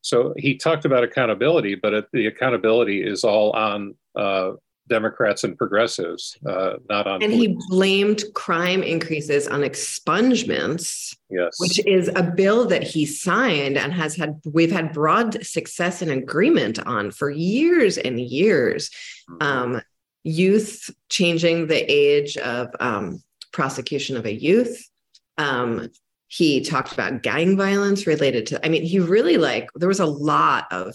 So 0.00 0.32
he 0.36 0.56
talked 0.56 0.84
about 0.84 1.04
accountability, 1.04 1.74
but 1.74 1.92
it, 1.92 2.04
the 2.12 2.26
accountability 2.26 3.02
is 3.02 3.24
all 3.24 3.50
on 3.50 3.96
uh, 4.16 4.52
Democrats 4.88 5.44
and 5.44 5.58
progressives, 5.58 6.38
uh, 6.46 6.74
not 6.88 7.06
on. 7.06 7.22
And 7.22 7.32
he 7.32 7.58
blamed 7.68 8.24
crime 8.34 8.82
increases 8.82 9.46
on 9.46 9.60
expungements. 9.60 11.14
Yes. 11.28 11.56
Which 11.58 11.84
is 11.86 12.08
a 12.16 12.22
bill 12.22 12.64
that 12.66 12.82
he 12.82 13.04
signed 13.04 13.76
and 13.76 13.92
has 13.92 14.16
had, 14.16 14.40
we've 14.46 14.72
had 14.72 14.94
broad 14.94 15.44
success 15.44 16.00
and 16.00 16.10
agreement 16.10 16.78
on 16.86 17.10
for 17.10 17.28
years 17.28 17.98
and 17.98 18.18
years. 18.18 18.90
Mm-hmm. 19.28 19.42
Um, 19.42 19.82
youth 20.24 20.90
changing 21.08 21.66
the 21.66 21.90
age 21.90 22.36
of 22.38 22.68
um, 22.80 23.22
prosecution 23.52 24.16
of 24.16 24.26
a 24.26 24.32
youth. 24.32 24.88
Um, 25.36 25.88
he 26.26 26.60
talked 26.60 26.92
about 26.92 27.22
gang 27.22 27.56
violence 27.56 28.06
related 28.06 28.46
to, 28.48 28.64
I 28.64 28.68
mean, 28.68 28.82
he 28.82 28.98
really 29.00 29.38
like, 29.38 29.68
there 29.74 29.88
was 29.88 30.00
a 30.00 30.06
lot 30.06 30.66
of 30.70 30.94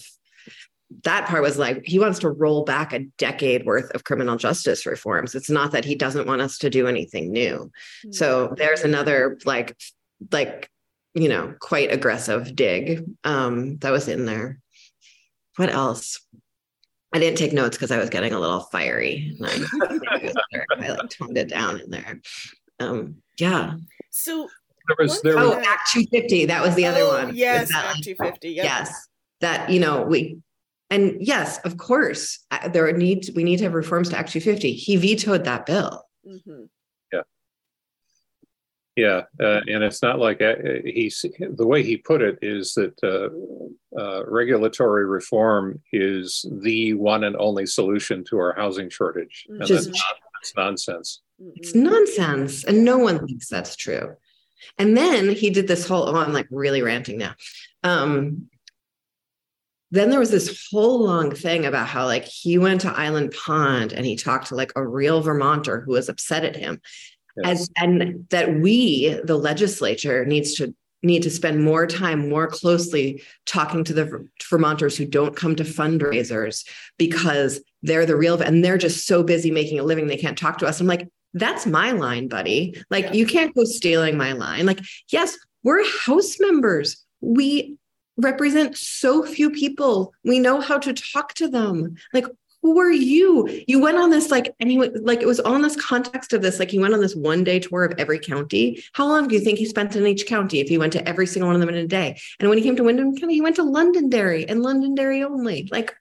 that 1.04 1.28
part 1.28 1.42
was 1.42 1.58
like 1.58 1.82
he 1.86 2.00
wants 2.00 2.20
to 2.20 2.30
roll 2.30 2.64
back 2.64 2.94
a 2.94 3.00
decade 3.18 3.66
worth 3.66 3.90
of 3.92 4.04
criminal 4.04 4.36
justice 4.38 4.86
reforms. 4.86 5.36
It's 5.36 5.50
not 5.50 5.72
that 5.72 5.86
he 5.86 5.96
doesn't 5.96 6.28
want 6.28 6.42
us 6.42 6.58
to 6.60 6.70
do 6.70 6.88
anything 6.88 7.32
new. 7.32 7.72
Mm-hmm. 8.06 8.12
So 8.12 8.54
there's 8.58 8.82
another 8.82 9.40
like 9.46 9.76
like 10.32 10.70
you 11.14 11.30
know 11.30 11.54
quite 11.60 11.92
aggressive 11.92 12.56
dig 12.56 13.04
um 13.24 13.78
that 13.78 13.92
was 13.92 14.08
in 14.08 14.26
there. 14.26 14.60
What 15.56 15.70
else? 15.70 16.20
I 17.14 17.20
didn't 17.20 17.38
take 17.38 17.54
notes 17.54 17.78
because 17.78 17.92
I 17.92 17.98
was 17.98 18.10
getting 18.10 18.34
a 18.34 18.40
little 18.40 18.62
fiery. 18.62 19.38
I, 19.44 20.32
I 20.78 20.90
like 20.90 21.10
toned 21.10 21.38
it 21.38 21.50
down 21.50 21.80
in 21.80 21.92
there. 21.92 22.22
Um, 22.80 23.18
yeah. 23.38 23.76
So 24.10 24.50
there 24.88 24.96
was 25.00 25.22
there 25.22 25.38
oh, 25.38 25.56
was, 25.56 25.68
Act 25.68 25.92
250. 25.92 26.46
That 26.46 26.64
was 26.64 26.76
the 26.76 26.86
other 26.86 27.02
oh, 27.02 27.26
one. 27.26 27.36
Yes, 27.36 27.70
that, 27.70 27.96
Act 27.96 28.04
250. 28.04 28.50
Yep. 28.50 28.66
Yes. 28.66 29.08
That, 29.42 29.70
you 29.70 29.80
know, 29.80 30.02
we 30.04 30.38
and 30.90 31.18
yes, 31.20 31.60
of 31.60 31.78
course, 31.78 32.40
uh, 32.52 32.68
there 32.68 32.92
need 32.94 33.30
we 33.36 33.44
need 33.44 33.58
to 33.58 33.64
have 33.64 33.74
reforms 33.74 34.10
to 34.10 34.18
Act 34.18 34.32
250. 34.32 34.74
He 34.74 34.96
vetoed 34.96 35.46
that 35.46 35.66
bill. 35.66 36.04
Mm-hmm. 36.28 36.66
Yeah, 38.96 39.24
yeah, 39.40 39.46
uh, 39.46 39.62
and 39.68 39.84
it's 39.84 40.02
not 40.02 40.20
like 40.20 40.42
uh, 40.42 40.56
he's 40.86 41.26
the 41.40 41.66
way 41.66 41.84
he 41.84 41.98
put 41.98 42.22
it 42.22 42.40
is 42.42 42.74
that 42.76 42.94
uh, 43.04 44.00
uh, 44.00 44.26
regulatory 44.28 45.06
reform 45.06 45.82
is 45.92 46.46
the 46.62 46.94
one 46.94 47.24
and 47.24 47.36
only 47.38 47.66
solution 47.66 48.24
to 48.26 48.38
our 48.38 48.54
housing 48.56 48.90
shortage, 48.90 49.46
and 49.50 49.66
Just, 49.66 49.88
that's, 49.88 49.98
not, 49.98 50.16
that's 50.34 50.56
nonsense. 50.56 51.22
It's 51.56 51.74
nonsense, 51.74 52.64
and 52.64 52.86
no 52.86 53.00
one 53.00 53.26
thinks 53.26 53.50
that's 53.50 53.76
true. 53.76 54.16
And 54.78 54.96
then 54.96 55.30
he 55.30 55.50
did 55.50 55.68
this 55.68 55.88
whole. 55.88 56.08
Oh, 56.08 56.16
I'm 56.16 56.34
like 56.34 56.48
really 56.52 56.82
ranting 56.82 57.18
now. 57.18 57.34
Um, 57.84 58.50
then 59.94 60.10
there 60.10 60.20
was 60.20 60.32
this 60.32 60.68
whole 60.72 61.04
long 61.04 61.36
thing 61.36 61.68
about 61.68 61.88
how 61.88 62.06
like 62.06 62.26
he 62.26 62.58
went 62.58 62.82
to 62.82 62.90
Island 62.90 63.32
Pond 63.46 63.94
and 63.94 64.04
he 64.04 64.16
talked 64.16 64.48
to 64.48 64.56
like 64.56 64.72
a 64.76 64.86
real 64.86 65.22
Vermonter 65.22 65.82
who 65.82 65.92
was 65.92 66.10
upset 66.10 66.44
at 66.44 66.56
him. 66.56 66.82
Yes. 67.38 67.62
As 67.62 67.70
and 67.78 68.28
that 68.30 68.60
we, 68.60 69.20
the 69.24 69.38
legislature, 69.38 70.26
needs 70.26 70.54
to 70.56 70.74
need 71.04 71.22
to 71.24 71.30
spend 71.30 71.64
more 71.64 71.86
time 71.86 72.30
more 72.30 72.48
closely 72.48 73.22
talking 73.46 73.84
to 73.84 73.94
the 73.94 74.28
Vermonters 74.50 74.96
who 74.96 75.06
don't 75.06 75.36
come 75.36 75.56
to 75.56 75.64
fundraisers 75.64 76.66
because 76.98 77.60
they're 77.82 78.06
the 78.06 78.16
real 78.16 78.42
and 78.42 78.64
they're 78.64 78.78
just 78.78 79.06
so 79.06 79.22
busy 79.22 79.52
making 79.52 79.80
a 79.80 79.84
living 79.84 80.08
they 80.08 80.18
can't 80.18 80.38
talk 80.38 80.58
to 80.60 80.66
us. 80.66 80.80
I'm 80.80 80.88
like, 80.88 81.10
that's 81.34 81.66
my 81.66 81.92
line, 81.92 82.30
buddy. 82.30 82.82
Like 82.90 83.06
yeah. 83.06 83.14
you 83.14 83.26
can't 83.26 83.54
go 83.54 83.66
stealing 83.66 84.18
my 84.18 84.32
line. 84.32 84.66
Like, 84.66 84.80
yes, 85.12 85.38
we're 85.64 85.86
house 86.06 86.38
members. 86.40 87.04
We 87.20 87.78
represent 88.18 88.78
so 88.78 89.24
few 89.24 89.50
people. 89.50 90.14
We 90.24 90.40
know 90.40 90.62
how 90.62 90.78
to 90.78 90.94
talk 90.94 91.34
to 91.36 91.48
them. 91.48 91.96
Like, 92.14 92.26
who 92.64 92.80
are 92.80 92.92
you? 92.92 93.64
You 93.68 93.80
went 93.80 93.98
on 93.98 94.10
this 94.10 94.32
like 94.32 94.56
anyway, 94.62 94.90
like 95.02 95.22
it 95.22 95.28
was 95.28 95.42
all 95.42 95.56
in 95.56 95.62
this 95.62 95.76
context 95.76 96.32
of 96.32 96.42
this. 96.42 96.60
Like 96.60 96.72
he 96.72 96.80
went 96.80 96.94
on 96.94 97.02
this 97.02 97.14
one 97.14 97.44
day 97.44 97.60
tour 97.60 97.84
of 97.84 97.94
every 98.00 98.18
county. 98.18 98.82
How 98.94 99.06
long 99.06 99.28
do 99.28 99.36
you 99.36 99.42
think 99.42 99.60
he 99.60 99.66
spent 99.66 99.96
in 99.98 100.08
each 100.08 100.26
county 100.26 100.62
if 100.62 100.70
he 100.70 100.78
went 100.78 100.94
to 100.94 101.08
every 101.08 101.28
single 101.28 101.48
one 101.48 101.56
of 101.56 101.60
them 101.60 101.70
in 101.70 101.76
a 101.76 101.86
day? 101.86 102.18
And 102.40 102.48
when 102.48 102.58
he 102.58 102.64
came 102.64 102.78
to 102.78 102.84
Windham 102.84 103.18
County, 103.18 103.34
he 103.34 103.42
went 103.42 103.58
to 103.58 103.64
Londonderry 103.64 104.48
and 104.48 104.64
Londonderry 104.64 105.24
only. 105.24 105.68
Like, 105.72 105.94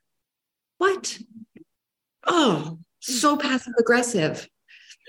what? 0.77 1.19
Oh, 2.25 2.79
so 3.01 3.35
passive 3.35 3.73
aggressive. 3.77 4.47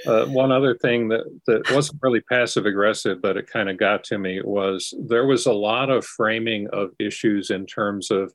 Uh, 0.06 0.26
one 0.26 0.50
other 0.50 0.76
thing 0.76 1.06
that, 1.08 1.22
that 1.46 1.70
wasn't 1.70 2.02
really 2.02 2.20
passive 2.20 2.66
aggressive, 2.66 3.22
but 3.22 3.36
it 3.36 3.46
kind 3.46 3.70
of 3.70 3.78
got 3.78 4.02
to 4.02 4.18
me 4.18 4.42
was 4.42 4.92
there 5.06 5.24
was 5.24 5.46
a 5.46 5.52
lot 5.52 5.88
of 5.88 6.04
framing 6.04 6.66
of 6.72 6.90
issues 6.98 7.50
in 7.50 7.64
terms 7.64 8.10
of 8.10 8.34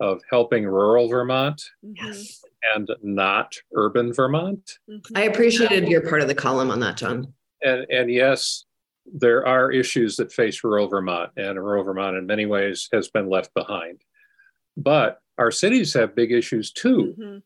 of 0.00 0.22
helping 0.30 0.64
rural 0.64 1.08
Vermont 1.08 1.62
yes. 1.82 2.42
and 2.74 2.88
not 3.02 3.54
urban 3.74 4.12
Vermont. 4.12 4.78
Mm-hmm. 4.88 5.16
I 5.16 5.22
appreciated 5.22 5.88
your 5.88 6.08
part 6.08 6.22
of 6.22 6.28
the 6.28 6.34
column 6.34 6.70
on 6.70 6.80
that, 6.80 6.96
John. 6.96 7.32
And 7.62 7.86
and 7.90 8.10
yes, 8.10 8.64
there 9.12 9.46
are 9.46 9.70
issues 9.70 10.16
that 10.16 10.32
face 10.32 10.64
rural 10.64 10.88
Vermont, 10.88 11.30
and 11.36 11.58
rural 11.58 11.84
Vermont 11.84 12.16
in 12.16 12.26
many 12.26 12.46
ways 12.46 12.88
has 12.92 13.08
been 13.08 13.28
left 13.28 13.52
behind. 13.54 14.02
But 14.76 15.18
our 15.38 15.50
cities 15.50 15.92
have 15.94 16.14
big 16.14 16.32
issues 16.32 16.72
too. 16.72 17.14
Mm-hmm. 17.18 17.38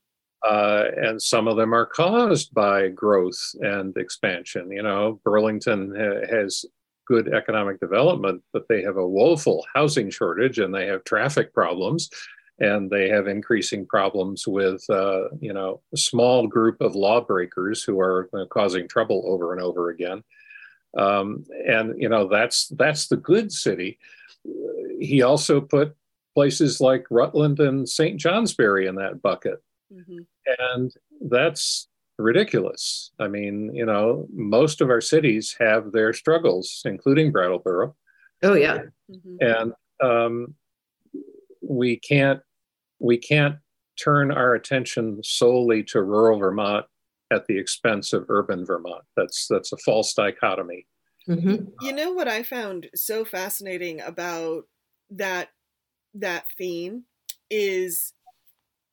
Uh, 0.47 0.85
and 0.97 1.23
some 1.23 1.49
of 1.49 1.57
them 1.57 1.73
are 1.73 1.87
caused 1.87 2.53
by 2.53 2.89
growth 2.89 3.41
and 3.61 3.97
expansion. 3.97 4.71
You 4.71 4.83
know, 4.83 5.21
Burlington 5.25 5.95
ha- 5.97 6.27
has 6.31 6.67
good 7.07 7.33
economic 7.33 7.81
development, 7.81 8.43
but 8.53 8.69
they 8.69 8.83
have 8.83 8.99
a 8.99 9.07
woeful 9.07 9.65
housing 9.75 10.11
shortage 10.11 10.59
and 10.59 10.75
they 10.75 10.87
have 10.87 11.05
traffic 11.05 11.53
problems 11.55 12.11
and 12.59 12.91
they 12.91 13.09
have 13.09 13.27
increasing 13.27 13.87
problems 13.87 14.47
with, 14.47 14.85
uh, 14.89 15.29
you 15.41 15.53
know, 15.53 15.81
a 15.93 15.97
small 15.97 16.47
group 16.47 16.81
of 16.81 16.95
lawbreakers 16.95 17.83
who 17.83 17.99
are 18.01 18.29
uh, 18.33 18.45
causing 18.47 18.87
trouble 18.89 19.25
over 19.27 19.53
and 19.53 19.61
over 19.61 19.91
again. 19.91 20.23
Um, 20.97 21.45
and, 21.67 22.01
you 22.01 22.09
know, 22.09 22.29
that's, 22.29 22.69
that's 22.69 23.09
the 23.09 23.17
good 23.17 23.51
city. 23.51 23.99
He 25.01 25.23
also 25.23 25.61
put 25.61 25.97
places 26.35 26.81
like 26.81 27.07
Rutland 27.11 27.59
and 27.59 27.89
St. 27.89 28.21
Johnsbury 28.21 28.87
in 28.87 28.95
that 28.97 29.21
bucket. 29.21 29.63
Mm-hmm. 29.93 30.19
And 30.71 30.93
that's 31.23 31.89
ridiculous. 32.19 33.11
I 33.19 33.29
mean, 33.29 33.75
you 33.75 33.87
know, 33.87 34.29
most 34.33 34.81
of 34.81 34.91
our 34.91 35.01
cities 35.01 35.57
have 35.59 35.91
their 35.91 36.13
struggles, 36.13 36.83
including 36.85 37.33
Brattleboro. 37.33 37.97
Oh 38.43 38.55
yeah. 38.55 38.83
Mm-hmm. 39.11 39.37
And 39.41 39.73
um, 40.03 40.55
we 41.69 41.99
can't 41.99 42.41
we 42.99 43.19
can't 43.19 43.57
turn 44.03 44.31
our 44.31 44.55
attention 44.55 45.21
solely 45.23 45.83
to 45.85 46.03
rural 46.03 46.39
Vermont 46.39 46.87
at 47.33 47.47
the 47.47 47.59
expense 47.59 48.13
of 48.13 48.27
urban 48.29 48.65
Vermont. 48.65 49.05
That's 49.17 49.47
that's 49.49 49.73
a 49.73 49.79
false 49.79 50.15
dichotomy. 50.15 50.87
Mm-hmm. 51.29 51.67
You 51.81 51.93
know 51.93 52.13
what 52.13 52.29
I 52.29 52.43
found 52.43 52.89
so 52.95 53.25
fascinating 53.25 54.01
about 54.01 54.65
that 55.11 55.51
that 56.15 56.47
theme 56.57 57.05
is 57.51 58.13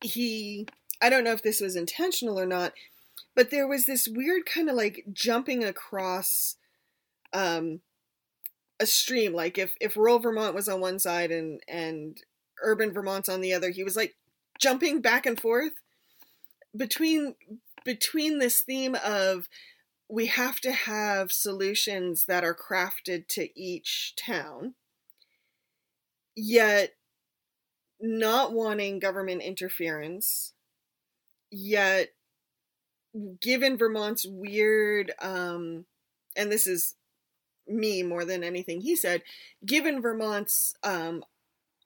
he 0.03 0.67
I 1.01 1.09
don't 1.09 1.23
know 1.23 1.33
if 1.33 1.43
this 1.43 1.61
was 1.61 1.75
intentional 1.75 2.39
or 2.39 2.45
not, 2.45 2.73
but 3.35 3.49
there 3.49 3.67
was 3.67 3.85
this 3.85 4.07
weird 4.07 4.45
kind 4.45 4.69
of 4.69 4.75
like 4.75 5.05
jumping 5.11 5.63
across 5.63 6.55
um 7.33 7.81
a 8.79 8.85
stream 8.85 9.33
like 9.33 9.57
if 9.57 9.75
if 9.79 9.95
rural 9.95 10.19
Vermont 10.19 10.55
was 10.55 10.67
on 10.67 10.81
one 10.81 10.99
side 10.99 11.31
and 11.31 11.61
and 11.67 12.21
urban 12.61 12.91
Vermont's 12.91 13.29
on 13.29 13.41
the 13.41 13.53
other, 13.53 13.69
he 13.69 13.83
was 13.83 13.95
like 13.95 14.15
jumping 14.59 15.01
back 15.01 15.25
and 15.25 15.39
forth 15.39 15.73
between 16.75 17.35
between 17.83 18.39
this 18.39 18.61
theme 18.61 18.95
of 19.03 19.49
we 20.07 20.27
have 20.27 20.59
to 20.59 20.71
have 20.71 21.31
solutions 21.31 22.25
that 22.25 22.43
are 22.43 22.55
crafted 22.55 23.27
to 23.27 23.47
each 23.59 24.13
town 24.15 24.75
yet 26.35 26.91
not 27.99 28.53
wanting 28.53 28.99
government 28.99 29.41
interference 29.41 30.53
yet 31.49 32.09
given 33.41 33.77
Vermont's 33.77 34.25
weird 34.25 35.11
um 35.19 35.85
and 36.37 36.51
this 36.51 36.67
is 36.67 36.95
me 37.67 38.03
more 38.03 38.25
than 38.25 38.43
anything 38.43 38.81
he 38.81 38.95
said 38.95 39.21
given 39.65 40.01
Vermont's 40.01 40.73
um 40.83 41.23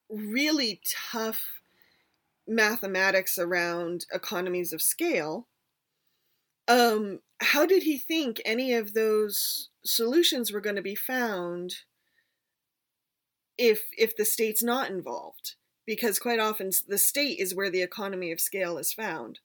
really 0.10 0.82
tough 1.12 1.62
mathematics 2.48 3.38
around 3.38 4.06
economies 4.14 4.74
of 4.74 4.82
scale. 4.82 5.48
Um, 6.68 7.20
how 7.42 7.66
did 7.66 7.84
he 7.84 7.98
think 7.98 8.42
any 8.46 8.74
of 8.74 8.94
those 8.94 9.70
solutions 9.84 10.52
were 10.52 10.62
going 10.62 10.76
to 10.76 10.82
be 10.82 10.96
found 10.96 11.76
if 13.58 13.84
if 13.98 14.16
the 14.16 14.26
state's 14.26 14.64
not 14.64 14.90
involved? 14.90 15.56
Because 15.86 16.18
quite 16.18 16.40
often 16.40 16.72
the 16.88 16.98
state 16.98 17.40
is 17.40 17.54
where 17.54 17.70
the 17.70 17.84
economy 17.84 18.32
of 18.32 18.40
scale 18.40 18.78
is 18.78 18.94
found. 18.94 19.40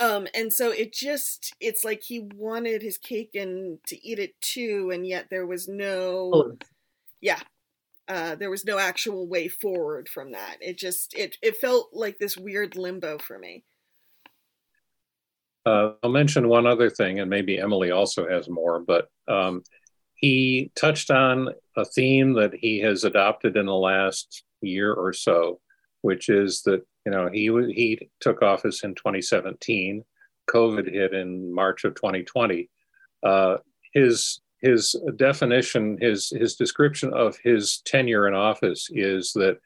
Um, 0.00 0.26
and 0.34 0.52
so 0.52 0.70
it 0.70 0.92
just 0.92 1.54
it's 1.60 1.84
like 1.84 2.02
he 2.02 2.20
wanted 2.20 2.82
his 2.82 2.98
cake 2.98 3.34
and 3.34 3.78
to 3.86 4.06
eat 4.06 4.18
it 4.18 4.40
too, 4.40 4.90
and 4.92 5.06
yet 5.06 5.28
there 5.30 5.46
was 5.46 5.68
no 5.68 6.56
yeah. 7.20 7.40
Uh, 8.08 8.34
there 8.34 8.50
was 8.50 8.64
no 8.64 8.78
actual 8.78 9.28
way 9.28 9.48
forward 9.48 10.08
from 10.08 10.32
that. 10.32 10.56
It 10.60 10.76
just 10.76 11.14
it 11.14 11.36
it 11.42 11.56
felt 11.56 11.90
like 11.92 12.18
this 12.18 12.36
weird 12.36 12.76
limbo 12.76 13.18
for 13.18 13.38
me. 13.38 13.64
Uh, 15.64 15.92
I'll 16.02 16.10
mention 16.10 16.48
one 16.48 16.66
other 16.66 16.90
thing, 16.90 17.20
and 17.20 17.30
maybe 17.30 17.58
Emily 17.58 17.92
also 17.92 18.28
has 18.28 18.48
more, 18.48 18.80
but 18.80 19.08
um, 19.28 19.62
he 20.14 20.72
touched 20.74 21.10
on 21.10 21.50
a 21.76 21.84
theme 21.84 22.32
that 22.34 22.52
he 22.54 22.80
has 22.80 23.04
adopted 23.04 23.56
in 23.56 23.66
the 23.66 23.74
last 23.74 24.44
year 24.60 24.92
or 24.92 25.12
so, 25.12 25.60
which 26.00 26.28
is 26.28 26.62
that 26.62 26.82
you 27.06 27.12
know 27.12 27.28
he 27.32 27.46
he 27.72 28.08
took 28.20 28.42
office 28.42 28.82
in 28.82 28.94
2017, 28.96 30.04
COVID 30.50 30.92
hit 30.92 31.14
in 31.14 31.54
March 31.54 31.84
of 31.84 31.94
2020. 31.94 32.68
Uh, 33.22 33.58
his 33.92 34.40
his 34.62 34.94
definition, 35.16 35.98
his 36.00 36.30
his 36.30 36.54
description 36.54 37.12
of 37.12 37.36
his 37.42 37.82
tenure 37.84 38.28
in 38.28 38.34
office 38.34 38.88
is 38.90 39.32
that 39.34 39.58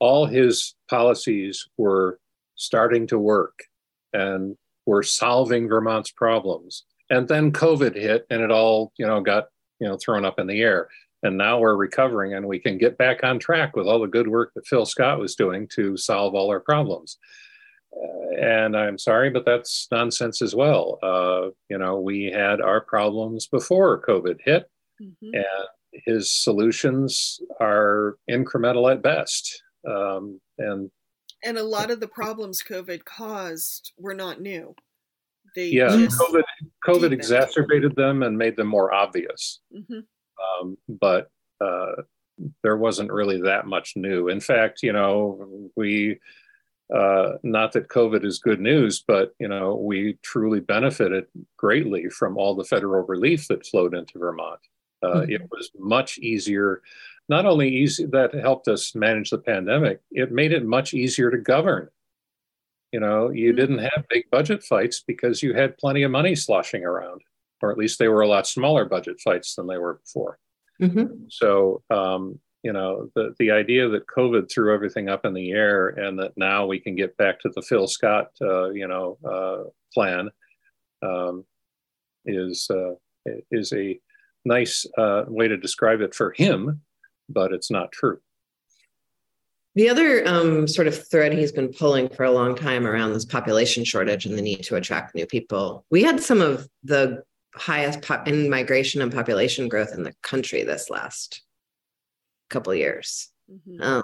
all 0.00 0.26
his 0.26 0.74
policies 0.88 1.68
were 1.76 2.18
starting 2.56 3.06
to 3.06 3.18
work 3.18 3.64
and 4.12 4.56
were 4.86 5.02
solving 5.02 5.68
Vermont's 5.68 6.10
problems. 6.10 6.84
And 7.10 7.28
then 7.28 7.52
COVID 7.52 7.94
hit 7.94 8.26
and 8.30 8.42
it 8.42 8.50
all, 8.50 8.92
you 8.98 9.06
know, 9.06 9.20
got, 9.20 9.48
you 9.80 9.88
know, 9.88 9.96
thrown 9.96 10.24
up 10.24 10.38
in 10.38 10.46
the 10.46 10.60
air. 10.60 10.88
And 11.22 11.38
now 11.38 11.58
we're 11.58 11.76
recovering 11.76 12.34
and 12.34 12.46
we 12.46 12.58
can 12.58 12.76
get 12.76 12.98
back 12.98 13.24
on 13.24 13.38
track 13.38 13.76
with 13.76 13.86
all 13.86 14.00
the 14.00 14.06
good 14.06 14.28
work 14.28 14.52
that 14.54 14.66
Phil 14.66 14.84
Scott 14.84 15.18
was 15.18 15.34
doing 15.34 15.68
to 15.74 15.96
solve 15.96 16.34
all 16.34 16.50
our 16.50 16.60
problems. 16.60 17.18
And 18.40 18.76
I'm 18.76 18.98
sorry, 18.98 19.30
but 19.30 19.44
that's 19.44 19.86
nonsense 19.90 20.42
as 20.42 20.54
well. 20.54 20.98
Uh, 21.02 21.50
you 21.68 21.78
know, 21.78 22.00
we 22.00 22.30
had 22.34 22.60
our 22.60 22.80
problems 22.80 23.46
before 23.46 24.02
COVID 24.02 24.38
hit, 24.44 24.68
mm-hmm. 25.00 25.34
and 25.34 26.02
his 26.06 26.32
solutions 26.32 27.40
are 27.60 28.16
incremental 28.30 28.90
at 28.92 29.02
best. 29.02 29.62
Um, 29.88 30.40
and 30.58 30.90
and 31.44 31.58
a 31.58 31.62
lot 31.62 31.90
of 31.90 32.00
the 32.00 32.08
problems 32.08 32.62
COVID 32.62 33.04
caused 33.04 33.92
were 33.98 34.14
not 34.14 34.40
new. 34.40 34.74
They 35.54 35.68
yeah, 35.68 35.88
COVID 35.88 36.42
COVID 36.84 37.12
exacerbated 37.12 37.94
them 37.94 38.22
and 38.22 38.36
made 38.36 38.56
them 38.56 38.66
more 38.66 38.92
obvious. 38.92 39.60
Mm-hmm. 39.72 40.00
Um, 40.60 40.76
but 40.88 41.30
uh, 41.60 42.02
there 42.62 42.76
wasn't 42.76 43.12
really 43.12 43.40
that 43.42 43.66
much 43.66 43.92
new. 43.94 44.28
In 44.28 44.40
fact, 44.40 44.82
you 44.82 44.92
know, 44.92 45.70
we 45.76 46.18
uh, 46.92 47.32
not 47.42 47.72
that 47.72 47.88
COVID 47.88 48.24
is 48.24 48.38
good 48.38 48.60
news, 48.60 49.04
but 49.06 49.34
you 49.38 49.48
know, 49.48 49.74
we 49.76 50.18
truly 50.22 50.60
benefited 50.60 51.26
greatly 51.56 52.08
from 52.10 52.36
all 52.36 52.54
the 52.54 52.64
federal 52.64 53.06
relief 53.06 53.48
that 53.48 53.66
flowed 53.66 53.94
into 53.94 54.18
Vermont. 54.18 54.60
Uh, 55.02 55.20
mm-hmm. 55.20 55.32
It 55.32 55.42
was 55.50 55.70
much 55.78 56.18
easier 56.18 56.82
not 57.28 57.46
only 57.46 57.68
easy 57.68 58.06
that 58.06 58.34
helped 58.34 58.68
us 58.68 58.94
manage 58.94 59.30
the 59.30 59.38
pandemic, 59.38 60.00
it 60.10 60.30
made 60.30 60.52
it 60.52 60.64
much 60.64 60.92
easier 60.92 61.30
to 61.30 61.38
govern. 61.38 61.88
You 62.92 63.00
know, 63.00 63.30
you 63.30 63.50
mm-hmm. 63.50 63.56
didn't 63.56 63.78
have 63.78 64.04
big 64.08 64.24
budget 64.30 64.62
fights 64.62 65.02
because 65.06 65.42
you 65.42 65.54
had 65.54 65.78
plenty 65.78 66.02
of 66.02 66.10
money 66.10 66.34
sloshing 66.34 66.84
around, 66.84 67.22
or 67.62 67.70
at 67.72 67.78
least 67.78 67.98
they 67.98 68.08
were 68.08 68.20
a 68.20 68.28
lot 68.28 68.46
smaller 68.46 68.84
budget 68.84 69.20
fights 69.20 69.54
than 69.54 69.66
they 69.66 69.78
were 69.78 69.94
before. 69.94 70.38
Mm-hmm. 70.80 71.24
So, 71.28 71.82
um, 71.90 72.38
you 72.64 72.72
know, 72.72 73.08
the, 73.14 73.34
the 73.38 73.52
idea 73.52 73.88
that 73.88 74.08
COVID 74.08 74.50
threw 74.50 74.74
everything 74.74 75.08
up 75.08 75.24
in 75.24 75.34
the 75.34 75.52
air 75.52 75.88
and 75.88 76.18
that 76.18 76.32
now 76.36 76.66
we 76.66 76.80
can 76.80 76.96
get 76.96 77.16
back 77.16 77.38
to 77.40 77.50
the 77.54 77.62
Phil 77.62 77.86
Scott, 77.86 78.30
uh, 78.40 78.70
you 78.70 78.88
know, 78.88 79.18
uh, 79.24 79.68
plan 79.92 80.30
um, 81.02 81.44
is 82.24 82.68
uh, 82.70 82.94
is 83.52 83.72
a 83.72 84.00
nice 84.44 84.86
uh, 84.98 85.24
way 85.28 85.46
to 85.46 85.56
describe 85.56 86.00
it 86.00 86.14
for 86.14 86.32
him 86.32 86.80
but 87.28 87.52
it's 87.52 87.70
not 87.70 87.92
true. 87.92 88.18
The 89.74 89.88
other 89.88 90.26
um, 90.28 90.68
sort 90.68 90.86
of 90.86 91.08
thread 91.08 91.32
he's 91.32 91.50
been 91.50 91.72
pulling 91.72 92.08
for 92.08 92.24
a 92.24 92.30
long 92.30 92.54
time 92.54 92.86
around 92.86 93.12
this 93.12 93.24
population 93.24 93.84
shortage 93.84 94.24
and 94.24 94.38
the 94.38 94.42
need 94.42 94.62
to 94.64 94.76
attract 94.76 95.14
new 95.14 95.26
people. 95.26 95.84
We 95.90 96.02
had 96.04 96.22
some 96.22 96.40
of 96.40 96.68
the 96.84 97.24
highest 97.56 98.02
pop- 98.02 98.28
in 98.28 98.48
migration 98.48 99.02
and 99.02 99.12
population 99.12 99.68
growth 99.68 99.92
in 99.92 100.04
the 100.04 100.14
country 100.22 100.62
this 100.62 100.90
last 100.90 101.42
couple 102.54 102.74
years. 102.74 103.30
Mm-hmm. 103.50 103.82
Um, 103.82 104.02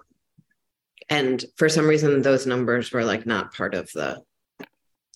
and 1.09 1.45
for 1.57 1.69
some 1.69 1.89
reason, 1.89 2.23
those 2.23 2.47
numbers 2.47 2.93
were 2.93 3.05
like 3.05 3.27
not 3.27 3.55
part 3.55 3.75
of 3.75 3.91
the 3.93 4.23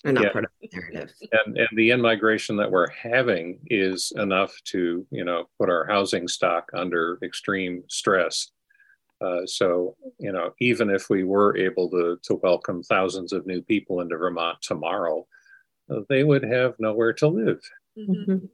are 0.05 0.11
not 0.11 0.23
yeah. 0.23 0.31
part 0.31 0.45
of 0.45 0.51
the 0.61 0.69
narrative. 0.71 1.13
And, 1.31 1.57
and 1.57 1.67
the 1.73 1.89
in 1.89 2.01
migration 2.01 2.57
that 2.57 2.69
we're 2.69 2.89
having 2.89 3.59
is 3.67 4.13
enough 4.15 4.55
to, 4.65 5.05
you 5.09 5.25
know, 5.25 5.45
put 5.59 5.69
our 5.69 5.85
housing 5.87 6.27
stock 6.27 6.69
under 6.73 7.17
extreme 7.23 7.83
stress. 7.87 8.51
Uh, 9.19 9.45
so, 9.45 9.95
you 10.19 10.31
know, 10.31 10.51
even 10.59 10.89
if 10.89 11.09
we 11.09 11.23
were 11.23 11.57
able 11.57 11.89
to, 11.89 12.19
to 12.23 12.35
welcome 12.43 12.83
thousands 12.83 13.33
of 13.33 13.47
new 13.47 13.61
people 13.63 14.01
into 14.01 14.17
Vermont 14.17 14.57
tomorrow, 14.61 15.25
uh, 15.89 16.01
they 16.07 16.23
would 16.23 16.43
have 16.43 16.75
nowhere 16.77 17.13
to 17.13 17.27
live. 17.27 17.61
Mm-hmm. 17.97 18.45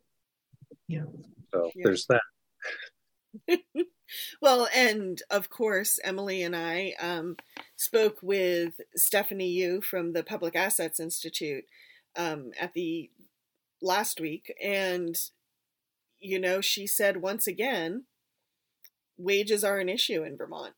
Yeah. 0.88 1.04
So 1.54 1.72
yeah. 1.76 1.82
there's 1.84 2.08
that. 2.08 2.22
well, 4.42 4.68
and 4.76 5.22
of 5.30 5.50
course, 5.50 6.00
Emily 6.04 6.44
and 6.44 6.56
I 6.56 6.94
um, 7.02 7.38
spoke 7.76 8.18
with 8.22 8.80
Stephanie 8.96 9.50
Yu 9.50 9.82
from 9.82 10.14
the 10.14 10.24
Public 10.24 10.56
Assets 10.56 11.00
Institute 11.00 11.66
um, 12.16 12.52
at 12.60 12.74
the 12.74 13.10
last 13.82 14.20
week, 14.20 14.54
and 14.64 15.16
you 16.20 16.40
know, 16.40 16.62
she 16.62 16.86
said 16.88 17.18
once 17.18 17.48
again, 17.48 18.06
wages 19.18 19.64
are 19.64 19.80
an 19.80 19.90
issue 19.90 20.24
in 20.24 20.38
Vermont, 20.38 20.74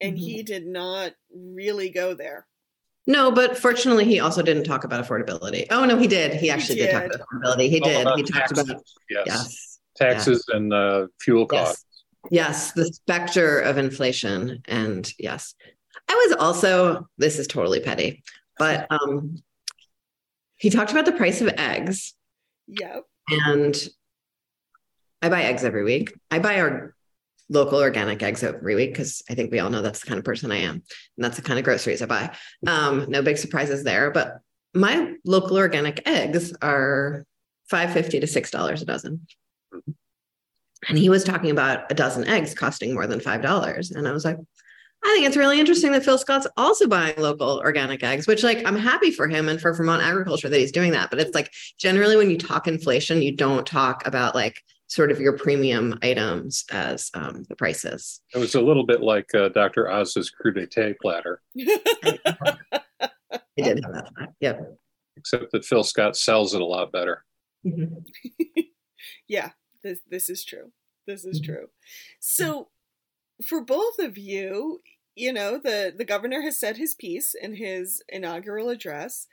and 0.00 0.16
mm-hmm. 0.16 0.24
he 0.24 0.42
did 0.42 0.66
not 0.66 1.12
really 1.34 1.90
go 1.90 2.14
there. 2.14 2.46
No, 3.06 3.30
but 3.30 3.56
fortunately, 3.56 4.04
he 4.04 4.18
also 4.18 4.42
didn't 4.42 4.64
talk 4.64 4.84
about 4.84 5.04
affordability. 5.04 5.66
Oh 5.70 5.84
no, 5.84 5.96
he 5.96 6.08
did. 6.08 6.34
He 6.34 6.50
actually 6.50 6.80
he 6.80 6.86
did. 6.86 6.86
did. 6.86 6.92
talk 6.92 7.04
about 7.14 7.26
affordability. 7.58 7.70
He 7.70 7.80
did. 7.80 8.08
He 8.16 8.22
talked 8.24 8.50
about 8.52 8.82
yes. 9.08 9.24
yes. 9.26 9.78
taxes 9.96 10.44
yes. 10.48 10.56
and 10.56 10.72
uh, 10.72 11.06
fuel 11.20 11.46
costs. 11.46 11.84
Yes, 11.84 11.85
the 12.72 12.86
specter 12.86 13.60
of 13.60 13.78
inflation. 13.78 14.62
And 14.66 15.10
yes, 15.18 15.54
I 16.08 16.14
was 16.14 16.36
also, 16.38 17.08
this 17.18 17.38
is 17.38 17.46
totally 17.46 17.80
petty, 17.80 18.22
but 18.58 18.86
um, 18.90 19.42
he 20.56 20.70
talked 20.70 20.90
about 20.90 21.04
the 21.04 21.12
price 21.12 21.40
of 21.40 21.48
eggs. 21.56 22.14
Yep. 22.68 23.04
And 23.28 23.88
I 25.22 25.28
buy 25.28 25.44
eggs 25.44 25.64
every 25.64 25.84
week. 25.84 26.14
I 26.30 26.38
buy 26.38 26.60
our 26.60 26.94
local 27.48 27.78
organic 27.78 28.22
eggs 28.22 28.42
every 28.42 28.74
week 28.74 28.92
because 28.92 29.22
I 29.30 29.34
think 29.34 29.50
we 29.50 29.60
all 29.60 29.70
know 29.70 29.82
that's 29.82 30.00
the 30.00 30.06
kind 30.06 30.18
of 30.18 30.24
person 30.24 30.50
I 30.50 30.58
am. 30.58 30.74
And 30.74 31.24
that's 31.24 31.36
the 31.36 31.42
kind 31.42 31.58
of 31.58 31.64
groceries 31.64 32.02
I 32.02 32.06
buy. 32.06 32.36
Um, 32.66 33.06
no 33.08 33.22
big 33.22 33.38
surprises 33.38 33.84
there. 33.84 34.10
But 34.10 34.40
my 34.74 35.14
local 35.24 35.56
organic 35.56 36.06
eggs 36.06 36.54
are 36.60 37.24
550 37.70 38.20
to 38.20 38.26
$6 38.26 38.82
a 38.82 38.84
dozen. 38.84 39.26
And 40.88 40.98
he 40.98 41.08
was 41.08 41.24
talking 41.24 41.50
about 41.50 41.90
a 41.90 41.94
dozen 41.94 42.26
eggs 42.26 42.54
costing 42.54 42.94
more 42.94 43.06
than 43.06 43.20
$5. 43.20 43.96
And 43.96 44.06
I 44.06 44.12
was 44.12 44.24
like, 44.24 44.36
I 45.04 45.08
think 45.08 45.26
it's 45.26 45.36
really 45.36 45.60
interesting 45.60 45.92
that 45.92 46.04
Phil 46.04 46.18
Scott's 46.18 46.46
also 46.56 46.88
buying 46.88 47.14
local 47.16 47.58
organic 47.58 48.02
eggs, 48.02 48.26
which 48.26 48.42
like 48.42 48.66
I'm 48.66 48.76
happy 48.76 49.10
for 49.10 49.28
him 49.28 49.48
and 49.48 49.60
for 49.60 49.72
Vermont 49.72 50.02
agriculture 50.02 50.48
that 50.48 50.58
he's 50.58 50.72
doing 50.72 50.92
that. 50.92 51.10
But 51.10 51.20
it's 51.20 51.34
like 51.34 51.52
generally 51.78 52.16
when 52.16 52.30
you 52.30 52.38
talk 52.38 52.66
inflation, 52.66 53.22
you 53.22 53.36
don't 53.36 53.66
talk 53.66 54.06
about 54.06 54.34
like 54.34 54.60
sort 54.88 55.10
of 55.10 55.20
your 55.20 55.36
premium 55.36 55.98
items 56.02 56.64
as 56.70 57.10
um, 57.14 57.44
the 57.48 57.56
prices. 57.56 58.20
It 58.34 58.38
was 58.38 58.54
a 58.54 58.60
little 58.60 58.84
bit 58.84 59.00
like 59.00 59.32
uh, 59.34 59.48
Dr. 59.50 59.90
Oz's 59.90 60.32
crudité 60.32 60.94
platter. 61.00 61.40
I 61.58 62.52
did 63.56 63.84
have 63.84 63.92
that. 63.92 64.32
Yeah. 64.40 64.58
Except 65.16 65.52
that 65.52 65.64
Phil 65.64 65.82
Scott 65.82 66.16
sells 66.16 66.54
it 66.54 66.60
a 66.60 66.64
lot 66.64 66.92
better. 66.92 67.24
Mm-hmm. 67.66 68.62
yeah, 69.28 69.50
this 69.86 70.00
this 70.10 70.28
is 70.28 70.44
true. 70.44 70.72
This 71.06 71.24
is 71.24 71.40
mm-hmm. 71.40 71.52
true. 71.52 71.66
So 72.20 72.68
for 73.46 73.60
both 73.62 73.98
of 73.98 74.18
you, 74.18 74.80
you 75.14 75.32
know, 75.32 75.58
the 75.58 75.94
the 75.96 76.04
governor 76.04 76.42
has 76.42 76.58
said 76.58 76.76
his 76.76 76.94
piece 76.94 77.34
in 77.34 77.56
his 77.56 78.02
inaugural 78.08 78.68
address. 78.68 79.26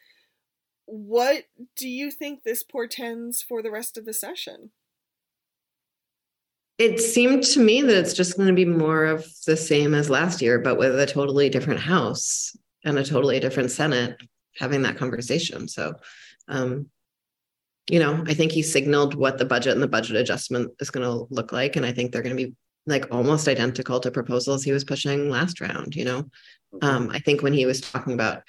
What 0.86 1.46
do 1.78 1.88
you 1.88 2.12
think 2.12 2.44
this 2.44 2.62
portends 2.62 3.42
for 3.42 3.62
the 3.62 3.72
rest 3.72 3.98
of 3.98 4.06
the 4.06 4.14
session? 4.14 4.72
it 6.80 7.00
seemed 7.00 7.44
to 7.44 7.60
me 7.60 7.82
that 7.82 7.98
it's 7.98 8.14
just 8.14 8.36
going 8.36 8.48
to 8.48 8.54
be 8.54 8.66
more 8.66 9.06
of 9.06 9.26
the 9.46 9.56
same 9.56 9.94
as 9.94 10.10
last 10.10 10.42
year, 10.42 10.60
but 10.60 10.78
with 10.78 11.00
a 11.00 11.06
totally 11.06 11.50
different 11.50 11.80
House 11.80 12.56
and 12.84 12.98
a 12.98 13.04
totally 13.04 13.40
different 13.40 13.72
Senate 13.72 14.20
having 14.58 14.82
that 14.82 14.98
conversation. 14.98 15.68
So, 15.68 15.94
um, 16.48 16.88
you 17.90 18.00
know, 18.00 18.24
I 18.28 18.34
think 18.34 18.52
he 18.52 18.62
signaled 18.62 19.16
what 19.16 19.38
the 19.38 19.46
budget 19.46 19.74
and 19.74 19.82
the 19.82 19.88
budget 19.88 20.16
adjustment 20.16 20.72
is 20.80 20.90
going 20.90 21.06
to 21.06 21.28
look 21.34 21.52
like. 21.52 21.76
And 21.76 21.86
I 21.86 21.92
think 21.92 22.12
they're 22.12 22.22
going 22.22 22.36
to 22.36 22.48
be 22.48 22.56
like 22.86 23.14
almost 23.14 23.48
identical 23.48 24.00
to 24.00 24.12
proposals 24.12 24.64
he 24.64 24.72
was 24.72 24.84
pushing 24.84 25.30
last 25.30 25.60
round. 25.60 25.96
You 25.96 26.06
know, 26.06 26.24
mm-hmm. 26.74 26.86
um, 26.86 27.10
I 27.10 27.20
think 27.20 27.42
when 27.42 27.54
he 27.54 27.66
was 27.66 27.82
talking 27.82 28.14
about 28.14 28.44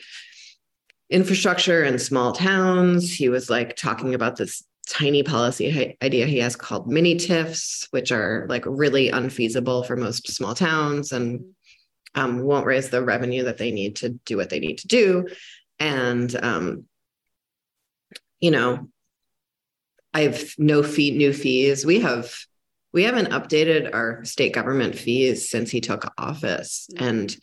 infrastructure 1.10 1.82
and 1.82 2.00
small 2.00 2.32
towns, 2.32 3.12
he 3.12 3.28
was 3.28 3.50
like 3.50 3.76
talking 3.76 4.14
about 4.14 4.36
this 4.36 4.64
tiny 4.86 5.22
policy 5.22 5.96
idea 6.02 6.26
he 6.26 6.38
has 6.38 6.56
called 6.56 6.90
mini 6.90 7.16
TIFs, 7.16 7.88
which 7.90 8.12
are 8.12 8.46
like 8.48 8.64
really 8.66 9.08
unfeasible 9.08 9.82
for 9.82 9.96
most 9.96 10.28
small 10.28 10.54
towns 10.54 11.12
and 11.12 11.44
um, 12.14 12.42
won't 12.42 12.66
raise 12.66 12.90
the 12.90 13.02
revenue 13.02 13.44
that 13.44 13.58
they 13.58 13.72
need 13.72 13.96
to 13.96 14.10
do 14.10 14.36
what 14.36 14.50
they 14.50 14.60
need 14.60 14.78
to 14.78 14.86
do. 14.86 15.26
And, 15.78 16.34
um, 16.42 16.84
you 18.40 18.50
know, 18.50 18.88
I 20.14 20.22
have 20.22 20.54
no 20.56 20.82
fee, 20.82 21.10
new 21.10 21.32
fees. 21.32 21.84
We 21.84 22.00
have 22.00 22.32
we 22.92 23.02
haven't 23.02 23.30
updated 23.32 23.92
our 23.92 24.24
state 24.24 24.54
government 24.54 24.96
fees 24.96 25.50
since 25.50 25.70
he 25.70 25.80
took 25.80 26.10
office. 26.16 26.88
Mm-hmm. 26.94 27.04
And 27.04 27.36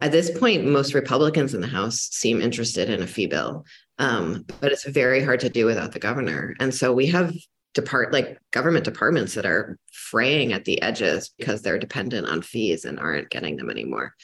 at 0.00 0.12
this 0.12 0.38
point, 0.38 0.64
most 0.64 0.94
Republicans 0.94 1.54
in 1.54 1.60
the 1.60 1.66
House 1.66 2.08
seem 2.12 2.40
interested 2.40 2.88
in 2.88 3.02
a 3.02 3.06
fee 3.06 3.26
bill. 3.26 3.64
Um, 3.98 4.44
but 4.60 4.70
it's 4.70 4.86
very 4.86 5.24
hard 5.24 5.40
to 5.40 5.48
do 5.48 5.66
without 5.66 5.92
the 5.92 5.98
governor. 5.98 6.54
And 6.60 6.72
so 6.72 6.92
we 6.92 7.06
have 7.06 7.34
depart 7.74 8.12
like 8.12 8.38
government 8.52 8.84
departments 8.84 9.34
that 9.34 9.44
are 9.44 9.78
fraying 9.90 10.52
at 10.52 10.64
the 10.64 10.80
edges 10.82 11.30
because 11.36 11.62
they're 11.62 11.78
dependent 11.78 12.28
on 12.28 12.42
fees 12.42 12.84
and 12.84 13.00
aren't 13.00 13.30
getting 13.30 13.56
them 13.56 13.70
anymore. 13.70 14.14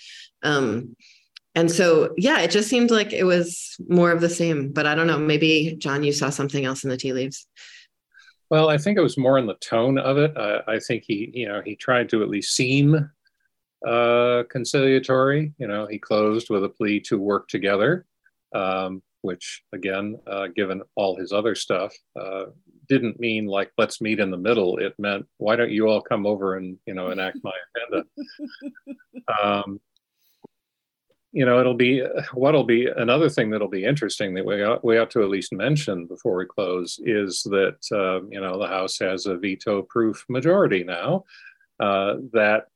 Um, 0.43 0.95
and 1.55 1.70
so 1.70 2.14
yeah, 2.16 2.40
it 2.40 2.50
just 2.50 2.68
seemed 2.68 2.90
like 2.90 3.12
it 3.12 3.24
was 3.24 3.76
more 3.88 4.11
of 4.11 4.20
the 4.20 4.28
same. 4.28 4.72
But 4.72 4.86
I 4.86 4.94
don't 4.94 5.07
know, 5.07 5.18
maybe 5.18 5.76
John, 5.78 6.03
you 6.03 6.12
saw 6.12 6.30
something 6.30 6.64
else 6.64 6.84
in 6.84 6.90
the 6.90 6.96
tea 6.96 7.12
leaves. 7.12 7.46
Well, 8.50 8.68
I 8.68 8.78
think 8.78 8.98
it 8.98 9.03
was 9.03 9.16
more 9.16 9.38
in 9.38 9.46
the 9.46 9.55
tone 9.55 9.98
of 9.98 10.18
it. 10.18 10.36
Uh, 10.36 10.61
I 10.68 10.78
think 10.78 11.05
he, 11.07 11.30
you 11.32 11.48
know, 11.48 11.62
he 11.64 11.74
tried 11.74 12.11
to 12.11 12.22
at 12.22 12.28
least 12.28 12.55
seem 12.55 13.11
uh, 13.86 14.42
conciliatory. 14.50 15.55
You 15.59 15.68
know, 15.68 15.86
he 15.86 15.98
closed 15.98 16.50
with 16.50 16.64
a 16.64 16.68
plea 16.68 17.00
to 17.00 17.18
work 17.18 17.48
together. 17.48 18.07
Um, 18.55 19.03
which 19.22 19.62
again, 19.72 20.18
uh, 20.26 20.48
given 20.48 20.82
all 20.96 21.16
his 21.16 21.32
other 21.32 21.55
stuff, 21.55 21.94
uh, 22.20 22.46
didn't 22.88 23.18
mean 23.18 23.46
like 23.46 23.70
let's 23.78 24.00
meet 24.00 24.20
in 24.20 24.30
the 24.30 24.36
middle. 24.36 24.78
It 24.78 24.94
meant 24.98 25.26
why 25.38 25.57
don't 25.57 25.70
you 25.70 25.88
all 25.88 26.03
come 26.03 26.26
over 26.26 26.57
and 26.57 26.76
you 26.86 26.94
know 26.94 27.11
enact 27.11 27.38
my 27.42 27.53
agenda. 27.76 28.07
um, 29.42 29.80
you 31.33 31.47
know, 31.47 31.59
it'll 31.59 31.74
be 31.74 32.03
what'll 32.35 32.64
be 32.64 32.87
another 32.97 33.28
thing 33.28 33.51
that'll 33.51 33.68
be 33.68 33.85
interesting 33.85 34.35
that 34.35 34.45
we 34.45 34.62
ought, 34.62 34.85
we 34.85 34.99
ought 34.99 35.11
to 35.12 35.22
at 35.22 35.30
least 35.30 35.53
mention 35.53 36.07
before 36.07 36.37
we 36.37 36.47
close 36.47 37.01
is 37.05 37.43
that 37.45 37.78
uh, 37.91 38.24
you 38.30 38.41
know 38.41 38.59
the 38.59 38.68
House 38.68 38.99
has 38.99 39.26
a 39.26 39.37
veto-proof 39.37 40.24
majority 40.28 40.85
now. 40.85 41.24
Uh, 41.80 42.16
that 42.33 42.66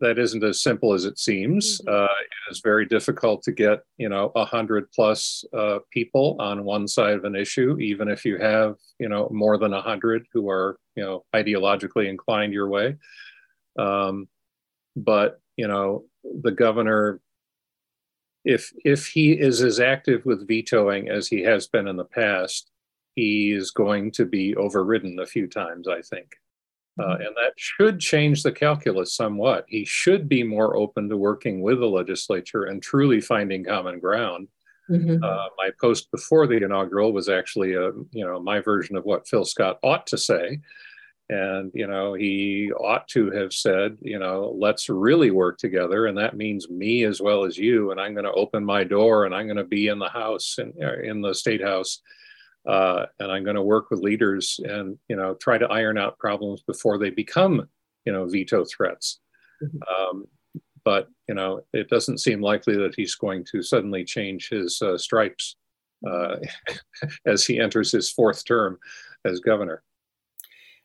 that 0.00 0.18
isn't 0.18 0.44
as 0.44 0.60
simple 0.60 0.92
as 0.92 1.04
it 1.04 1.18
seems. 1.18 1.80
Mm-hmm. 1.80 1.94
Uh, 1.94 2.04
it 2.04 2.52
is 2.52 2.60
very 2.60 2.84
difficult 2.84 3.42
to 3.44 3.52
get, 3.52 3.80
you 3.96 4.08
know, 4.08 4.32
a 4.34 4.44
hundred 4.44 4.90
plus 4.92 5.44
uh, 5.56 5.78
people 5.90 6.36
on 6.38 6.64
one 6.64 6.86
side 6.86 7.14
of 7.14 7.24
an 7.24 7.34
issue, 7.34 7.78
even 7.80 8.08
if 8.08 8.24
you 8.24 8.36
have, 8.38 8.76
you 8.98 9.08
know, 9.08 9.28
more 9.32 9.56
than 9.56 9.72
a 9.72 9.80
hundred 9.80 10.26
who 10.32 10.50
are, 10.50 10.78
you 10.94 11.02
know, 11.02 11.24
ideologically 11.34 12.08
inclined 12.08 12.52
your 12.52 12.68
way. 12.68 12.96
Um, 13.78 14.28
but 14.96 15.40
you 15.56 15.68
know, 15.68 16.04
the 16.42 16.50
governor, 16.50 17.20
if 18.44 18.72
if 18.84 19.06
he 19.06 19.32
is 19.32 19.62
as 19.62 19.80
active 19.80 20.24
with 20.24 20.46
vetoing 20.46 21.08
as 21.08 21.28
he 21.28 21.42
has 21.42 21.66
been 21.66 21.88
in 21.88 21.96
the 21.96 22.04
past, 22.04 22.70
he 23.14 23.52
is 23.52 23.70
going 23.70 24.10
to 24.12 24.24
be 24.24 24.54
overridden 24.56 25.18
a 25.20 25.26
few 25.26 25.46
times, 25.46 25.88
I 25.88 26.02
think. 26.02 26.36
Uh, 26.98 27.14
and 27.14 27.34
that 27.36 27.52
should 27.56 27.98
change 27.98 28.42
the 28.42 28.52
calculus 28.52 29.16
somewhat. 29.16 29.64
He 29.66 29.84
should 29.84 30.28
be 30.28 30.44
more 30.44 30.76
open 30.76 31.08
to 31.08 31.16
working 31.16 31.60
with 31.60 31.80
the 31.80 31.86
legislature 31.86 32.64
and 32.64 32.80
truly 32.80 33.20
finding 33.20 33.64
common 33.64 33.98
ground. 33.98 34.46
Mm-hmm. 34.88 35.24
Uh, 35.24 35.46
my 35.56 35.70
post 35.80 36.10
before 36.12 36.46
the 36.46 36.62
inaugural 36.62 37.12
was 37.12 37.28
actually 37.28 37.72
a 37.72 37.90
you 38.10 38.24
know 38.24 38.38
my 38.38 38.60
version 38.60 38.96
of 38.96 39.04
what 39.04 39.26
Phil 39.26 39.44
Scott 39.44 39.78
ought 39.82 40.06
to 40.08 40.18
say, 40.18 40.60
and 41.30 41.70
you 41.74 41.86
know 41.86 42.14
he 42.14 42.70
ought 42.72 43.08
to 43.08 43.30
have 43.30 43.52
said 43.52 43.96
you 44.02 44.18
know 44.18 44.54
let's 44.58 44.88
really 44.88 45.30
work 45.30 45.58
together, 45.58 46.06
and 46.06 46.18
that 46.18 46.36
means 46.36 46.68
me 46.68 47.04
as 47.04 47.20
well 47.20 47.44
as 47.44 47.56
you, 47.56 47.90
and 47.90 48.00
I'm 48.00 48.14
going 48.14 48.24
to 48.24 48.32
open 48.32 48.64
my 48.64 48.84
door 48.84 49.24
and 49.24 49.34
I'm 49.34 49.46
going 49.46 49.56
to 49.56 49.64
be 49.64 49.88
in 49.88 49.98
the 49.98 50.08
house 50.08 50.56
and 50.58 50.72
uh, 50.82 51.00
in 51.00 51.20
the 51.20 51.34
state 51.34 51.62
house 51.62 52.00
uh, 52.66 53.06
and 53.18 53.30
I'm 53.30 53.44
going 53.44 53.56
to 53.56 53.62
work 53.62 53.90
with 53.90 54.00
leaders 54.00 54.58
and 54.64 54.98
you 55.08 55.16
know 55.16 55.34
try 55.34 55.58
to 55.58 55.66
iron 55.66 55.98
out 55.98 56.18
problems 56.18 56.62
before 56.62 56.98
they 56.98 57.10
become 57.10 57.68
you 58.04 58.12
know 58.12 58.26
veto 58.26 58.64
threats. 58.64 59.20
Mm-hmm. 59.62 60.16
Um, 60.16 60.24
but 60.84 61.08
you 61.28 61.34
know 61.34 61.62
it 61.72 61.88
doesn't 61.88 62.18
seem 62.18 62.40
likely 62.40 62.76
that 62.76 62.94
he's 62.96 63.14
going 63.14 63.44
to 63.52 63.62
suddenly 63.62 64.04
change 64.04 64.48
his 64.48 64.80
uh, 64.80 64.96
stripes 64.96 65.56
uh, 66.08 66.36
as 67.26 67.44
he 67.44 67.60
enters 67.60 67.92
his 67.92 68.10
fourth 68.10 68.44
term 68.44 68.78
as 69.24 69.40
governor. 69.40 69.82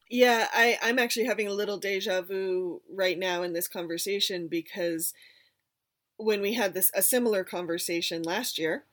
Yeah, 0.10 0.48
I, 0.52 0.80
I'm 0.82 0.98
actually 0.98 1.26
having 1.26 1.48
a 1.48 1.54
little 1.54 1.78
deja 1.78 2.22
vu 2.22 2.82
right 2.92 3.18
now 3.18 3.44
in 3.44 3.54
this 3.54 3.68
conversation 3.68 4.48
because 4.48 5.14
when 6.18 6.42
we 6.42 6.54
had 6.54 6.74
this 6.74 6.92
a 6.96 7.02
similar 7.02 7.44
conversation 7.44 8.24
last 8.24 8.58
year 8.58 8.86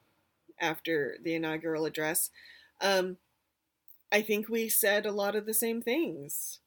after 0.60 1.16
the 1.22 1.34
inaugural 1.34 1.86
address, 1.86 2.30
um, 2.82 3.16
I 4.12 4.22
think 4.22 4.48
we 4.48 4.68
said 4.68 5.06
a 5.06 5.12
lot 5.12 5.34
of 5.34 5.46
the 5.46 5.54
same 5.54 5.80
things. 5.80 6.60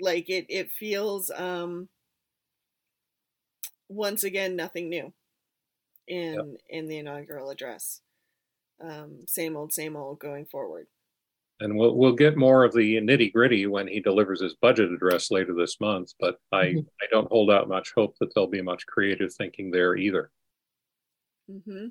Like 0.00 0.28
it, 0.28 0.46
it 0.50 0.70
feels 0.70 1.30
um, 1.30 1.88
once 3.88 4.22
again 4.22 4.54
nothing 4.54 4.90
new 4.90 5.12
in 6.06 6.34
yep. 6.34 6.44
in 6.68 6.88
the 6.88 6.98
inaugural 6.98 7.50
address. 7.50 8.02
Um, 8.80 9.20
same 9.26 9.56
old, 9.56 9.72
same 9.72 9.96
old 9.96 10.18
going 10.18 10.44
forward. 10.44 10.88
And 11.60 11.76
we'll 11.76 11.96
we'll 11.96 12.12
get 12.12 12.36
more 12.36 12.64
of 12.64 12.74
the 12.74 12.96
nitty 12.96 13.32
gritty 13.32 13.66
when 13.66 13.88
he 13.88 14.00
delivers 14.00 14.42
his 14.42 14.54
budget 14.54 14.92
address 14.92 15.30
later 15.30 15.54
this 15.54 15.80
month. 15.80 16.12
But 16.20 16.36
I 16.52 16.66
mm-hmm. 16.66 16.80
I 17.00 17.06
don't 17.10 17.30
hold 17.30 17.50
out 17.50 17.68
much 17.68 17.92
hope 17.94 18.14
that 18.20 18.34
there'll 18.34 18.48
be 18.48 18.62
much 18.62 18.86
creative 18.86 19.32
thinking 19.32 19.70
there 19.70 19.96
either. 19.96 20.30
Mm-hmm. 21.50 21.86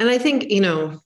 And 0.00 0.08
I 0.08 0.18
think 0.18 0.50
you 0.50 0.60
know 0.60 1.00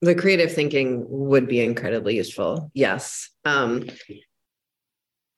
the 0.00 0.14
creative 0.14 0.52
thinking 0.52 1.04
would 1.08 1.48
be 1.48 1.60
incredibly 1.60 2.16
useful 2.16 2.70
yes 2.74 3.30
um, 3.44 3.84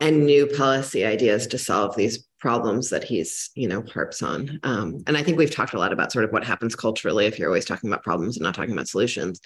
and 0.00 0.26
new 0.26 0.46
policy 0.46 1.04
ideas 1.04 1.46
to 1.48 1.58
solve 1.58 1.96
these 1.96 2.26
problems 2.41 2.91
that 2.91 3.05
he's 3.05 3.51
you 3.55 3.68
know 3.68 3.82
harps 3.93 4.22
on 4.22 4.59
um, 4.62 5.03
and 5.07 5.16
i 5.16 5.22
think 5.22 5.38
we've 5.38 5.55
talked 5.55 5.74
a 5.74 5.78
lot 5.78 5.93
about 5.93 6.12
sort 6.12 6.24
of 6.24 6.32
what 6.32 6.45
happens 6.45 6.74
culturally 6.74 7.26
if 7.26 7.38
you're 7.38 7.49
always 7.49 7.64
talking 7.64 7.91
about 7.91 8.03
problems 8.03 8.36
and 8.36 8.45
not 8.45 8.55
talking 8.55 8.72
about 8.72 8.88
solutions 8.88 9.41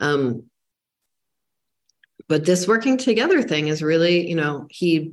um, 0.00 0.44
but 2.28 2.44
this 2.44 2.66
working 2.66 2.96
together 2.96 3.42
thing 3.42 3.68
is 3.68 3.82
really 3.82 4.28
you 4.28 4.36
know 4.36 4.66
he 4.70 5.12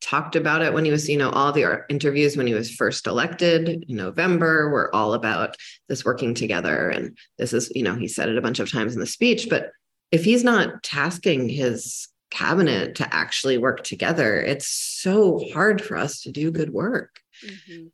talked 0.00 0.36
about 0.36 0.62
it 0.62 0.72
when 0.72 0.84
he 0.84 0.90
was, 0.90 1.08
you 1.08 1.16
know, 1.16 1.30
all 1.30 1.52
the 1.52 1.84
interviews 1.88 2.36
when 2.36 2.46
he 2.46 2.54
was 2.54 2.70
first 2.70 3.06
elected 3.06 3.84
in 3.88 3.96
November 3.96 4.70
were 4.70 4.94
all 4.94 5.14
about 5.14 5.56
this 5.88 6.04
working 6.04 6.34
together. 6.34 6.88
And 6.88 7.16
this 7.36 7.52
is, 7.52 7.70
you 7.74 7.82
know, 7.82 7.94
he 7.94 8.08
said 8.08 8.28
it 8.28 8.38
a 8.38 8.42
bunch 8.42 8.60
of 8.60 8.70
times 8.70 8.94
in 8.94 9.00
the 9.00 9.06
speech. 9.06 9.48
But 9.50 9.70
if 10.12 10.24
he's 10.24 10.44
not 10.44 10.82
tasking 10.82 11.48
his 11.48 12.08
cabinet 12.30 12.94
to 12.96 13.14
actually 13.14 13.58
work 13.58 13.84
together, 13.84 14.40
it's 14.40 14.68
so 14.68 15.42
hard 15.52 15.82
for 15.82 15.96
us 15.96 16.20
to 16.22 16.32
do 16.32 16.50
good 16.50 16.72
work. 16.72 17.20
Mm-hmm. 17.44 17.86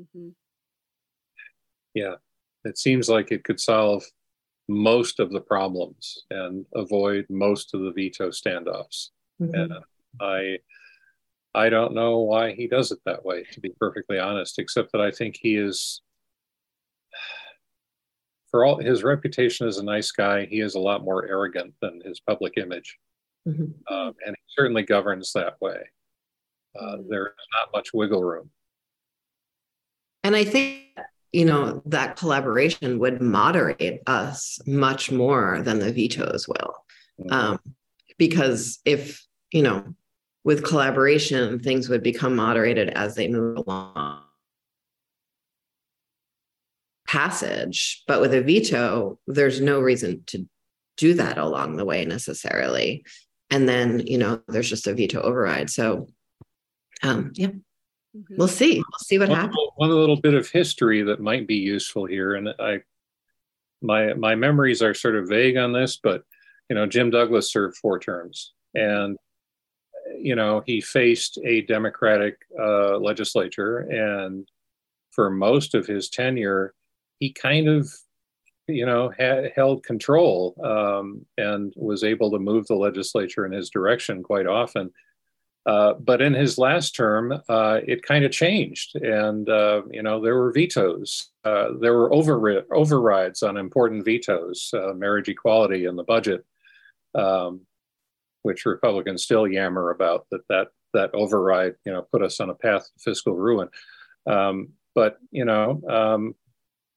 Mm-hmm. 0.00 0.28
Yeah, 1.94 2.14
it 2.64 2.78
seems 2.78 3.08
like 3.08 3.30
it 3.30 3.44
could 3.44 3.60
solve 3.60 4.04
most 4.68 5.20
of 5.20 5.30
the 5.30 5.40
problems 5.40 6.24
and 6.30 6.64
avoid 6.74 7.26
most 7.28 7.74
of 7.74 7.82
the 7.82 7.92
veto 7.92 8.28
standoffs. 8.28 9.08
Mm-hmm. 9.40 9.54
And 9.54 9.72
I 10.20 10.58
I 11.54 11.68
don't 11.68 11.94
know 11.94 12.20
why 12.20 12.52
he 12.52 12.66
does 12.66 12.92
it 12.92 13.00
that 13.04 13.24
way, 13.24 13.44
to 13.52 13.60
be 13.60 13.72
perfectly 13.78 14.18
honest, 14.18 14.58
except 14.58 14.92
that 14.92 15.02
I 15.02 15.10
think 15.10 15.36
he 15.36 15.56
is 15.56 16.00
for 18.52 18.64
all 18.64 18.78
his 18.78 19.02
reputation 19.02 19.66
as 19.66 19.78
a 19.78 19.84
nice 19.84 20.12
guy, 20.12 20.46
he 20.46 20.60
is 20.60 20.76
a 20.76 20.80
lot 20.80 21.02
more 21.02 21.26
arrogant 21.26 21.74
than 21.80 22.00
his 22.04 22.20
public 22.20 22.52
image. 22.58 22.98
Mm-hmm. 23.48 23.92
Um, 23.92 24.14
and 24.24 24.36
he 24.36 24.42
certainly 24.56 24.84
governs 24.84 25.32
that 25.32 25.60
way. 25.60 25.78
Uh, 26.78 26.96
mm-hmm. 26.96 27.08
There 27.08 27.26
is 27.26 27.46
not 27.58 27.72
much 27.74 27.92
wiggle 27.92 28.22
room. 28.22 28.50
And 30.22 30.36
I 30.36 30.44
think 30.44 30.82
you 31.32 31.46
know, 31.46 31.82
that 31.86 32.16
collaboration 32.16 32.98
would 32.98 33.22
moderate 33.22 34.02
us 34.06 34.58
much 34.66 35.10
more 35.10 35.62
than 35.62 35.78
the 35.78 35.92
vetoes 35.92 36.46
will. 36.46 36.74
Mm-hmm. 37.20 37.32
Um, 37.32 37.58
because 38.18 38.80
if, 38.84 39.26
you 39.50 39.62
know, 39.62 39.94
with 40.44 40.62
collaboration, 40.62 41.58
things 41.58 41.88
would 41.88 42.02
become 42.02 42.36
moderated 42.36 42.90
as 42.90 43.14
they 43.14 43.28
move 43.28 43.56
along 43.66 44.22
passage. 47.12 48.02
But 48.06 48.22
with 48.22 48.32
a 48.32 48.40
veto, 48.40 49.18
there's 49.26 49.60
no 49.60 49.80
reason 49.80 50.24
to 50.28 50.48
do 50.96 51.12
that 51.14 51.36
along 51.36 51.76
the 51.76 51.84
way 51.84 52.06
necessarily. 52.06 53.04
And 53.50 53.68
then, 53.68 54.06
you 54.06 54.16
know, 54.16 54.40
there's 54.48 54.70
just 54.70 54.86
a 54.86 54.94
veto 54.94 55.20
override. 55.20 55.68
So, 55.68 56.08
um, 57.02 57.32
yeah, 57.34 57.48
mm-hmm. 57.48 58.36
we'll 58.38 58.48
see. 58.48 58.76
We'll 58.76 59.04
see 59.04 59.18
what 59.18 59.28
one 59.28 59.36
happens. 59.36 59.56
Little, 59.56 59.72
one 59.76 59.90
little 59.90 60.20
bit 60.20 60.32
of 60.32 60.48
history 60.48 61.02
that 61.02 61.20
might 61.20 61.46
be 61.46 61.56
useful 61.56 62.06
here, 62.06 62.34
and 62.34 62.48
I, 62.58 62.80
my 63.82 64.14
my 64.14 64.34
memories 64.34 64.80
are 64.80 64.94
sort 64.94 65.16
of 65.16 65.28
vague 65.28 65.58
on 65.58 65.72
this, 65.72 65.98
but 66.02 66.22
you 66.70 66.76
know, 66.76 66.86
Jim 66.86 67.10
Douglas 67.10 67.52
served 67.52 67.76
four 67.76 67.98
terms, 67.98 68.54
and 68.74 69.18
you 70.18 70.36
know, 70.36 70.62
he 70.64 70.80
faced 70.80 71.38
a 71.44 71.62
Democratic 71.62 72.36
uh, 72.58 72.96
legislature, 72.98 73.78
and 73.80 74.48
for 75.10 75.28
most 75.28 75.74
of 75.74 75.86
his 75.86 76.08
tenure, 76.08 76.72
he 77.22 77.32
kind 77.32 77.68
of 77.68 77.88
you 78.66 78.84
know 78.84 79.12
held 79.54 79.84
control 79.84 80.56
um, 80.64 81.24
and 81.38 81.72
was 81.76 82.02
able 82.02 82.32
to 82.32 82.38
move 82.40 82.66
the 82.66 82.74
legislature 82.74 83.46
in 83.46 83.52
his 83.52 83.70
direction 83.70 84.24
quite 84.24 84.48
often. 84.48 84.90
Uh, 85.64 85.94
but 85.94 86.20
in 86.20 86.34
his 86.34 86.58
last 86.58 86.96
term 86.96 87.32
uh, 87.48 87.78
it 87.86 88.02
kind 88.02 88.24
of 88.24 88.32
changed 88.32 88.96
and 88.96 89.48
uh, 89.48 89.82
you 89.92 90.02
know 90.02 90.20
there 90.20 90.36
were 90.36 90.50
vetoes. 90.50 91.30
Uh, 91.44 91.68
there 91.80 91.94
were 91.94 92.12
over- 92.12 92.66
overrides 92.72 93.44
on 93.44 93.56
important 93.56 94.04
vetoes 94.04 94.70
uh, 94.74 94.92
marriage 94.92 95.28
equality 95.28 95.86
and 95.86 95.96
the 95.96 96.10
budget 96.14 96.44
um, 97.14 97.60
which 98.42 98.66
republicans 98.66 99.22
still 99.22 99.46
yammer 99.46 99.90
about 99.90 100.26
that 100.32 100.42
that 100.48 100.68
that 100.92 101.14
override 101.14 101.74
you 101.86 101.92
know 101.92 102.02
put 102.02 102.22
us 102.22 102.40
on 102.40 102.50
a 102.50 102.54
path 102.54 102.84
to 102.84 102.98
fiscal 102.98 103.36
ruin. 103.36 103.68
Um, 104.26 104.70
but 104.96 105.18
you 105.30 105.44
know 105.44 105.80
um, 105.88 106.34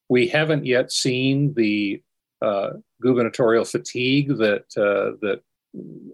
we 0.09 0.27
haven't 0.27 0.65
yet 0.65 0.91
seen 0.91 1.53
the 1.55 2.01
uh, 2.41 2.71
gubernatorial 3.01 3.65
fatigue 3.65 4.29
that 4.37 4.65
uh, 4.77 5.17
that 5.21 5.41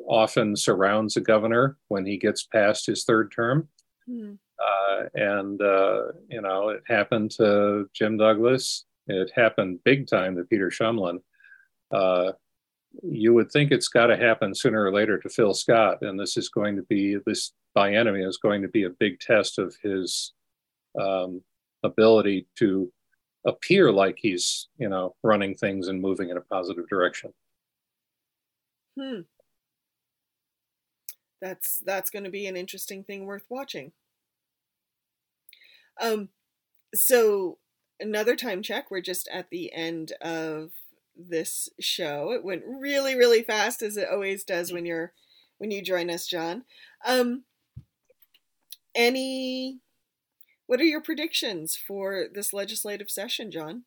often 0.08 0.56
surrounds 0.56 1.18
a 1.18 1.22
governor 1.22 1.78
when 1.88 2.06
he 2.06 2.18
gets 2.18 2.44
past 2.44 2.86
his 2.86 3.04
third 3.04 3.32
term. 3.32 3.68
Mm. 4.10 4.38
Uh, 4.60 5.04
and 5.16 5.62
uh, 5.62 6.04
you 6.30 6.42
know, 6.42 6.70
it 6.70 6.84
happened 6.88 7.32
to 7.32 7.90
Jim 7.94 8.18
Douglas. 8.18 8.86
It 9.08 9.32
happened 9.36 9.84
big 9.84 10.08
time 10.08 10.36
to 10.36 10.44
Peter 10.44 10.70
Shumlin. 10.70 11.20
Uh, 11.92 12.34
you 13.04 13.34
would 13.34 13.52
think 13.52 13.72
it's 13.72 13.88
got 13.88 14.08
to 14.08 14.18
happen 14.18 14.54
sooner 14.54 14.84
or 14.84 14.94
later 14.94 15.18
to 15.18 15.30
Phil 15.30 15.54
Scott, 15.54 16.02
and 16.02 16.20
this 16.20 16.38
is 16.38 16.50
going 16.50 16.76
to 16.76 16.84
be 16.84 17.18
this 17.26 17.54
biennium 17.76 18.28
is 18.28 18.38
going 18.38 18.62
to 18.62 18.68
be 18.68 18.84
a 18.84 18.90
big 18.90 19.20
test 19.20 19.58
of 19.58 19.76
his 19.82 20.34
um, 21.00 21.42
ability 21.84 22.48
to 22.58 22.92
appear 23.46 23.92
like 23.92 24.18
he's 24.20 24.68
you 24.78 24.90
know 24.90 25.16
running 25.24 25.56
things 25.56 25.88
and 25.88 26.02
moving 26.02 26.30
in 26.30 26.38
a 26.38 26.42
positive 26.42 26.88
direction. 26.88 27.34
Hmm. 29.00 29.22
That's 31.42 31.82
that's 31.86 32.10
going 32.10 32.24
to 32.24 32.30
be 32.30 32.46
an 32.46 32.56
interesting 32.56 33.04
thing 33.04 33.26
worth 33.26 33.46
watching. 33.50 33.94
Um 36.00 36.30
so 36.94 37.58
another 38.00 38.36
time 38.36 38.62
check 38.62 38.92
we're 38.92 39.02
just 39.02 39.28
at 39.32 39.50
the 39.50 39.72
end 39.74 40.14
of 40.22 40.72
this 41.16 41.70
show. 41.80 42.32
It 42.32 42.44
went 42.44 42.64
really 42.66 43.16
really 43.16 43.44
fast 43.44 43.82
as 43.82 43.98
it 43.98 44.10
always 44.12 44.44
does 44.44 44.72
when 44.72 44.86
you're 44.86 45.14
when 45.58 45.72
you 45.72 45.82
join 45.82 46.10
us 46.10 46.28
john. 46.28 46.64
Um 47.06 47.44
any 48.94 49.80
what 50.72 50.80
are 50.80 50.86
your 50.86 51.02
predictions 51.02 51.76
for 51.76 52.28
this 52.34 52.54
legislative 52.54 53.10
session, 53.10 53.52
John? 53.52 53.84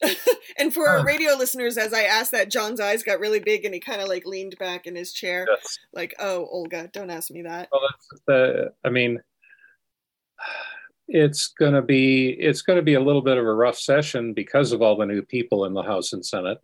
and 0.56 0.72
for 0.72 0.86
our 0.88 1.04
radio 1.04 1.34
listeners, 1.34 1.76
as 1.76 1.92
I 1.92 2.02
asked 2.02 2.30
that, 2.30 2.48
John's 2.48 2.78
eyes 2.78 3.02
got 3.02 3.18
really 3.18 3.40
big 3.40 3.64
and 3.64 3.74
he 3.74 3.80
kind 3.80 4.00
of 4.00 4.08
like 4.08 4.24
leaned 4.24 4.56
back 4.60 4.86
in 4.86 4.94
his 4.94 5.12
chair, 5.12 5.48
yes. 5.50 5.78
like, 5.92 6.14
"Oh, 6.20 6.46
Olga, 6.52 6.90
don't 6.92 7.10
ask 7.10 7.28
me 7.32 7.42
that." 7.42 7.68
Well, 7.72 7.80
that's 7.90 8.22
the. 8.28 8.72
I 8.84 8.90
mean, 8.90 9.18
it's 11.08 11.48
going 11.58 11.74
to 11.74 11.82
be 11.82 12.28
it's 12.28 12.62
going 12.62 12.76
to 12.76 12.82
be 12.82 12.94
a 12.94 13.02
little 13.02 13.20
bit 13.20 13.36
of 13.36 13.44
a 13.44 13.52
rough 13.52 13.78
session 13.78 14.32
because 14.32 14.70
of 14.70 14.80
all 14.80 14.96
the 14.96 15.06
new 15.06 15.22
people 15.22 15.64
in 15.64 15.74
the 15.74 15.82
House 15.82 16.12
and 16.12 16.24
Senate. 16.24 16.58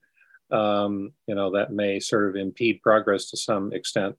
Um, 0.52 1.14
you 1.26 1.34
know, 1.34 1.50
that 1.50 1.72
may 1.72 1.98
sort 1.98 2.28
of 2.28 2.36
impede 2.36 2.80
progress 2.80 3.28
to 3.30 3.36
some 3.36 3.72
extent. 3.72 4.14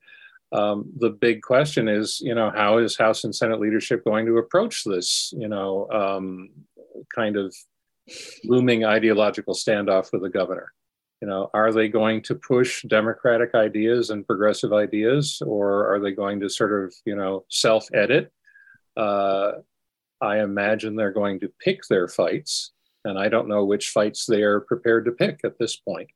Um, 0.51 0.91
the 0.97 1.09
big 1.09 1.41
question 1.41 1.87
is, 1.87 2.21
you 2.21 2.33
know, 2.33 2.49
how 2.49 2.77
is 2.77 2.97
House 2.97 3.23
and 3.23 3.35
Senate 3.35 3.59
leadership 3.59 4.03
going 4.05 4.25
to 4.27 4.37
approach 4.37 4.83
this, 4.83 5.33
you 5.37 5.47
know, 5.47 5.89
um, 5.91 6.49
kind 7.13 7.35
of 7.35 7.53
looming 8.45 8.85
ideological 8.85 9.53
standoff 9.53 10.11
with 10.13 10.21
the 10.21 10.29
governor? 10.29 10.71
You 11.21 11.27
know, 11.27 11.49
are 11.53 11.73
they 11.73 11.87
going 11.87 12.21
to 12.23 12.35
push 12.35 12.83
democratic 12.83 13.55
ideas 13.55 14.11
and 14.11 14.25
progressive 14.25 14.71
ideas, 14.71 15.41
or 15.45 15.93
are 15.93 15.99
they 15.99 16.11
going 16.11 16.39
to 16.41 16.49
sort 16.49 16.83
of, 16.83 16.93
you 17.05 17.15
know, 17.15 17.43
self-edit? 17.49 18.31
Uh, 18.95 19.53
I 20.21 20.39
imagine 20.39 20.95
they're 20.95 21.11
going 21.11 21.39
to 21.41 21.51
pick 21.59 21.81
their 21.89 22.07
fights, 22.07 22.71
and 23.03 23.17
I 23.17 23.29
don't 23.29 23.47
know 23.47 23.65
which 23.65 23.89
fights 23.89 24.25
they 24.25 24.43
are 24.43 24.61
prepared 24.61 25.05
to 25.05 25.11
pick 25.11 25.41
at 25.43 25.57
this 25.59 25.75
point. 25.75 26.09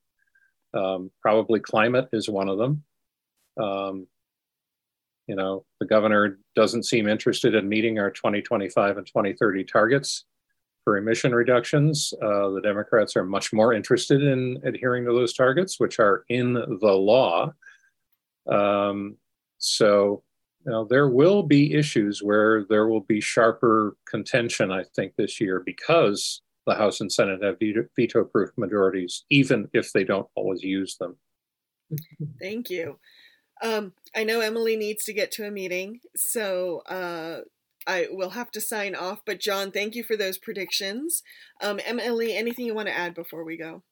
Um, 0.74 1.12
probably 1.22 1.60
climate 1.60 2.10
is 2.14 2.30
one 2.30 2.48
of 2.48 2.58
them. 2.58 2.84
Um, 3.62 4.08
you 5.32 5.38
know, 5.38 5.64
the 5.80 5.86
governor 5.86 6.40
doesn't 6.58 6.84
seem 6.84 7.08
interested 7.08 7.56
in 7.56 7.70
meeting 7.70 8.00
our 8.00 8.12
2025 8.12 8.98
and 8.98 9.08
2030 9.08 9.64
targets 9.64 10.26
for 10.84 10.98
emission 10.98 11.34
reductions. 11.34 12.14
Uh, 12.22 12.50
the 12.50 12.60
Democrats 12.62 13.16
are 13.16 13.24
much 13.24 13.54
more 13.54 13.74
interested 13.74 14.22
in 14.22 14.60
adhering 14.66 15.06
to 15.06 15.14
those 15.14 15.34
targets, 15.34 15.80
which 15.80 16.00
are 16.00 16.26
in 16.28 16.56
the 16.56 16.92
law. 16.92 17.54
Um, 18.52 19.16
so, 19.58 20.22
you 20.66 20.74
know, 20.74 20.84
there 20.84 21.08
will 21.08 21.44
be 21.44 21.76
issues 21.76 22.22
where 22.22 22.66
there 22.66 22.90
will 22.90 23.06
be 23.08 23.22
sharper 23.22 23.96
contention, 24.06 24.70
I 24.70 24.84
think, 24.98 25.14
this 25.16 25.40
year 25.40 25.64
because 25.66 26.42
the 26.68 26.76
House 26.76 27.00
and 27.00 27.10
Senate 27.10 27.42
have 27.42 27.56
veto 27.96 28.26
proof 28.26 28.50
majorities, 28.58 29.24
even 29.30 29.70
if 29.74 29.94
they 29.94 30.04
don't 30.04 30.28
always 30.36 30.62
use 30.62 30.98
them. 30.98 31.16
Thank 32.42 32.70
you. 32.70 33.00
Um, 33.62 33.94
I 34.16 34.24
know 34.24 34.42
Emily 34.42 34.76
needs 34.76 35.04
to 35.06 35.14
get 35.14 35.32
to 35.34 35.46
a 35.46 35.52
meeting, 35.52 36.00
so 36.16 36.82
uh, 36.88 37.42
I 37.88 38.08
will 38.12 38.32
have 38.32 38.52
to 38.52 38.62
sign 38.62 38.96
off. 38.96 39.20
But 39.26 39.40
John, 39.40 39.72
thank 39.72 39.96
you 39.96 40.04
for 40.04 40.18
those 40.18 40.38
predictions. 40.38 41.22
Um, 41.62 41.80
Emily, 41.86 42.36
anything 42.36 42.66
you 42.66 42.74
want 42.74 42.88
to 42.88 42.98
add 42.98 43.14
before 43.14 43.44
we 43.44 43.58
go? 43.58 43.84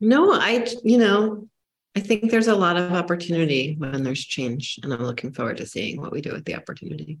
No, 0.00 0.32
I, 0.32 0.66
you 0.82 0.98
know, 0.98 1.48
I 1.96 2.00
think 2.00 2.30
there's 2.30 2.48
a 2.48 2.54
lot 2.54 2.76
of 2.76 2.92
opportunity 2.92 3.74
when 3.78 4.02
there's 4.02 4.24
change, 4.24 4.78
and 4.82 4.92
I'm 4.94 5.02
looking 5.02 5.32
forward 5.32 5.56
to 5.58 5.66
seeing 5.66 6.00
what 6.00 6.12
we 6.12 6.20
do 6.20 6.32
with 6.32 6.44
the 6.44 6.54
opportunity. 6.54 7.18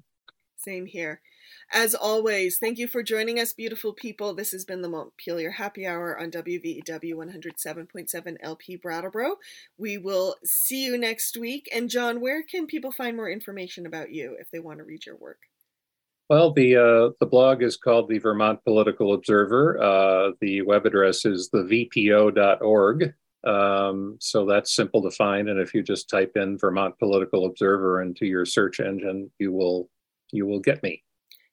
Same 0.56 0.86
here. 0.86 1.20
As 1.72 1.94
always, 1.94 2.58
thank 2.58 2.78
you 2.78 2.88
for 2.88 3.00
joining 3.00 3.38
us, 3.38 3.52
beautiful 3.52 3.92
people. 3.92 4.34
This 4.34 4.50
has 4.50 4.64
been 4.64 4.82
the 4.82 4.88
Montpelier 4.88 5.52
Happy 5.52 5.86
Hour 5.86 6.18
on 6.18 6.32
WVEW 6.32 7.14
107.7 7.14 8.36
LP 8.40 8.74
Brattleboro. 8.74 9.36
We 9.78 9.96
will 9.96 10.34
see 10.44 10.84
you 10.84 10.98
next 10.98 11.36
week. 11.36 11.68
And 11.72 11.88
John, 11.88 12.20
where 12.20 12.42
can 12.42 12.66
people 12.66 12.90
find 12.90 13.16
more 13.16 13.30
information 13.30 13.86
about 13.86 14.10
you 14.10 14.36
if 14.40 14.50
they 14.50 14.58
want 14.58 14.78
to 14.78 14.84
read 14.84 15.06
your 15.06 15.16
work? 15.16 15.38
Well, 16.28 16.52
the 16.52 16.76
uh, 16.76 17.10
the 17.20 17.26
blog 17.26 17.62
is 17.62 17.76
called 17.76 18.08
the 18.08 18.18
Vermont 18.18 18.64
Political 18.64 19.14
Observer. 19.14 19.80
Uh, 19.80 20.32
the 20.40 20.62
web 20.62 20.86
address 20.86 21.24
is 21.24 21.50
thevpo.org. 21.54 23.14
Um, 23.46 24.16
so 24.20 24.44
that's 24.44 24.74
simple 24.74 25.02
to 25.02 25.10
find. 25.12 25.48
And 25.48 25.60
if 25.60 25.72
you 25.72 25.84
just 25.84 26.10
type 26.10 26.32
in 26.34 26.58
Vermont 26.58 26.98
Political 26.98 27.46
Observer 27.46 28.02
into 28.02 28.26
your 28.26 28.44
search 28.44 28.80
engine, 28.80 29.30
you 29.38 29.52
will 29.52 29.88
you 30.32 30.46
will 30.46 30.60
get 30.60 30.82
me. 30.82 31.04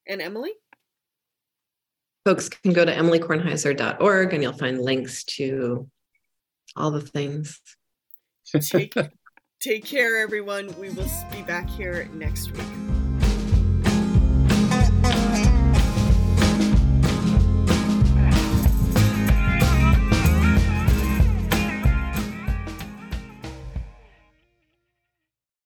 And 0.08 0.22
Emily? 0.22 0.52
Folks 2.26 2.50
can 2.50 2.74
go 2.74 2.84
to 2.84 2.94
emilykornheiser.org 2.94 4.34
and 4.34 4.44
you'll 4.44 4.54
find 4.54 4.82
links 4.82 5.24
to 5.24 5.90
all 6.76 6.92
the 6.92 7.02
things. 7.02 7.62
take, 8.62 8.94
take 9.62 9.86
care, 9.86 10.18
everyone. 10.18 10.78
We 10.80 10.90
will 10.90 11.10
be 11.32 11.42
back 11.42 11.70
here 11.70 12.10
next 12.14 12.52
week. 12.52 13.07